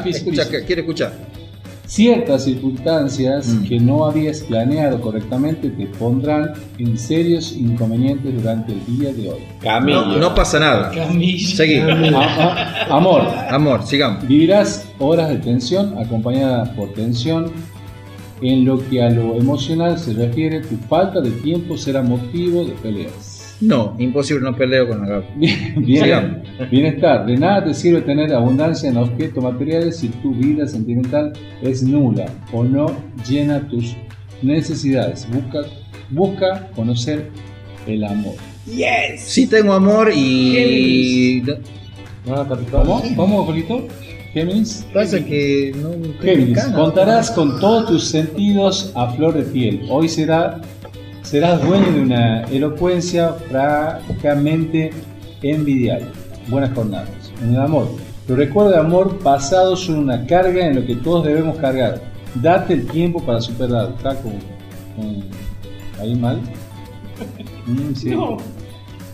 escucha, 0.10 0.48
quiere 0.66 0.82
escuchar. 0.82 1.14
Ciertas 1.88 2.44
circunstancias 2.44 3.48
Mm. 3.48 3.64
que 3.64 3.80
no 3.80 4.06
habías 4.06 4.42
planeado 4.42 5.00
correctamente 5.00 5.70
te 5.70 5.88
pondrán 5.88 6.52
en 6.78 6.98
serios 6.98 7.54
inconvenientes 7.54 8.36
durante 8.36 8.74
el 8.74 8.86
día 8.98 9.14
de 9.14 9.30
hoy. 9.30 9.40
Camillo. 9.62 10.06
No, 10.06 10.18
no 10.18 10.36
pasa 10.36 10.60
nada. 10.60 10.92
Camilla. 10.92 11.56
Seguí. 11.56 11.78
A- 11.80 12.86
a- 12.90 12.96
amor, 12.98 13.22
Amor, 13.50 13.84
sigamos. 13.86 14.28
vivirás 14.28 14.86
horas 15.00 15.30
de 15.30 15.38
tensión 15.38 15.98
acompañadas 15.98 16.68
por 16.70 16.92
tensión. 16.94 17.52
En 18.42 18.66
lo 18.66 18.78
que 18.90 19.02
a 19.02 19.10
lo 19.10 19.36
emocional 19.38 19.98
se 19.98 20.14
refiere, 20.14 20.60
tu 20.62 20.76
falta 20.90 21.22
de 21.22 21.32
tiempo 21.32 21.76
será 21.78 22.04
motivo 22.04 22.66
de 22.66 22.74
peleas. 22.74 23.37
No, 23.60 23.96
imposible, 23.98 24.44
no 24.44 24.56
peleo 24.56 24.88
con 24.88 25.02
la 25.02 25.08
Gaby. 25.08 25.26
Bien- 25.40 26.04
bien- 26.04 26.44
bienestar. 26.70 27.26
De 27.26 27.38
nada 27.38 27.64
te 27.66 27.74
sirve 27.74 28.02
tener 28.02 28.34
abundancia 28.34 28.90
en 28.90 28.98
objetos 28.98 29.44
materiales 29.44 29.98
si 29.98 30.10
tu 30.10 30.34
vida 30.34 30.68
sentimental 30.68 31.34
es 31.62 31.82
nula 31.84 32.26
o 32.54 32.64
no 32.64 32.88
llena 33.28 33.68
tus 33.68 33.96
necesidades. 34.42 35.28
Busca, 35.32 35.68
busca 36.12 36.68
conocer 36.76 37.30
el 37.88 38.04
amor. 38.04 38.36
Yes. 38.68 39.22
Sí 39.22 39.48
tengo 39.48 39.74
amor 39.74 40.12
y... 40.14 41.44
Ah. 42.30 42.46
¿Cómo? 42.72 43.02
¿Cómo, 43.16 43.46
Jorgito? 43.46 43.88
Géminis. 44.34 44.86
Pasa 44.94 45.24
que 45.24 45.72
no 45.82 45.92
Géminis, 46.22 46.64
contarás 46.76 47.32
con 47.32 47.60
todos 47.60 47.88
tus 47.88 48.04
sentidos 48.10 48.92
a 48.94 49.10
flor 49.14 49.34
de 49.34 49.44
piel. 49.44 49.82
Hoy 49.90 50.10
será, 50.10 50.60
serás 51.28 51.62
dueño 51.62 51.92
de 51.92 52.02
una 52.02 52.44
elocuencia 52.44 53.34
francamente 53.50 54.92
envidiable. 55.42 56.08
Buenas 56.48 56.74
jornadas. 56.74 57.10
En 57.44 57.54
el 57.54 57.60
amor. 57.60 57.90
Los 58.30 58.38
recuerdos 58.38 58.74
de 58.74 58.80
amor 58.80 59.18
pasados 59.20 59.82
son 59.82 60.00
una 60.00 60.26
carga 60.26 60.66
en 60.68 60.76
lo 60.76 60.86
que 60.86 60.96
todos 60.96 61.26
debemos 61.26 61.58
cargar. 61.58 62.02
Date 62.36 62.74
el 62.76 62.88
tiempo 62.88 63.22
para 63.26 63.42
superarlo. 63.42 63.96
¿Está 63.98 64.16
con, 64.16 64.32
con- 64.96 65.24
ahí 66.00 66.16
mal? 66.16 66.40
Mm, 67.66 67.94
sí. 67.94 68.16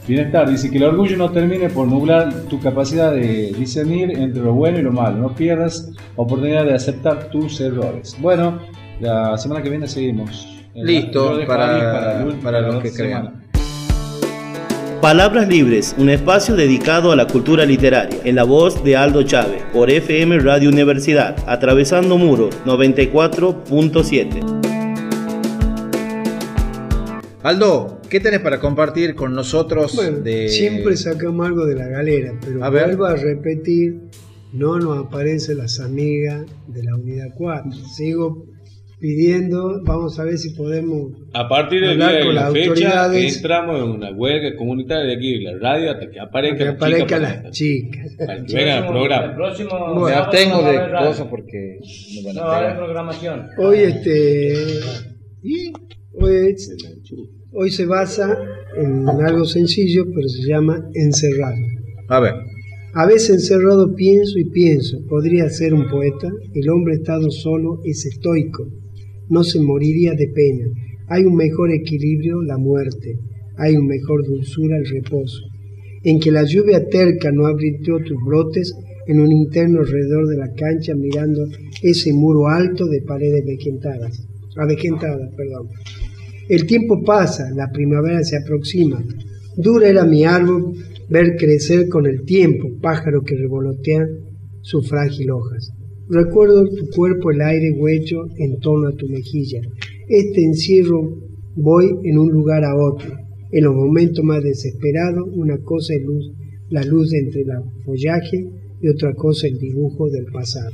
Bienestar, 0.08 0.50
dice 0.50 0.70
que 0.70 0.78
el 0.78 0.84
orgullo 0.84 1.18
no 1.18 1.32
termine 1.32 1.70
por 1.70 1.88
nublar 1.88 2.32
tu 2.50 2.60
capacidad 2.60 3.12
de 3.12 3.54
discernir 3.58 4.12
entre 4.20 4.44
lo 4.44 4.54
bueno 4.54 4.78
y 4.78 4.82
lo 4.84 4.92
malo. 4.92 5.18
No 5.18 5.34
pierdas 5.34 5.90
oportunidad 6.16 6.66
de 6.66 6.74
aceptar 6.76 7.30
tus 7.32 7.60
errores. 7.62 8.16
Bueno, 8.20 8.60
la 9.00 9.36
semana 9.38 9.64
que 9.64 9.70
viene 9.70 9.88
seguimos. 9.88 10.53
Listo, 10.76 11.40
para- 11.46 12.24
el- 12.24 12.36
para 12.36 12.62
los 12.62 12.82
que 12.82 12.92
crean. 12.92 13.44
Palabras 15.02 15.48
Libres, 15.50 15.94
un 15.98 16.10
espacio 16.10 16.56
dedicado 16.56 17.12
a 17.12 17.16
la 17.16 17.28
cultura 17.28 17.66
literaria, 17.66 18.20
en 18.24 18.36
la 18.36 18.44
voz 18.44 18.84
de 18.84 18.96
Aldo 18.96 19.24
Chávez, 19.24 19.62
por 19.74 19.90
FM 19.92 20.40
Radio 20.40 20.70
Universidad, 20.70 21.36
atravesando 21.46 22.18
muros 22.18 22.56
94.7. 22.66 24.40
Aldo, 27.44 28.00
¿qué 28.10 28.22
tenés 28.22 28.40
para 28.40 28.60
compartir 28.62 29.16
con 29.16 29.36
nosotros 29.36 29.94
Bueno, 29.98 30.20
de... 30.20 30.48
siempre 30.48 30.96
sacamos 30.96 31.46
algo 31.46 31.66
de 31.66 31.76
la 31.76 31.88
galera, 31.88 32.34
pero 32.44 32.64
A 32.64 32.70
ver. 32.70 32.86
vuelvo 32.86 33.06
a 33.06 33.18
repetir, 33.18 34.00
no 34.54 34.80
nos 34.80 35.06
aparecen 35.06 35.58
las 35.58 35.82
amigas 35.82 36.46
de 36.68 36.84
la 36.84 36.96
unidad 36.96 37.28
4. 37.36 37.70
Sigo 37.74 38.46
pidiendo, 39.08 39.82
vamos 39.84 40.18
a 40.18 40.24
ver 40.24 40.38
si 40.38 40.52
podemos 40.52 41.12
A 41.34 41.50
partir 41.50 41.82
del 41.82 41.92
Hablar 42.02 42.10
día 42.12 42.20
de 42.20 42.26
con 42.26 42.36
la 42.36 42.42
las 42.44 42.54
fecha, 42.54 42.70
autoridades. 42.70 43.36
entramos 43.36 43.84
en 43.84 43.90
una 43.92 44.12
huelga 44.12 44.56
comunitaria 44.56 45.04
de 45.04 45.16
aquí 45.18 45.40
de 45.40 45.52
la 45.52 45.58
radio 45.60 45.92
hasta 45.92 46.10
que 46.10 46.20
aparezca 46.22 46.78
que 46.78 46.86
chica 46.96 47.20
las 47.20 47.34
para- 47.36 47.52
chicas. 47.52 48.16
para 48.18 48.46
que 48.46 48.56
vengan 48.56 48.78
al 48.78 48.84
El 48.86 48.90
programa. 48.92 49.36
próximo 49.36 50.06
Me 50.06 50.14
abstengo 50.14 50.56
no 50.56 50.62
va 50.64 50.70
a 50.70 50.72
de 51.02 51.08
cosas 51.08 51.28
porque 51.28 51.80
me 52.16 52.24
van 52.28 52.36
No 52.36 52.42
a 52.44 52.46
va 52.46 52.56
a 52.56 52.60
haber 52.64 52.76
programación. 52.78 53.48
Hoy 53.58 53.78
este 53.80 54.54
hoy, 56.14 56.34
es- 56.48 56.74
hoy 57.52 57.72
se 57.72 57.86
basa 57.86 58.38
en 58.78 59.06
algo 59.10 59.44
sencillo, 59.44 60.06
pero 60.16 60.30
se 60.30 60.48
llama 60.48 60.82
encerrado. 60.94 61.58
A 62.08 62.20
ver, 62.22 62.34
A 62.96 63.06
veces 63.08 63.32
encerrado 63.32 63.96
pienso 63.96 64.38
y 64.40 64.46
pienso, 64.46 65.00
podría 65.10 65.50
ser 65.50 65.74
un 65.74 65.90
poeta, 65.90 66.30
el 66.54 66.70
hombre 66.70 66.94
estado 66.94 67.30
solo 67.32 67.82
es 67.84 68.06
estoico, 68.06 68.68
no 69.30 69.44
se 69.44 69.60
moriría 69.60 70.14
de 70.14 70.28
pena, 70.28 70.66
hay 71.08 71.26
un 71.26 71.36
mejor 71.36 71.72
equilibrio, 71.72 72.42
la 72.42 72.58
muerte, 72.58 73.18
hay 73.58 73.76
un 73.76 73.88
mejor 73.88 74.26
dulzura, 74.26 74.78
el 74.78 74.86
reposo, 74.86 75.42
en 76.04 76.20
que 76.20 76.32
la 76.32 76.44
lluvia 76.44 76.88
terca 76.88 77.32
no 77.32 77.46
abrió 77.46 78.00
tus 78.04 78.18
brotes 78.26 78.74
en 79.08 79.20
un 79.20 79.32
interno 79.32 79.82
alrededor 79.82 80.28
de 80.28 80.38
la 80.38 80.54
cancha 80.54 80.96
mirando 80.96 81.46
ese 81.82 82.14
muro 82.14 82.48
alto 82.48 82.88
de 82.88 83.02
paredes 83.02 83.46
vegetadas, 83.46 84.26
avejentadas, 84.58 85.30
perdón. 85.36 85.68
El 86.50 86.66
tiempo 86.66 87.04
pasa, 87.04 87.50
la 87.56 87.72
primavera 87.72 88.24
se 88.24 88.38
aproxima. 88.38 89.04
Dura 89.56 89.88
era 89.88 90.06
mi 90.06 90.26
árbol 90.26 90.74
ver 91.10 91.36
crecer 91.38 91.88
con 91.90 92.06
el 92.06 92.24
tiempo, 92.24 92.70
pájaro 92.82 93.22
que 93.22 93.36
revolotea 93.36 94.06
sus 94.62 94.90
frágil 94.90 95.32
hojas. 95.32 95.72
Recuerdo 96.14 96.64
tu 96.66 96.90
cuerpo 96.96 97.32
el 97.32 97.42
aire 97.42 97.72
huecho 97.72 98.28
en 98.38 98.60
torno 98.60 98.90
a 98.90 98.96
tu 98.96 99.08
mejilla. 99.08 99.62
Este 100.08 100.44
encierro 100.44 101.18
voy 101.56 101.90
en 102.04 102.20
un 102.20 102.30
lugar 102.30 102.64
a 102.64 102.76
otro. 102.76 103.10
En 103.52 103.64
los 103.64 103.74
momentos 103.74 104.24
más 104.24 104.44
desesperados, 104.44 105.28
una 105.34 105.58
cosa 105.58 105.96
es 105.96 106.04
luz, 106.04 106.32
la 106.70 106.84
luz 106.84 107.12
entre 107.16 107.42
el 107.42 107.48
follaje 107.84 108.46
y 108.80 108.90
otra 108.90 109.16
cosa 109.16 109.48
el 109.48 109.58
dibujo 109.58 110.08
del 110.12 110.26
pasado. 110.26 110.70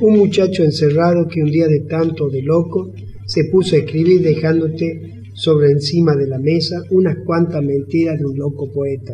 Un 0.00 0.16
muchacho 0.16 0.64
encerrado 0.64 1.28
que 1.28 1.42
un 1.42 1.50
día 1.50 1.68
de 1.68 1.80
tanto 1.80 2.30
de 2.30 2.40
loco 2.40 2.90
se 3.26 3.44
puso 3.50 3.76
a 3.76 3.80
escribir 3.80 4.22
dejándote 4.22 5.24
sobre 5.34 5.72
encima 5.72 6.16
de 6.16 6.28
la 6.28 6.38
mesa 6.38 6.82
unas 6.90 7.18
cuantas 7.26 7.62
mentiras 7.62 8.18
de 8.18 8.24
un 8.24 8.38
loco 8.38 8.72
poeta. 8.72 9.12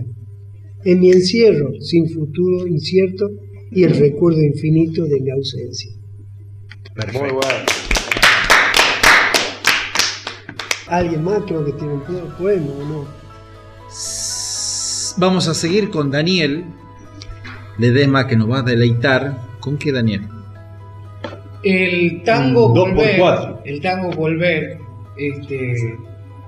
En 0.85 1.01
mi 1.01 1.11
encierro, 1.11 1.73
sin 1.81 2.09
futuro 2.09 2.69
incierto 2.69 3.29
y 3.71 3.85
el 3.85 3.97
recuerdo 3.99 4.43
infinito 4.43 5.05
de 5.05 5.21
mi 5.21 5.31
ausencia. 5.31 5.91
Muy 7.13 7.31
bueno. 7.31 7.65
Alguien 10.89 11.23
más 11.23 11.43
creo 11.47 11.65
que 11.65 11.73
tiene 11.73 11.93
un 11.95 12.01
po- 12.01 12.37
poema 12.39 12.67
o 12.67 12.85
no. 12.85 13.09
vamos 15.19 15.49
a 15.49 15.55
seguir 15.55 15.91
con 15.91 16.11
Daniel 16.11 16.65
Ledesma 17.79 18.27
que 18.27 18.37
nos 18.37 18.51
va 18.51 18.61
a 18.61 18.63
deleitar. 18.63 19.37
¿Con 19.61 19.77
qué 19.77 19.93
Daniel? 19.93 20.23
El 21.63 22.23
tango 22.23 22.69
Un 22.69 22.75
dos 22.75 22.85
por 22.89 22.95
volver, 22.97 23.19
cuatro. 23.19 23.61
el 23.65 23.81
tango 23.81 24.11
volver, 24.13 24.79
este, 25.19 25.89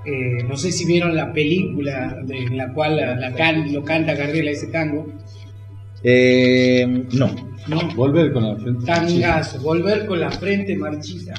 eh, 0.05 0.43
no 0.47 0.55
sé 0.57 0.71
si 0.71 0.85
vieron 0.85 1.13
la 1.15 1.31
película 1.33 2.17
de- 2.23 2.37
en 2.37 2.57
la 2.57 2.73
cual 2.73 2.95
la, 2.95 3.15
la 3.15 3.33
can- 3.35 3.71
lo 3.73 3.83
canta 3.83 4.15
Gardela 4.15 4.51
ese 4.51 4.67
tango, 4.67 5.07
Eh, 6.03 7.05
no. 7.13 7.51
¿no? 7.67 7.95
Volver 7.95 8.33
con 8.33 8.47
la 8.47 8.55
frente. 8.55 8.85
Tangazo, 8.85 9.59
volver 9.61 10.05
con 10.05 10.19
la 10.19 10.31
frente 10.31 10.75
marchita. 10.75 11.33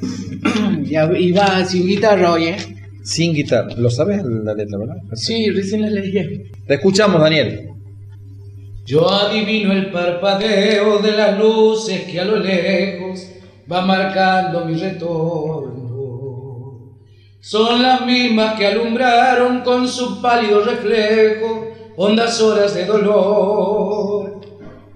y, 0.84 1.32
va 1.32 1.64
sin 1.64 1.86
guitarra 1.86 2.32
hoy, 2.32 2.44
¿eh? 2.44 2.56
Sin 3.02 3.34
guitarra. 3.34 3.74
¿Lo 3.76 3.90
sabes 3.90 4.22
la 4.24 4.54
letra, 4.54 4.78
verdad? 4.78 4.96
Sí, 5.14 5.50
recién 5.50 5.82
la 5.82 5.90
leí. 5.90 6.50
Te 6.66 6.74
escuchamos, 6.74 7.20
Daniel. 7.20 7.68
Yo 8.84 9.08
adivino 9.08 9.72
el 9.72 9.90
parpadeo 9.90 10.98
de 10.98 11.12
las 11.12 11.38
luces 11.38 12.02
que 12.02 12.20
a 12.20 12.24
lo 12.24 12.36
lejos 12.36 13.28
va 13.70 13.84
marcando 13.84 14.64
mi 14.64 14.74
retorno. 14.74 15.82
Son 17.40 17.82
las 17.82 18.04
mismas 18.06 18.56
que 18.56 18.66
alumbraron 18.66 19.62
con 19.62 19.86
su 19.88 20.20
pálido 20.22 20.64
reflejo 20.64 21.72
hondas 21.96 22.40
horas 22.40 22.74
de 22.74 22.84
dolor. 22.84 24.40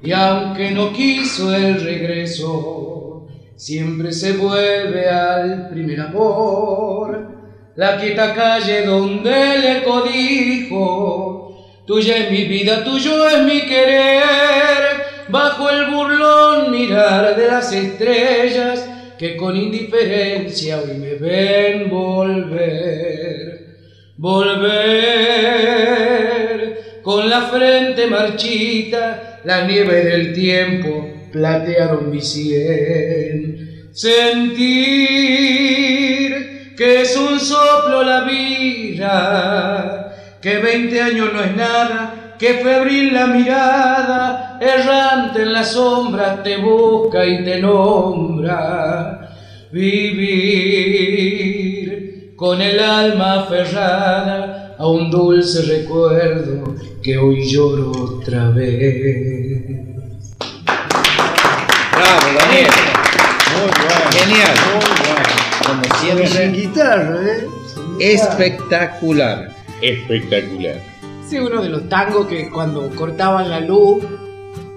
Y 0.03 0.13
aunque 0.13 0.71
no 0.71 0.93
quiso 0.93 1.55
el 1.55 1.81
regreso, 1.81 3.27
siempre 3.57 4.13
se 4.13 4.35
vuelve 4.35 5.09
al 5.09 5.69
primer 5.69 6.01
amor. 6.01 7.35
La 7.75 7.99
quieta 7.99 8.35
calle 8.35 8.87
donde 8.87 9.59
le 9.59 9.83
codijo 9.85 11.37
Tuya 11.87 12.17
es 12.17 12.31
mi 12.33 12.45
vida, 12.47 12.83
tuyo 12.83 13.29
es 13.29 13.45
mi 13.45 13.61
querer, 13.61 14.25
bajo 15.29 15.71
el 15.71 15.87
burlón 15.87 16.73
mirar 16.73 17.37
de 17.37 17.47
las 17.47 17.73
estrellas 17.73 18.91
que 19.17 19.37
con 19.37 19.57
indiferencia 19.57 20.81
hoy 20.81 20.99
me 20.99 21.15
ven 21.15 21.89
volver, 21.89 23.77
volver 24.17 25.56
con 27.07 27.31
la 27.31 27.43
frente 27.43 28.09
marchita, 28.09 29.39
la 29.45 29.65
nieve 29.65 30.05
del 30.05 30.33
tiempo 30.33 31.09
platearon 31.31 32.11
mi 32.11 32.21
sien, 32.21 33.91
sentir 33.93 35.15
que 36.77 37.03
es 37.03 37.17
un 37.17 37.39
soplo 37.39 38.03
la 38.03 38.25
vida, 38.25 40.17
que 40.43 40.59
20 40.59 41.01
años 41.01 41.33
no 41.33 41.45
es 41.45 41.55
nada, 41.55 42.35
que 42.41 42.55
febril 42.55 43.15
la 43.15 43.29
mirada, 43.29 44.59
errante 44.61 45.43
en 45.43 45.53
las 45.53 45.75
sombras 45.75 46.43
te 46.43 46.57
busca 46.57 47.25
y 47.25 47.45
te 47.45 47.61
nombra. 47.61 49.31
Vivir 49.71 50.27
con 52.35 52.61
el 52.61 52.81
alma 52.81 53.43
aferrada 53.43 54.75
a 54.77 54.89
un 54.89 55.09
dulce 55.09 55.63
recuerdo 55.63 56.96
que 57.07 57.17
hoy 57.17 57.49
lloro 57.49 57.93
otra 57.93 58.51
vez. 58.51 59.63
Bravo, 61.93 62.27
Daniel. 62.37 62.67
Muy 63.53 63.71
bueno. 63.79 64.11
Genial. 64.11 64.57
Como 65.65 65.85
siempre. 66.01 66.27
Sin 66.27 66.53
guitarra, 66.53 67.21
¿eh? 67.23 67.47
Espectacular. 68.01 69.51
Espectacular. 69.81 70.81
Sí, 71.29 71.39
uno 71.39 71.63
de 71.63 71.69
los 71.69 71.89
tangos 71.89 72.27
que 72.27 72.51
cuando 72.51 72.91
cortaban 72.97 73.51
la 73.51 73.61
luz, 73.61 74.03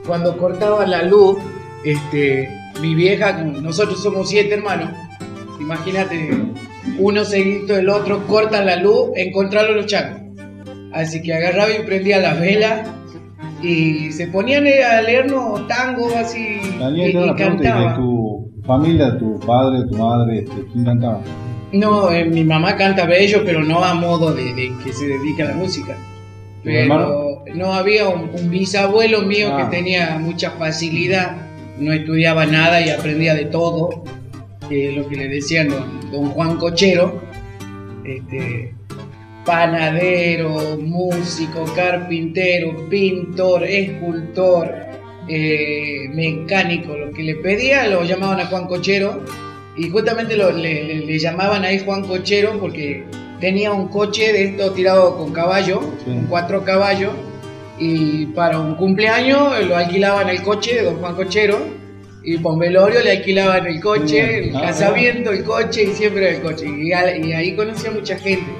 cuando 0.05 0.37
cortaban 0.37 0.91
la 0.91 1.01
luz, 1.01 1.39
este, 1.83 2.47
mi 2.79 2.93
vieja, 2.93 3.37
como 3.37 3.59
nosotros 3.59 4.03
somos 4.03 4.29
siete 4.29 4.53
hermanos, 4.53 4.91
imagínate, 5.59 6.29
uno 6.99 7.25
seguido 7.25 7.75
del 7.75 7.89
otro, 7.89 8.27
cortan 8.27 8.67
la 8.67 8.75
luz, 8.75 9.09
encontrarlo 9.15 9.73
los 9.73 9.87
changos. 9.87 10.28
Así 10.93 11.21
que 11.21 11.33
agarraba 11.33 11.71
y 11.71 11.85
prendía 11.85 12.19
las 12.19 12.39
velas 12.39 12.87
y 13.61 14.11
se 14.11 14.27
ponían 14.27 14.65
a 14.65 15.01
leernos 15.01 15.67
tangos 15.67 16.15
así 16.15 16.59
Daniel, 16.79 17.09
y, 17.09 17.13
y. 17.13 17.13
¿y 17.13 17.83
de 17.89 17.95
tu 17.95 18.51
familia, 18.65 19.17
tu 19.17 19.39
padre, 19.39 19.79
tu 19.89 19.97
madre, 19.97 20.39
este, 20.39 20.65
quién 20.71 20.85
cantaba? 20.85 21.21
No, 21.71 22.11
eh, 22.11 22.25
mi 22.25 22.43
mamá 22.43 22.75
canta 22.75 23.05
bello, 23.05 23.43
pero 23.45 23.63
no 23.63 23.83
a 23.83 23.93
modo 23.93 24.33
de, 24.33 24.53
de 24.53 24.71
que 24.83 24.91
se 24.93 25.07
dedica 25.07 25.43
a 25.43 25.47
la 25.49 25.53
música. 25.55 25.95
¿Tu 26.63 26.69
Pero 26.69 27.43
no 27.55 27.73
había 27.73 28.09
un, 28.09 28.29
un 28.33 28.49
bisabuelo 28.49 29.21
mío 29.21 29.49
Ah. 29.53 29.57
que 29.69 29.77
tenía 29.77 30.17
mucha 30.19 30.51
facilidad, 30.51 31.37
no 31.79 31.93
estudiaba 31.93 32.45
nada 32.45 32.81
y 32.81 32.89
aprendía 32.89 33.33
de 33.35 33.45
todo, 33.45 34.03
que 34.67 34.89
es 34.89 34.97
lo 34.97 35.07
que 35.07 35.15
le 35.15 35.27
decían 35.27 35.69
don, 35.69 36.11
don 36.11 36.29
Juan 36.31 36.57
Cochero, 36.57 37.21
este, 38.03 38.73
panadero, 39.45 40.77
músico, 40.81 41.65
carpintero, 41.75 42.87
pintor, 42.89 43.63
escultor, 43.63 44.71
eh, 45.27 46.07
mecánico, 46.13 46.95
lo 46.95 47.11
que 47.11 47.23
le 47.23 47.35
pedía 47.35 47.87
lo 47.87 48.03
llamaban 48.03 48.39
a 48.39 48.45
Juan 48.47 48.65
Cochero 48.67 49.23
y 49.77 49.89
justamente 49.89 50.35
lo- 50.35 50.51
le, 50.51 50.83
le- 50.83 51.05
le 51.05 51.19
llamaban 51.19 51.63
ahí 51.63 51.79
Juan 51.85 52.03
Cochero 52.03 52.59
porque 52.59 53.03
tenía 53.39 53.71
un 53.71 53.87
coche 53.89 54.33
de 54.33 54.43
esto 54.45 54.71
tirado 54.71 55.17
con 55.17 55.31
caballo, 55.31 55.79
con 56.03 56.25
cuatro 56.27 56.63
caballos, 56.65 57.11
y 57.77 58.25
para 58.27 58.59
un 58.59 58.75
cumpleaños 58.75 59.65
lo 59.65 59.77
alquilaban 59.77 60.27
el 60.29 60.41
coche 60.43 60.75
de 60.75 60.83
don 60.83 60.95
Juan 60.97 61.15
Cochero, 61.15 61.57
y 62.23 62.35
un 62.35 62.59
velorio 62.59 62.99
le 63.01 63.11
alquilaban 63.11 63.65
el 63.65 63.79
coche, 63.79 64.49
el 64.49 64.55
Ah, 64.57 64.61
casamiento, 64.61 65.31
el 65.31 65.43
coche, 65.45 65.83
y 65.83 65.87
siempre 65.93 66.35
el 66.35 66.41
coche. 66.41 66.65
Y, 66.67 66.89
y 66.89 67.31
ahí 67.33 67.55
conocí 67.55 67.87
a 67.87 67.91
mucha 67.91 68.17
gente. 68.17 68.51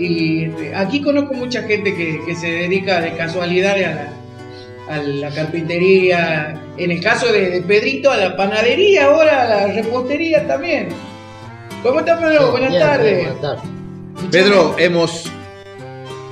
Y 0.00 0.44
este, 0.44 0.74
aquí 0.74 1.02
conozco 1.02 1.34
mucha 1.34 1.62
gente 1.64 1.94
que, 1.94 2.20
que 2.24 2.34
se 2.34 2.50
dedica 2.50 3.00
de 3.00 3.12
casualidad 3.16 3.74
a 3.74 3.78
la, 3.78 4.12
a 4.96 5.02
la 5.02 5.30
carpintería, 5.30 6.58
en 6.78 6.90
el 6.90 7.00
caso 7.02 7.30
de, 7.30 7.50
de 7.50 7.60
Pedrito, 7.60 8.10
a 8.10 8.16
la 8.16 8.34
panadería, 8.36 9.06
ahora 9.06 9.42
a 9.42 9.48
la 9.48 9.72
repostería 9.74 10.46
también. 10.46 10.88
¿Cómo 11.82 12.00
está 12.00 12.18
Pedro? 12.18 12.50
Buenas 12.50 12.70
Bien, 12.70 12.82
tardes. 12.82 13.16
buenas 13.24 13.40
tardes. 13.40 13.64
Pedro, 14.30 14.74
hemos. 14.78 15.30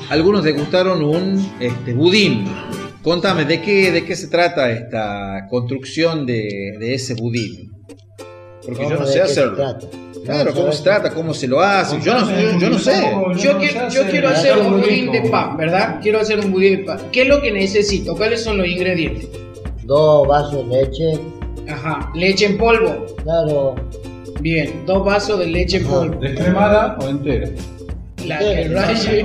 Algunos 0.09 0.43
degustaron 0.45 1.05
un 1.05 1.53
este, 1.61 1.93
budín. 1.93 2.47
Contame, 3.03 3.45
¿de 3.45 3.61
qué, 3.61 3.93
¿de 3.93 4.05
qué 4.05 4.16
se 4.16 4.29
trata 4.29 4.71
esta 4.71 5.47
construcción 5.51 6.25
de, 6.27 6.77
de 6.79 6.95
ese 6.95 7.14
budín? 7.14 7.71
Porque 8.64 8.83
yo 8.83 8.89
¿Cómo 8.91 9.01
no 9.01 9.07
de 9.07 9.12
sé 9.12 9.21
qué 9.21 9.27
se 9.27 9.33
hacerlo. 9.41 9.57
trata? 9.57 9.87
Claro, 10.29 10.53
¿cómo 10.53 10.72
se 10.72 10.83
trata? 10.83 11.11
¿Cómo 11.14 11.33
se 11.33 11.49
lo 11.49 11.59
hace? 11.59 11.99
Yo 12.03 12.12
no, 12.12 12.31
yo, 12.31 12.59
yo 12.59 12.68
no 12.68 12.79
sé. 12.79 13.03
Yo, 13.39 13.57
quiero, 13.57 13.89
yo 13.89 14.07
quiero 14.11 14.29
hacer 14.29 14.59
un 14.59 14.79
budín 14.79 15.11
de 15.11 15.22
pan, 15.22 15.57
¿verdad? 15.57 16.01
Quiero 16.03 16.20
hacer 16.20 16.41
un 16.41 16.53
budín 16.53 16.81
de 16.81 16.85
pan. 16.85 16.99
¿Qué 17.11 17.22
es 17.22 17.29
lo 17.29 17.41
que 17.41 17.51
necesito? 17.51 18.14
¿Cuáles 18.14 18.45
son 18.45 18.59
los 18.59 18.66
ingredientes? 18.66 19.26
Dos 19.85 20.29
vasos 20.29 20.68
de 20.68 20.83
leche. 20.83 21.18
Ajá, 21.70 22.12
leche 22.14 22.45
en 22.45 22.59
polvo. 22.59 23.07
Claro. 23.22 23.74
Bien, 24.43 24.85
dos 24.85 25.03
vasos 25.03 25.39
de 25.39 25.47
leche 25.47 25.79
en 25.79 25.87
polvo. 25.87 26.20
¿Descremada 26.20 26.99
o 27.01 27.09
entera? 27.09 27.49
La 28.26 28.39
que 28.39 28.68
raye. 28.68 29.24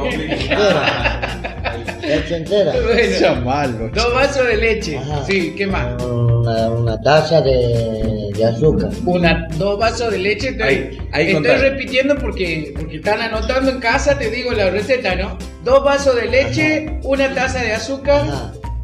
Leche 2.01 2.37
entera. 2.37 2.71
Bueno, 2.81 3.19
Chamal, 3.19 3.91
dos 3.93 4.13
vasos 4.13 4.47
de 4.47 4.55
leche. 4.55 5.01
Sí, 5.27 5.53
¿qué 5.57 5.67
más? 5.67 6.01
Una, 6.01 6.69
una 6.69 7.01
taza 7.01 7.41
de, 7.41 8.22
de 8.37 8.45
azúcar. 8.45 8.89
Una, 9.05 9.47
dos 9.57 9.79
vasos 9.79 10.11
de 10.11 10.17
leche. 10.19 10.49
Estoy, 10.49 10.67
Ahí- 10.67 10.97
ahí 11.11 11.27
estoy 11.27 11.33
contá. 11.33 11.57
repitiendo 11.57 12.15
porque, 12.17 12.73
porque 12.77 12.95
están 12.97 13.21
anotando 13.21 13.71
en 13.71 13.79
casa, 13.79 14.17
te 14.17 14.29
digo 14.29 14.51
la 14.51 14.69
receta, 14.69 15.15
¿no? 15.15 15.37
Dos 15.63 15.83
vasos 15.83 16.15
de 16.15 16.25
leche, 16.27 16.99
una 17.03 17.33
taza 17.33 17.61
de 17.61 17.73
azúcar. 17.73 18.25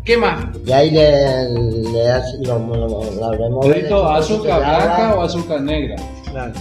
¿Qué 0.06 0.18
más? 0.18 0.46
Y 0.66 0.72
ahí 0.72 0.90
le, 0.92 1.12
le 1.92 2.10
hace, 2.10 2.38
lo, 2.42 2.56
¿azúcar 4.16 4.60
blanca 4.60 5.14
o 5.16 5.22
azúcar 5.22 5.62
negra? 5.62 5.96
Azúcar, 6.26 6.54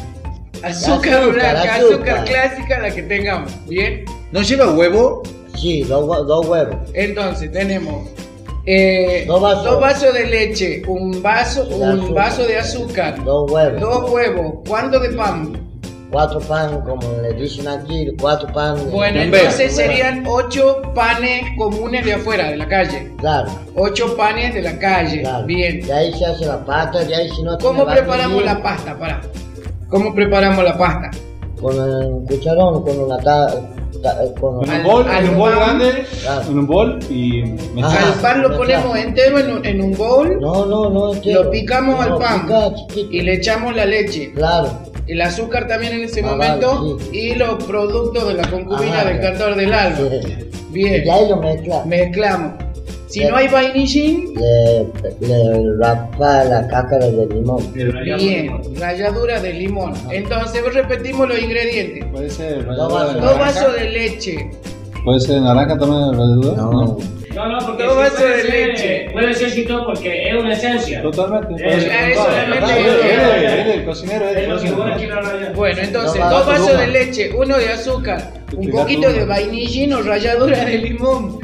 Azúcar, 0.63 1.33
blanca, 1.33 1.75
azúcar. 1.77 1.93
azúcar 1.93 2.25
clásica, 2.25 2.79
la 2.81 2.91
que 2.95 3.03
tengamos. 3.03 3.53
¿Bien? 3.69 4.05
¿No 4.33 4.43
lleva 4.43 4.73
huevo? 4.75 5.23
Sí, 5.57 5.83
dos, 5.85 6.07
dos 6.27 6.47
huevos. 6.47 6.77
Entonces 6.95 7.51
tenemos 7.53 8.09
eh, 8.71 9.25
Dos 9.27 9.41
vasos. 9.41 9.65
dos 9.65 9.81
vasos 9.81 10.13
de 10.15 10.27
leche, 10.27 10.83
un 10.87 11.23
vaso, 11.23 11.65
De 11.65 11.75
un 11.77 11.83
azúcar. 11.85 12.15
vaso 12.15 12.43
de 12.47 12.59
azúcar, 12.59 13.25
Dos 13.25 13.51
huevos. 13.51 13.81
dos 13.81 14.11
huevos, 14.11 14.55
¿cuánto 14.69 14.99
de 15.01 15.09
pan? 15.11 15.53
Cuatro 16.11 16.41
pan, 16.41 16.81
como 16.87 17.03
le 17.23 17.35
dicen 17.35 17.69
aquí, 17.69 18.09
cuatro 18.19 18.51
pan. 18.53 18.77
Bueno, 18.91 19.21
entonces 19.21 19.77
serían 19.77 20.25
ocho 20.27 20.81
panes 20.95 21.43
comunes 21.59 22.03
de 22.05 22.15
afuera, 22.15 22.51
de 22.51 22.57
la 22.57 22.67
calle. 22.67 23.13
Claro. 23.19 23.51
Ocho 23.77 24.17
panes 24.17 24.55
de 24.55 24.63
la 24.63 24.79
calle. 24.79 25.23
Bien. 25.45 25.81
De 25.87 25.93
ahí 25.93 26.13
se 26.19 26.25
hace 26.25 26.47
la 26.47 26.65
pasta, 26.65 27.05
de 27.05 27.15
ahí 27.15 27.29
si 27.31 27.43
no 27.43 27.59
¿Cómo 27.59 27.85
tiene 27.85 28.01
preparamos 28.01 28.43
la 28.43 28.63
pasta? 28.63 28.99
Para. 28.99 29.21
¿Cómo 29.91 30.15
preparamos 30.15 30.65
la 30.65 30.79
pasta? 30.79 31.11
Con 31.61 31.75
el 31.77 32.27
cucharón, 32.27 32.83
con 32.83 32.99
una 33.01 33.19
ta, 33.19 33.47
ta- 33.49 33.61
con 34.41 34.65
En 34.71 34.81
un 34.81 34.85
bol, 34.85 35.07
en 35.11 35.29
un 35.31 35.39
bol 35.39 35.51
grande, 35.55 36.05
en 36.49 36.59
un 36.59 36.67
bol 36.67 36.99
y 37.11 37.43
al 37.83 38.15
pan 38.21 38.43
lo 38.43 38.57
ponemos 38.57 38.97
entero 38.97 39.39
en 39.39 39.51
un, 39.53 39.65
en 39.67 39.81
un 39.81 39.93
bowl. 39.97 40.39
No, 40.41 40.67
no, 40.67 40.91
no. 40.91 41.15
entero. 41.15 41.45
Lo 41.45 41.51
picamos 41.51 42.07
No, 42.07 42.15
al 42.15 42.19
pan. 42.19 42.47
pica. 42.89 43.09
Y 43.11 43.23
le 43.23 43.35
echamos 43.35 43.75
la 43.75 43.85
leche. 43.87 44.33
Claro. 44.35 44.71
El 45.07 45.23
azúcar 45.23 45.67
también 45.67 45.95
en 45.95 46.05
ese 46.05 46.21
Ah, 46.21 46.27
momento. 46.31 46.99
Y 47.13 47.35
los 47.35 47.63
productos 47.65 48.29
de 48.29 48.35
la 48.35 48.51
concubina 48.51 49.01
Ajá, 49.01 49.09
del 49.09 49.21
cantor 49.21 49.57
del 49.57 49.73
alma. 49.73 49.99
Bien. 50.71 51.03
Y 51.05 51.09
ahí 51.09 51.29
lo 51.29 51.37
mezcla. 51.39 51.83
Mezclamos. 51.87 52.53
Si 53.09 53.21
Le- 53.21 53.31
no 53.31 53.37
hay 53.37 53.49
vainillín, 53.49 54.35
Le, 54.35 55.27
le 55.27 55.77
rapa 55.79 56.45
la 56.45 56.67
cáscara 56.69 57.07
de 57.07 57.27
limón. 57.27 57.73
bien. 57.73 58.51
Ralladura 58.79 59.41
de 59.41 59.53
limón. 59.55 59.95
Entonces 60.11 60.63
repetimos 60.75 61.27
los 61.29 61.39
ingredientes. 61.41 62.05
Puede 62.13 62.29
ser 62.31 62.65
Dos 62.67 62.93
vasos. 62.93 63.21
Dos 63.23 63.39
vasos 63.39 63.73
de 63.75 63.91
leche. 63.91 64.51
¿Puede 65.05 65.21
ser 65.21 65.41
naranja 65.41 65.79
también 65.79 66.13
ralladura? 66.13 66.57
No. 66.57 66.99
No, 67.35 67.47
no, 67.53 67.59
porque 67.67 67.85
Dos 67.85 67.93
sí 67.93 67.99
vasos 67.99 68.19
puede 68.19 68.37
de 68.37 68.43
ser- 68.43 68.67
leche. 68.69 69.11
Puede 69.13 69.35
ser 69.35 69.53
chito 69.55 69.85
porque 69.87 70.29
es 70.29 70.35
una 70.35 70.53
esencia. 70.53 71.03
Totalmente. 71.03 71.55
Eh, 71.55 71.69
eh, 71.69 71.77
es- 71.77 71.85
él 71.85 71.91
es- 72.13 73.53
él 73.53 73.69
es 73.69 73.75
el 73.77 73.85
cocinero. 73.85 74.25
Bueno, 75.55 75.81
entonces 75.83 76.21
Dos 76.21 76.31
dos 76.31 76.47
vasos 76.47 76.67
de 76.73 76.77
de 76.79 76.87
leche, 76.89 77.31
uno 77.37 77.57
de 77.59 77.69
azúcar, 77.69 78.33
un 78.57 78.69
poquito 78.71 79.13
de 79.13 79.25
vainillín 79.25 79.93
o 79.95 80.03
ralladura 80.03 80.65
de 80.65 80.79
limón, 80.79 81.39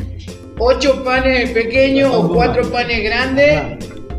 ocho 0.59 1.03
panes 1.05 1.51
pequeños 1.51 2.13
o 2.15 2.33
cuatro 2.33 2.71
panes 2.71 3.03
grandes, 3.05 3.61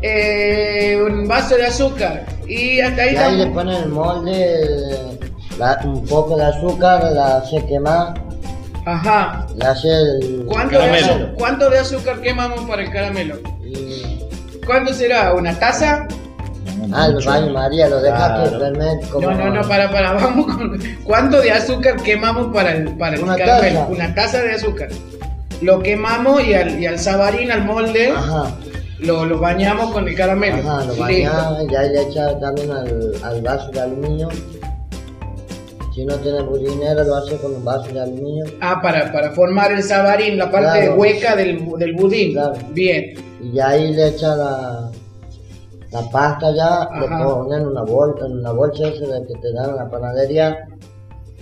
eh, 0.02 0.98
un 1.04 1.26
vaso 1.26 1.56
de 1.56 1.66
azúcar 1.66 2.24
y 2.46 2.80
hasta 2.80 3.02
ahí 3.02 3.14
Y 3.14 3.16
ahí 3.16 3.36
le 3.36 3.46
ponen 3.46 3.82
el 3.84 3.88
molde, 3.88 5.18
la- 5.58 5.80
un 5.84 6.04
poco 6.06 6.36
de 6.36 6.44
azúcar, 6.44 7.02
la 7.12 7.38
hace 7.38 7.64
quemar, 7.66 8.14
Ajá. 8.84 9.46
le 9.56 9.64
hace 9.66 9.88
el 9.88 10.44
¿Cuánto 10.46 10.78
de, 10.78 11.32
¿Cuánto 11.36 11.70
de 11.70 11.78
azúcar 11.78 12.20
quemamos 12.20 12.60
para 12.68 12.82
el 12.82 12.90
caramelo? 12.90 13.36
¿Cuánto 14.66 14.92
será? 14.92 15.32
¿Una 15.34 15.58
taza? 15.58 16.06
Ah, 16.92 17.06
el 17.06 17.24
baño 17.24 17.52
María, 17.52 17.88
lo 17.88 18.00
deja 18.00 18.16
Claro. 18.16 18.44
que 18.44 18.58
fermente 18.58 19.08
como... 19.08 19.30
No, 19.30 19.36
no, 19.36 19.50
no, 19.62 19.68
para, 19.68 19.90
para, 19.90 20.12
vamos 20.14 20.46
con... 20.54 20.78
¿Cuánto 21.04 21.40
de 21.40 21.50
azúcar 21.52 21.96
quemamos 22.02 22.52
para 22.54 22.72
el, 22.72 22.96
para 22.96 23.16
el 23.16 23.22
Una 23.22 23.36
caramelo? 23.36 23.80
taza. 23.80 23.92
Una 23.92 24.14
taza 24.14 24.42
de 24.42 24.52
azúcar. 24.52 24.88
Lo 25.62 25.80
quemamos 25.82 26.42
y 26.46 26.54
al, 26.54 26.80
y 26.80 26.86
al 26.86 26.98
sabarín, 26.98 27.50
al 27.50 27.64
molde, 27.64 28.08
Ajá, 28.10 28.54
lo, 29.00 29.24
lo 29.24 29.38
bañamos 29.38 29.90
con 29.92 30.06
el 30.06 30.14
caramelo. 30.14 30.56
ajá, 30.58 30.80
lo 30.84 30.88
Listo. 30.90 31.02
bañaba 31.02 31.58
y 31.70 31.74
ahí 31.74 31.88
le 31.90 32.02
echa 32.02 32.38
también 32.38 32.70
al, 32.70 33.12
al 33.22 33.42
vaso 33.42 33.70
de 33.70 33.80
aluminio. 33.80 34.28
Si 35.94 36.04
no 36.04 36.14
tiene 36.16 36.42
budinera, 36.42 37.04
lo 37.04 37.14
hace 37.16 37.36
con 37.38 37.54
un 37.54 37.64
vaso 37.64 37.90
de 37.90 38.00
aluminio. 38.00 38.44
Ah, 38.60 38.80
para, 38.82 39.10
para 39.12 39.30
formar 39.32 39.72
el 39.72 39.82
sabarín, 39.82 40.36
la 40.36 40.50
parte 40.50 40.80
Claro. 40.80 40.94
hueca 40.96 41.34
del, 41.36 41.66
del 41.78 41.94
budín. 41.94 42.36
Bien. 42.72 43.14
Y 43.42 43.58
ahí 43.58 43.94
le 43.94 44.08
echa 44.08 44.36
la, 44.36 44.90
la 45.92 46.10
pasta 46.10 46.54
ya, 46.54 46.86
lo 47.00 47.06
Ajá. 47.06 47.24
ponen 47.24 47.60
en 47.62 47.66
una 47.68 47.82
bolsa, 47.82 48.26
en 48.26 48.32
una 48.40 48.52
bolsa 48.52 48.88
esa 48.88 49.06
de 49.06 49.26
que 49.26 49.34
te 49.40 49.52
dan 49.54 49.70
en 49.70 49.76
la 49.76 49.88
panadería. 49.90 50.66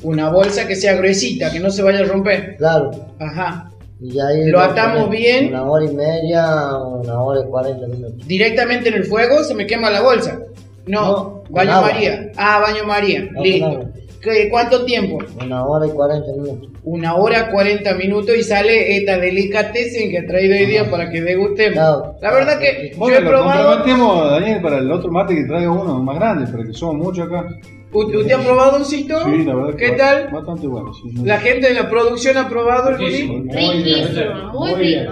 Una 0.05 0.29
bolsa 0.31 0.69
que 0.69 0.77
sea 0.77 0.95
gruesita, 0.95 1.51
que 1.51 1.59
no 1.59 1.71
se 1.71 1.83
vaya 1.83 2.01
a 2.01 2.05
romper. 2.05 2.57
Claro. 2.57 2.93
Ajá. 3.19 3.71
Y 4.07 4.21
ahí 4.21 4.45
Lo 4.51 4.61
atamos 4.61 5.09
bien. 5.09 5.49
Una 5.49 5.63
hora 5.65 5.85
y 5.87 5.95
media, 5.95 6.77
una 6.77 7.23
hora 7.23 7.41
y 7.41 7.49
cuarenta 7.49 7.87
minutos. 7.87 8.27
Directamente 8.27 8.91
en 8.91 8.97
el 8.97 9.05
fuego 9.05 9.43
se 9.45 9.55
me 9.55 9.67
quema 9.67 9.89
la 9.91 10.03
bolsa. 10.03 10.41
No, 10.87 11.43
con 11.45 11.55
baño 11.55 11.73
agua. 11.73 11.91
María. 11.91 12.31
Ah, 12.37 12.61
baño 12.61 12.85
María. 12.85 13.29
No, 13.33 13.43
Listo. 13.43 13.67
agua. 13.67 13.85
¿Qué- 14.21 14.49
¿Cuánto 14.51 14.85
tiempo? 14.85 15.19
Una 15.43 15.65
hora 15.67 15.87
y 15.87 15.91
cuarenta 15.91 16.33
minutos. 16.33 16.69
Una 16.83 17.15
hora 17.15 17.51
40 17.51 17.95
minutos 17.95 18.35
y 18.37 18.43
sale 18.43 18.97
esta 18.99 19.17
delicatessen 19.19 20.11
que 20.11 20.19
ha 20.19 20.27
traído 20.27 20.55
hoy 20.55 20.67
día 20.67 20.91
para 20.91 21.09
que 21.11 21.23
degustemos. 21.23 21.77
La 22.21 22.31
verdad 22.33 22.59
que 22.59 22.91
yo 22.93 22.99
Bueno, 22.99 23.17
he 23.19 23.21
lo 23.23 23.29
probado. 23.31 24.31
Daniel, 24.31 24.61
para 24.63 24.79
el 24.79 24.91
otro 24.93 25.11
mate 25.11 25.35
que 25.35 25.45
traiga 25.45 25.71
uno 25.71 26.03
más 26.03 26.17
grande, 26.17 26.51
porque 26.51 26.73
somos 26.75 26.97
muchos 26.97 27.27
acá. 27.27 27.47
¿Usted 27.95 28.33
ha 28.33 28.43
probado 28.43 28.77
un 28.79 28.85
cito? 28.85 29.25
Sí, 29.25 29.45
la 29.45 29.55
verdad 29.55 29.77
¿Qué 29.77 29.87
que 29.87 29.93
tal? 29.93 30.29
Bastante 30.33 30.67
bueno. 30.67 30.93
sí, 30.93 31.03
muy 31.13 31.27
La 31.27 31.39
bien. 31.39 31.53
gente 31.55 31.69
de 31.69 31.75
la 31.75 31.89
producción 31.89 32.37
ha 32.37 32.49
probado 32.49 32.91
el 32.91 32.99
Riquísimo, 32.99 33.33
budín. 33.35 33.47
muy 33.47 33.83
bien. 33.83 34.09
Riquísimo, 34.09 34.53
muy 34.53 34.75
bien. 34.81 35.07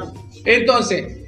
Entonces, 0.44 1.18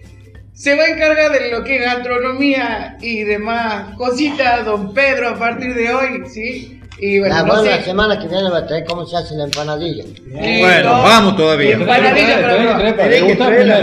se 0.53 0.77
va 0.77 0.85
a 0.85 0.89
encargar 0.89 1.33
de 1.33 1.51
lo 1.51 1.65
que 1.65 1.77
es 1.77 1.83
gastronomía 1.85 2.97
y 3.01 3.23
demás 3.25 3.95
cositas, 3.97 4.65
don 4.65 4.93
Pedro, 4.95 5.31
a 5.31 5.35
partir 5.39 5.75
de 5.75 5.93
hoy, 5.95 6.23
¿sí? 6.27 6.81
Y 7.07 7.19
bueno, 7.19 7.35
la, 7.35 7.41
no 7.43 7.47
bueno, 7.49 7.63
sé. 7.65 7.71
la 7.71 7.83
semana 7.85 8.19
que 8.19 8.29
viene 8.29 8.49
va 8.49 8.59
a 8.59 8.67
traer 8.67 8.85
cómo 8.87 9.05
se 9.05 9.15
hace 9.15 9.35
la 9.35 9.45
empanadilla. 9.45 10.05
Bueno, 10.27 10.91
vamos 11.03 11.37
todavía. 11.37 11.75
Empanadilla 11.75 12.97
Tenés 12.97 13.23
que 13.25 13.37
traer 13.37 13.67
la- 13.67 13.77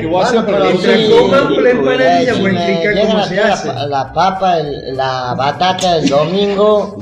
que 0.00 0.06
para 0.44 0.70
pero 0.70 1.60
la 1.60 1.70
empanadilla, 1.70 2.34
si 2.34 2.40
voy 2.40 2.50
a 2.50 2.52
me 2.52 2.60
explicar 2.60 2.94
llegan 2.94 3.06
cómo 3.08 3.18
a 3.18 3.24
se 3.24 3.34
traer 3.34 3.50
hace. 3.50 3.68
La, 3.88 4.12
papa, 4.12 4.58
la 4.92 5.34
batata 5.36 5.96
el 5.96 6.08
domingo, 6.08 6.98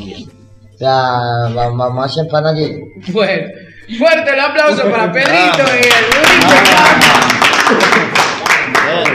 vamos 0.80 1.54
vamos 1.76 2.02
a 2.02 2.04
hacer 2.06 2.24
empanadilla. 2.24 2.78
Bueno, 3.08 3.48
fuerte 3.98 4.30
el 4.32 4.40
aplauso 4.40 4.82
para 4.90 5.12
Pedrito 5.12 5.62
y 5.76 5.80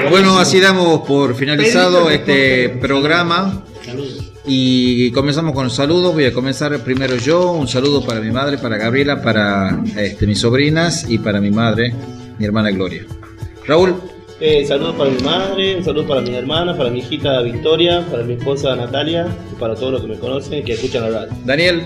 el 0.05 0.09
Bueno, 0.11 0.37
así 0.39 0.59
damos 0.59 0.99
por 1.07 1.33
finalizado 1.35 2.11
este 2.11 2.69
programa 2.69 3.63
y 4.47 5.11
comenzamos 5.11 5.53
con 5.53 5.65
los 5.65 5.75
saludos. 5.75 6.13
Voy 6.13 6.25
a 6.25 6.33
comenzar 6.33 6.77
primero 6.79 7.17
yo. 7.17 7.51
Un 7.51 7.67
saludo 7.67 8.03
para 8.03 8.21
mi 8.21 8.31
madre, 8.31 8.57
para 8.57 8.77
Gabriela, 8.77 9.21
para 9.21 9.83
este, 9.97 10.25
mis 10.25 10.39
sobrinas 10.39 11.05
y 11.09 11.17
para 11.17 11.41
mi 11.41 11.51
madre, 11.51 11.93
mi 12.39 12.45
hermana 12.45 12.71
Gloria. 12.71 13.05
Raúl. 13.67 13.95
Eh, 14.39 14.65
saludos 14.65 14.95
para 14.95 15.09
mi 15.09 15.19
madre, 15.21 15.77
un 15.77 15.83
saludo 15.83 16.07
para 16.07 16.21
mi 16.21 16.33
hermana, 16.35 16.77
para 16.77 16.91
mi 16.91 16.99
hijita 16.99 17.41
Victoria, 17.41 18.05
para 18.09 18.23
mi 18.23 18.33
esposa 18.33 18.75
Natalia 18.75 19.27
y 19.51 19.59
para 19.59 19.73
todos 19.73 19.93
los 19.93 20.01
que 20.01 20.07
me 20.09 20.19
conocen 20.19 20.63
que 20.63 20.73
escuchan 20.73 21.11
la 21.11 21.19
radio. 21.21 21.33
Daniel. 21.43 21.83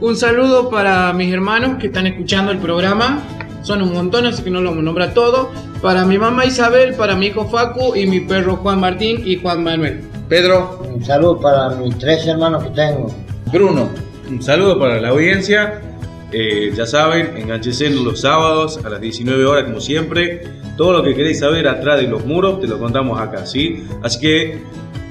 Un 0.00 0.16
saludo 0.16 0.68
para 0.68 1.12
mis 1.12 1.32
hermanos 1.32 1.78
que 1.78 1.86
están 1.86 2.06
escuchando 2.08 2.50
el 2.50 2.58
programa. 2.58 3.22
Son 3.62 3.80
un 3.80 3.92
montón, 3.92 4.26
así 4.26 4.42
que 4.42 4.50
no 4.50 4.60
lo 4.60 4.74
nombra 4.74 5.14
todo. 5.14 5.52
Para 5.80 6.04
mi 6.04 6.18
mamá 6.18 6.44
Isabel, 6.46 6.94
para 6.94 7.14
mi 7.14 7.26
hijo 7.26 7.48
Facu 7.48 7.94
y 7.94 8.06
mi 8.06 8.20
perro 8.20 8.56
Juan 8.56 8.80
Martín 8.80 9.22
y 9.24 9.36
Juan 9.36 9.62
Manuel. 9.62 10.00
Pedro. 10.28 10.81
Un 11.02 11.08
saludo 11.08 11.40
para 11.40 11.70
mis 11.70 11.98
tres 11.98 12.24
hermanos 12.28 12.62
que 12.62 12.70
tengo. 12.70 13.12
Bruno. 13.52 13.88
Un 14.30 14.40
saludo 14.40 14.78
para 14.78 15.00
la 15.00 15.08
audiencia. 15.08 15.80
Eh, 16.30 16.72
ya 16.76 16.86
saben, 16.86 17.36
enganchesen 17.36 18.04
los 18.04 18.20
sábados 18.20 18.78
a 18.84 18.88
las 18.88 19.00
19 19.00 19.44
horas 19.44 19.64
como 19.64 19.80
siempre. 19.80 20.44
Todo 20.76 20.92
lo 20.92 21.02
que 21.02 21.16
queréis 21.16 21.40
saber 21.40 21.66
atrás 21.66 22.00
de 22.00 22.06
los 22.06 22.24
muros 22.24 22.60
te 22.60 22.68
lo 22.68 22.78
contamos 22.78 23.20
acá, 23.20 23.46
¿sí? 23.46 23.82
Así 24.00 24.20
que 24.20 24.62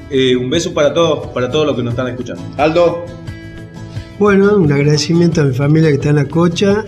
eh, 0.10 0.38
un 0.38 0.50
beso 0.50 0.74
para 0.74 0.94
todos, 0.94 1.28
para 1.28 1.52
todos 1.52 1.66
los 1.66 1.76
que 1.76 1.84
nos 1.84 1.92
están 1.92 2.08
escuchando. 2.08 2.42
Aldo. 2.56 3.06
Bueno, 4.18 4.56
un 4.56 4.72
agradecimiento 4.72 5.42
a 5.42 5.44
mi 5.44 5.54
familia 5.54 5.90
que 5.90 5.96
está 5.96 6.12
en 6.12 6.16
la 6.16 6.26
cocha, 6.26 6.86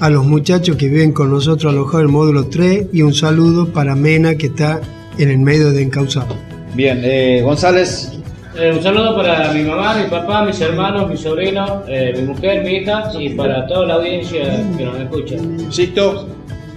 a 0.00 0.08
los 0.08 0.24
muchachos 0.24 0.76
que 0.76 0.88
viven 0.88 1.12
con 1.12 1.30
nosotros 1.30 1.74
alojados 1.74 2.04
en 2.04 2.06
el 2.06 2.12
módulo 2.12 2.46
3 2.46 2.86
y 2.90 3.02
un 3.02 3.12
saludo 3.12 3.68
para 3.68 3.94
Mena 3.94 4.34
que 4.36 4.46
está 4.46 4.80
en 5.18 5.28
el 5.28 5.40
medio 5.40 5.72
de 5.72 5.82
Encauzado. 5.82 6.34
Bien, 6.74 7.02
eh, 7.04 7.42
González. 7.42 8.15
Eh, 8.58 8.72
un 8.74 8.82
saludo 8.82 9.14
para 9.14 9.52
mi 9.52 9.62
mamá, 9.62 9.94
mi 9.94 10.08
papá, 10.08 10.44
mis 10.44 10.58
hermanos, 10.60 11.10
mis 11.10 11.20
sobrinos, 11.20 11.82
eh, 11.88 12.14
mi 12.16 12.22
mujer, 12.22 12.64
mi 12.64 12.76
hija 12.76 13.10
y 13.18 13.30
para 13.30 13.66
toda 13.66 13.86
la 13.86 13.94
audiencia 13.94 14.64
que 14.76 14.84
nos 14.84 14.98
escucha. 14.98 15.36
Sisto. 15.70 16.28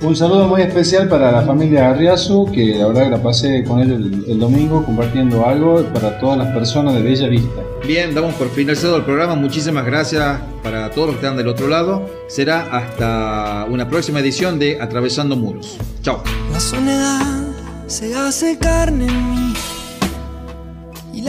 Un 0.01 0.15
saludo 0.15 0.47
muy 0.47 0.61
especial 0.61 1.09
para 1.09 1.31
la 1.31 1.41
familia 1.41 1.89
Arriazu, 1.89 2.49
que 2.53 2.75
la 2.75 2.87
verdad 2.87 3.03
que 3.03 3.09
la 3.09 3.23
pasé 3.23 3.63
con 3.65 3.81
ellos 3.81 3.97
el, 3.97 4.31
el 4.31 4.39
domingo 4.39 4.83
compartiendo 4.85 5.45
algo 5.45 5.83
para 5.93 6.17
todas 6.19 6.37
las 6.37 6.47
personas 6.53 6.95
de 6.95 7.01
Bella 7.01 7.27
Vista. 7.27 7.61
Bien, 7.85 8.13
damos 8.13 8.33
por 8.35 8.49
finalizado 8.49 8.97
el 8.97 9.03
programa. 9.03 9.35
Muchísimas 9.35 9.85
gracias 9.85 10.39
para 10.63 10.89
todos 10.91 11.07
los 11.07 11.15
que 11.17 11.25
están 11.25 11.37
del 11.37 11.47
otro 11.47 11.67
lado. 11.67 12.09
Será 12.27 12.67
hasta 12.71 13.65
una 13.69 13.89
próxima 13.89 14.19
edición 14.19 14.59
de 14.59 14.81
Atravesando 14.81 15.35
Muros. 15.35 15.77
Chao. 16.01 16.23
La 16.51 16.59
soledad 16.59 17.41
se 17.87 18.15
hace 18.15 18.57
carne 18.57 19.07
en 19.07 19.31
mí 19.31 19.53
y 19.53 19.68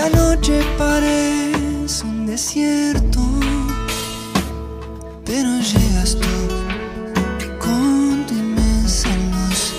la 0.01 0.09
noche 0.09 0.62
parece 0.78 2.05
un 2.05 2.24
desierto, 2.26 3.20
pero 5.26 5.48
llegas 5.72 6.16
tú 6.22 6.36
con 7.59 8.24
tu 8.26 8.34
inmensa 8.34 9.09
luz 9.32 9.74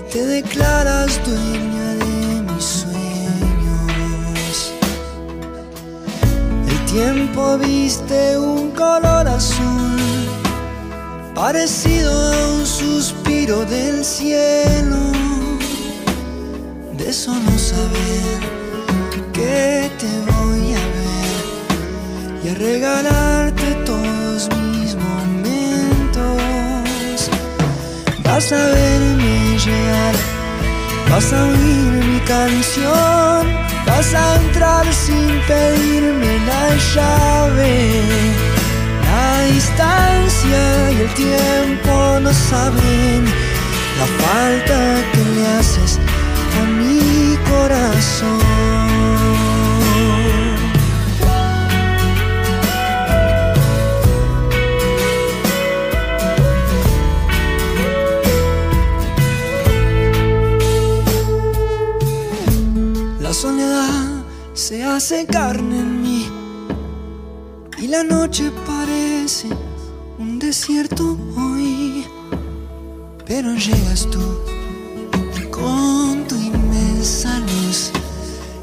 y 0.00 0.12
te 0.12 0.26
declaras 0.26 1.20
dueña 1.24 1.88
de 2.02 2.42
mis 2.48 2.64
sueños. 2.64 4.56
El 6.70 6.78
tiempo 6.86 7.58
viste 7.58 8.38
un 8.38 8.72
color 8.72 9.28
azul 9.28 10.00
parecido 11.32 12.10
a 12.10 12.54
un 12.56 12.66
suspiro 12.66 13.64
del 13.66 14.04
cielo, 14.04 15.00
de 16.98 17.12
solo 17.12 17.52
saber 17.56 18.61
que 19.32 19.90
te 19.98 20.32
voy 20.32 20.74
a 20.74 20.84
ver 20.96 21.36
y 22.44 22.48
a 22.48 22.54
regalarte 22.54 23.74
todos 23.86 24.48
mis 24.56 24.94
momentos. 24.94 26.32
Vas 28.24 28.52
a 28.52 28.66
verme 28.66 29.58
llegar, 29.58 30.14
vas 31.10 31.32
a 31.32 31.44
oír 31.44 31.92
mi 32.10 32.20
canción, 32.20 33.46
vas 33.86 34.14
a 34.14 34.36
entrar 34.42 34.86
sin 34.92 35.40
pedirme 35.48 36.38
la 36.50 36.64
llave. 36.94 37.72
La 39.08 39.44
distancia 39.52 40.90
y 40.92 40.96
el 41.00 41.14
tiempo 41.14 42.20
no 42.20 42.32
saben 42.32 43.24
la 43.98 44.06
falta 44.22 44.78
que 45.12 45.22
le 45.34 45.44
haces 45.58 45.98
a 46.58 46.62
mi 46.78 47.36
corazón. 47.50 48.51
Soledad 63.42 64.22
se 64.54 64.84
hace 64.84 65.26
carne 65.26 65.80
en 65.80 66.00
mí 66.00 66.28
y 67.76 67.88
la 67.88 68.04
noche 68.04 68.52
parece 68.64 69.48
un 70.16 70.38
desierto 70.38 71.18
hoy. 71.36 72.06
Pero 73.26 73.52
llegas 73.56 74.06
tú 74.12 74.24
con 75.50 76.24
tu 76.28 76.36
inmensa 76.36 77.40
luz 77.40 77.90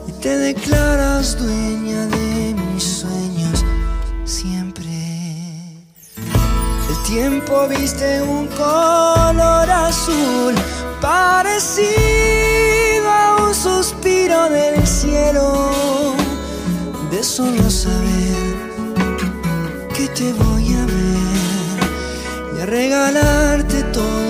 y 0.08 0.14
te 0.22 0.38
declaras 0.38 1.38
dueña 1.38 2.06
de 2.16 2.56
mis 2.74 2.84
sueños 3.02 3.66
siempre. 4.24 4.94
El 6.90 6.98
tiempo 7.06 7.68
viste 7.68 8.22
un 8.22 8.48
color 8.48 9.70
azul 9.70 10.56
parecido 11.02 11.90
a 13.10 13.46
un 13.46 13.54
suspiro 13.54 14.09
del 14.30 14.86
cielo 14.86 15.72
de 17.10 17.24
solo 17.24 17.68
saber 17.68 18.56
que 19.96 20.08
te 20.10 20.32
voy 20.34 20.76
a 20.76 20.86
ver 20.86 22.56
y 22.56 22.62
a 22.62 22.66
regalarte 22.68 23.82
todos 23.92 24.29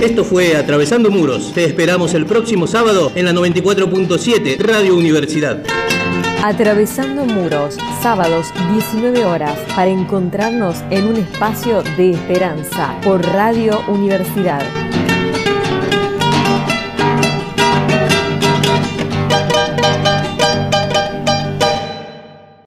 Esto 0.00 0.24
fue 0.24 0.56
Atravesando 0.56 1.10
Muros. 1.10 1.52
Te 1.52 1.64
esperamos 1.64 2.14
el 2.14 2.24
próximo 2.24 2.66
sábado 2.66 3.12
en 3.14 3.26
la 3.26 3.32
94.7 3.32 4.58
Radio 4.58 4.96
Universidad. 4.96 5.62
Atravesando 6.42 7.26
muros, 7.26 7.76
sábados 8.00 8.46
19 8.72 9.26
horas, 9.26 9.58
para 9.76 9.90
encontrarnos 9.90 10.76
en 10.88 11.04
un 11.04 11.16
espacio 11.16 11.82
de 11.98 12.12
esperanza 12.12 12.98
por 13.02 13.22
Radio 13.26 13.82
Universidad. 13.88 14.62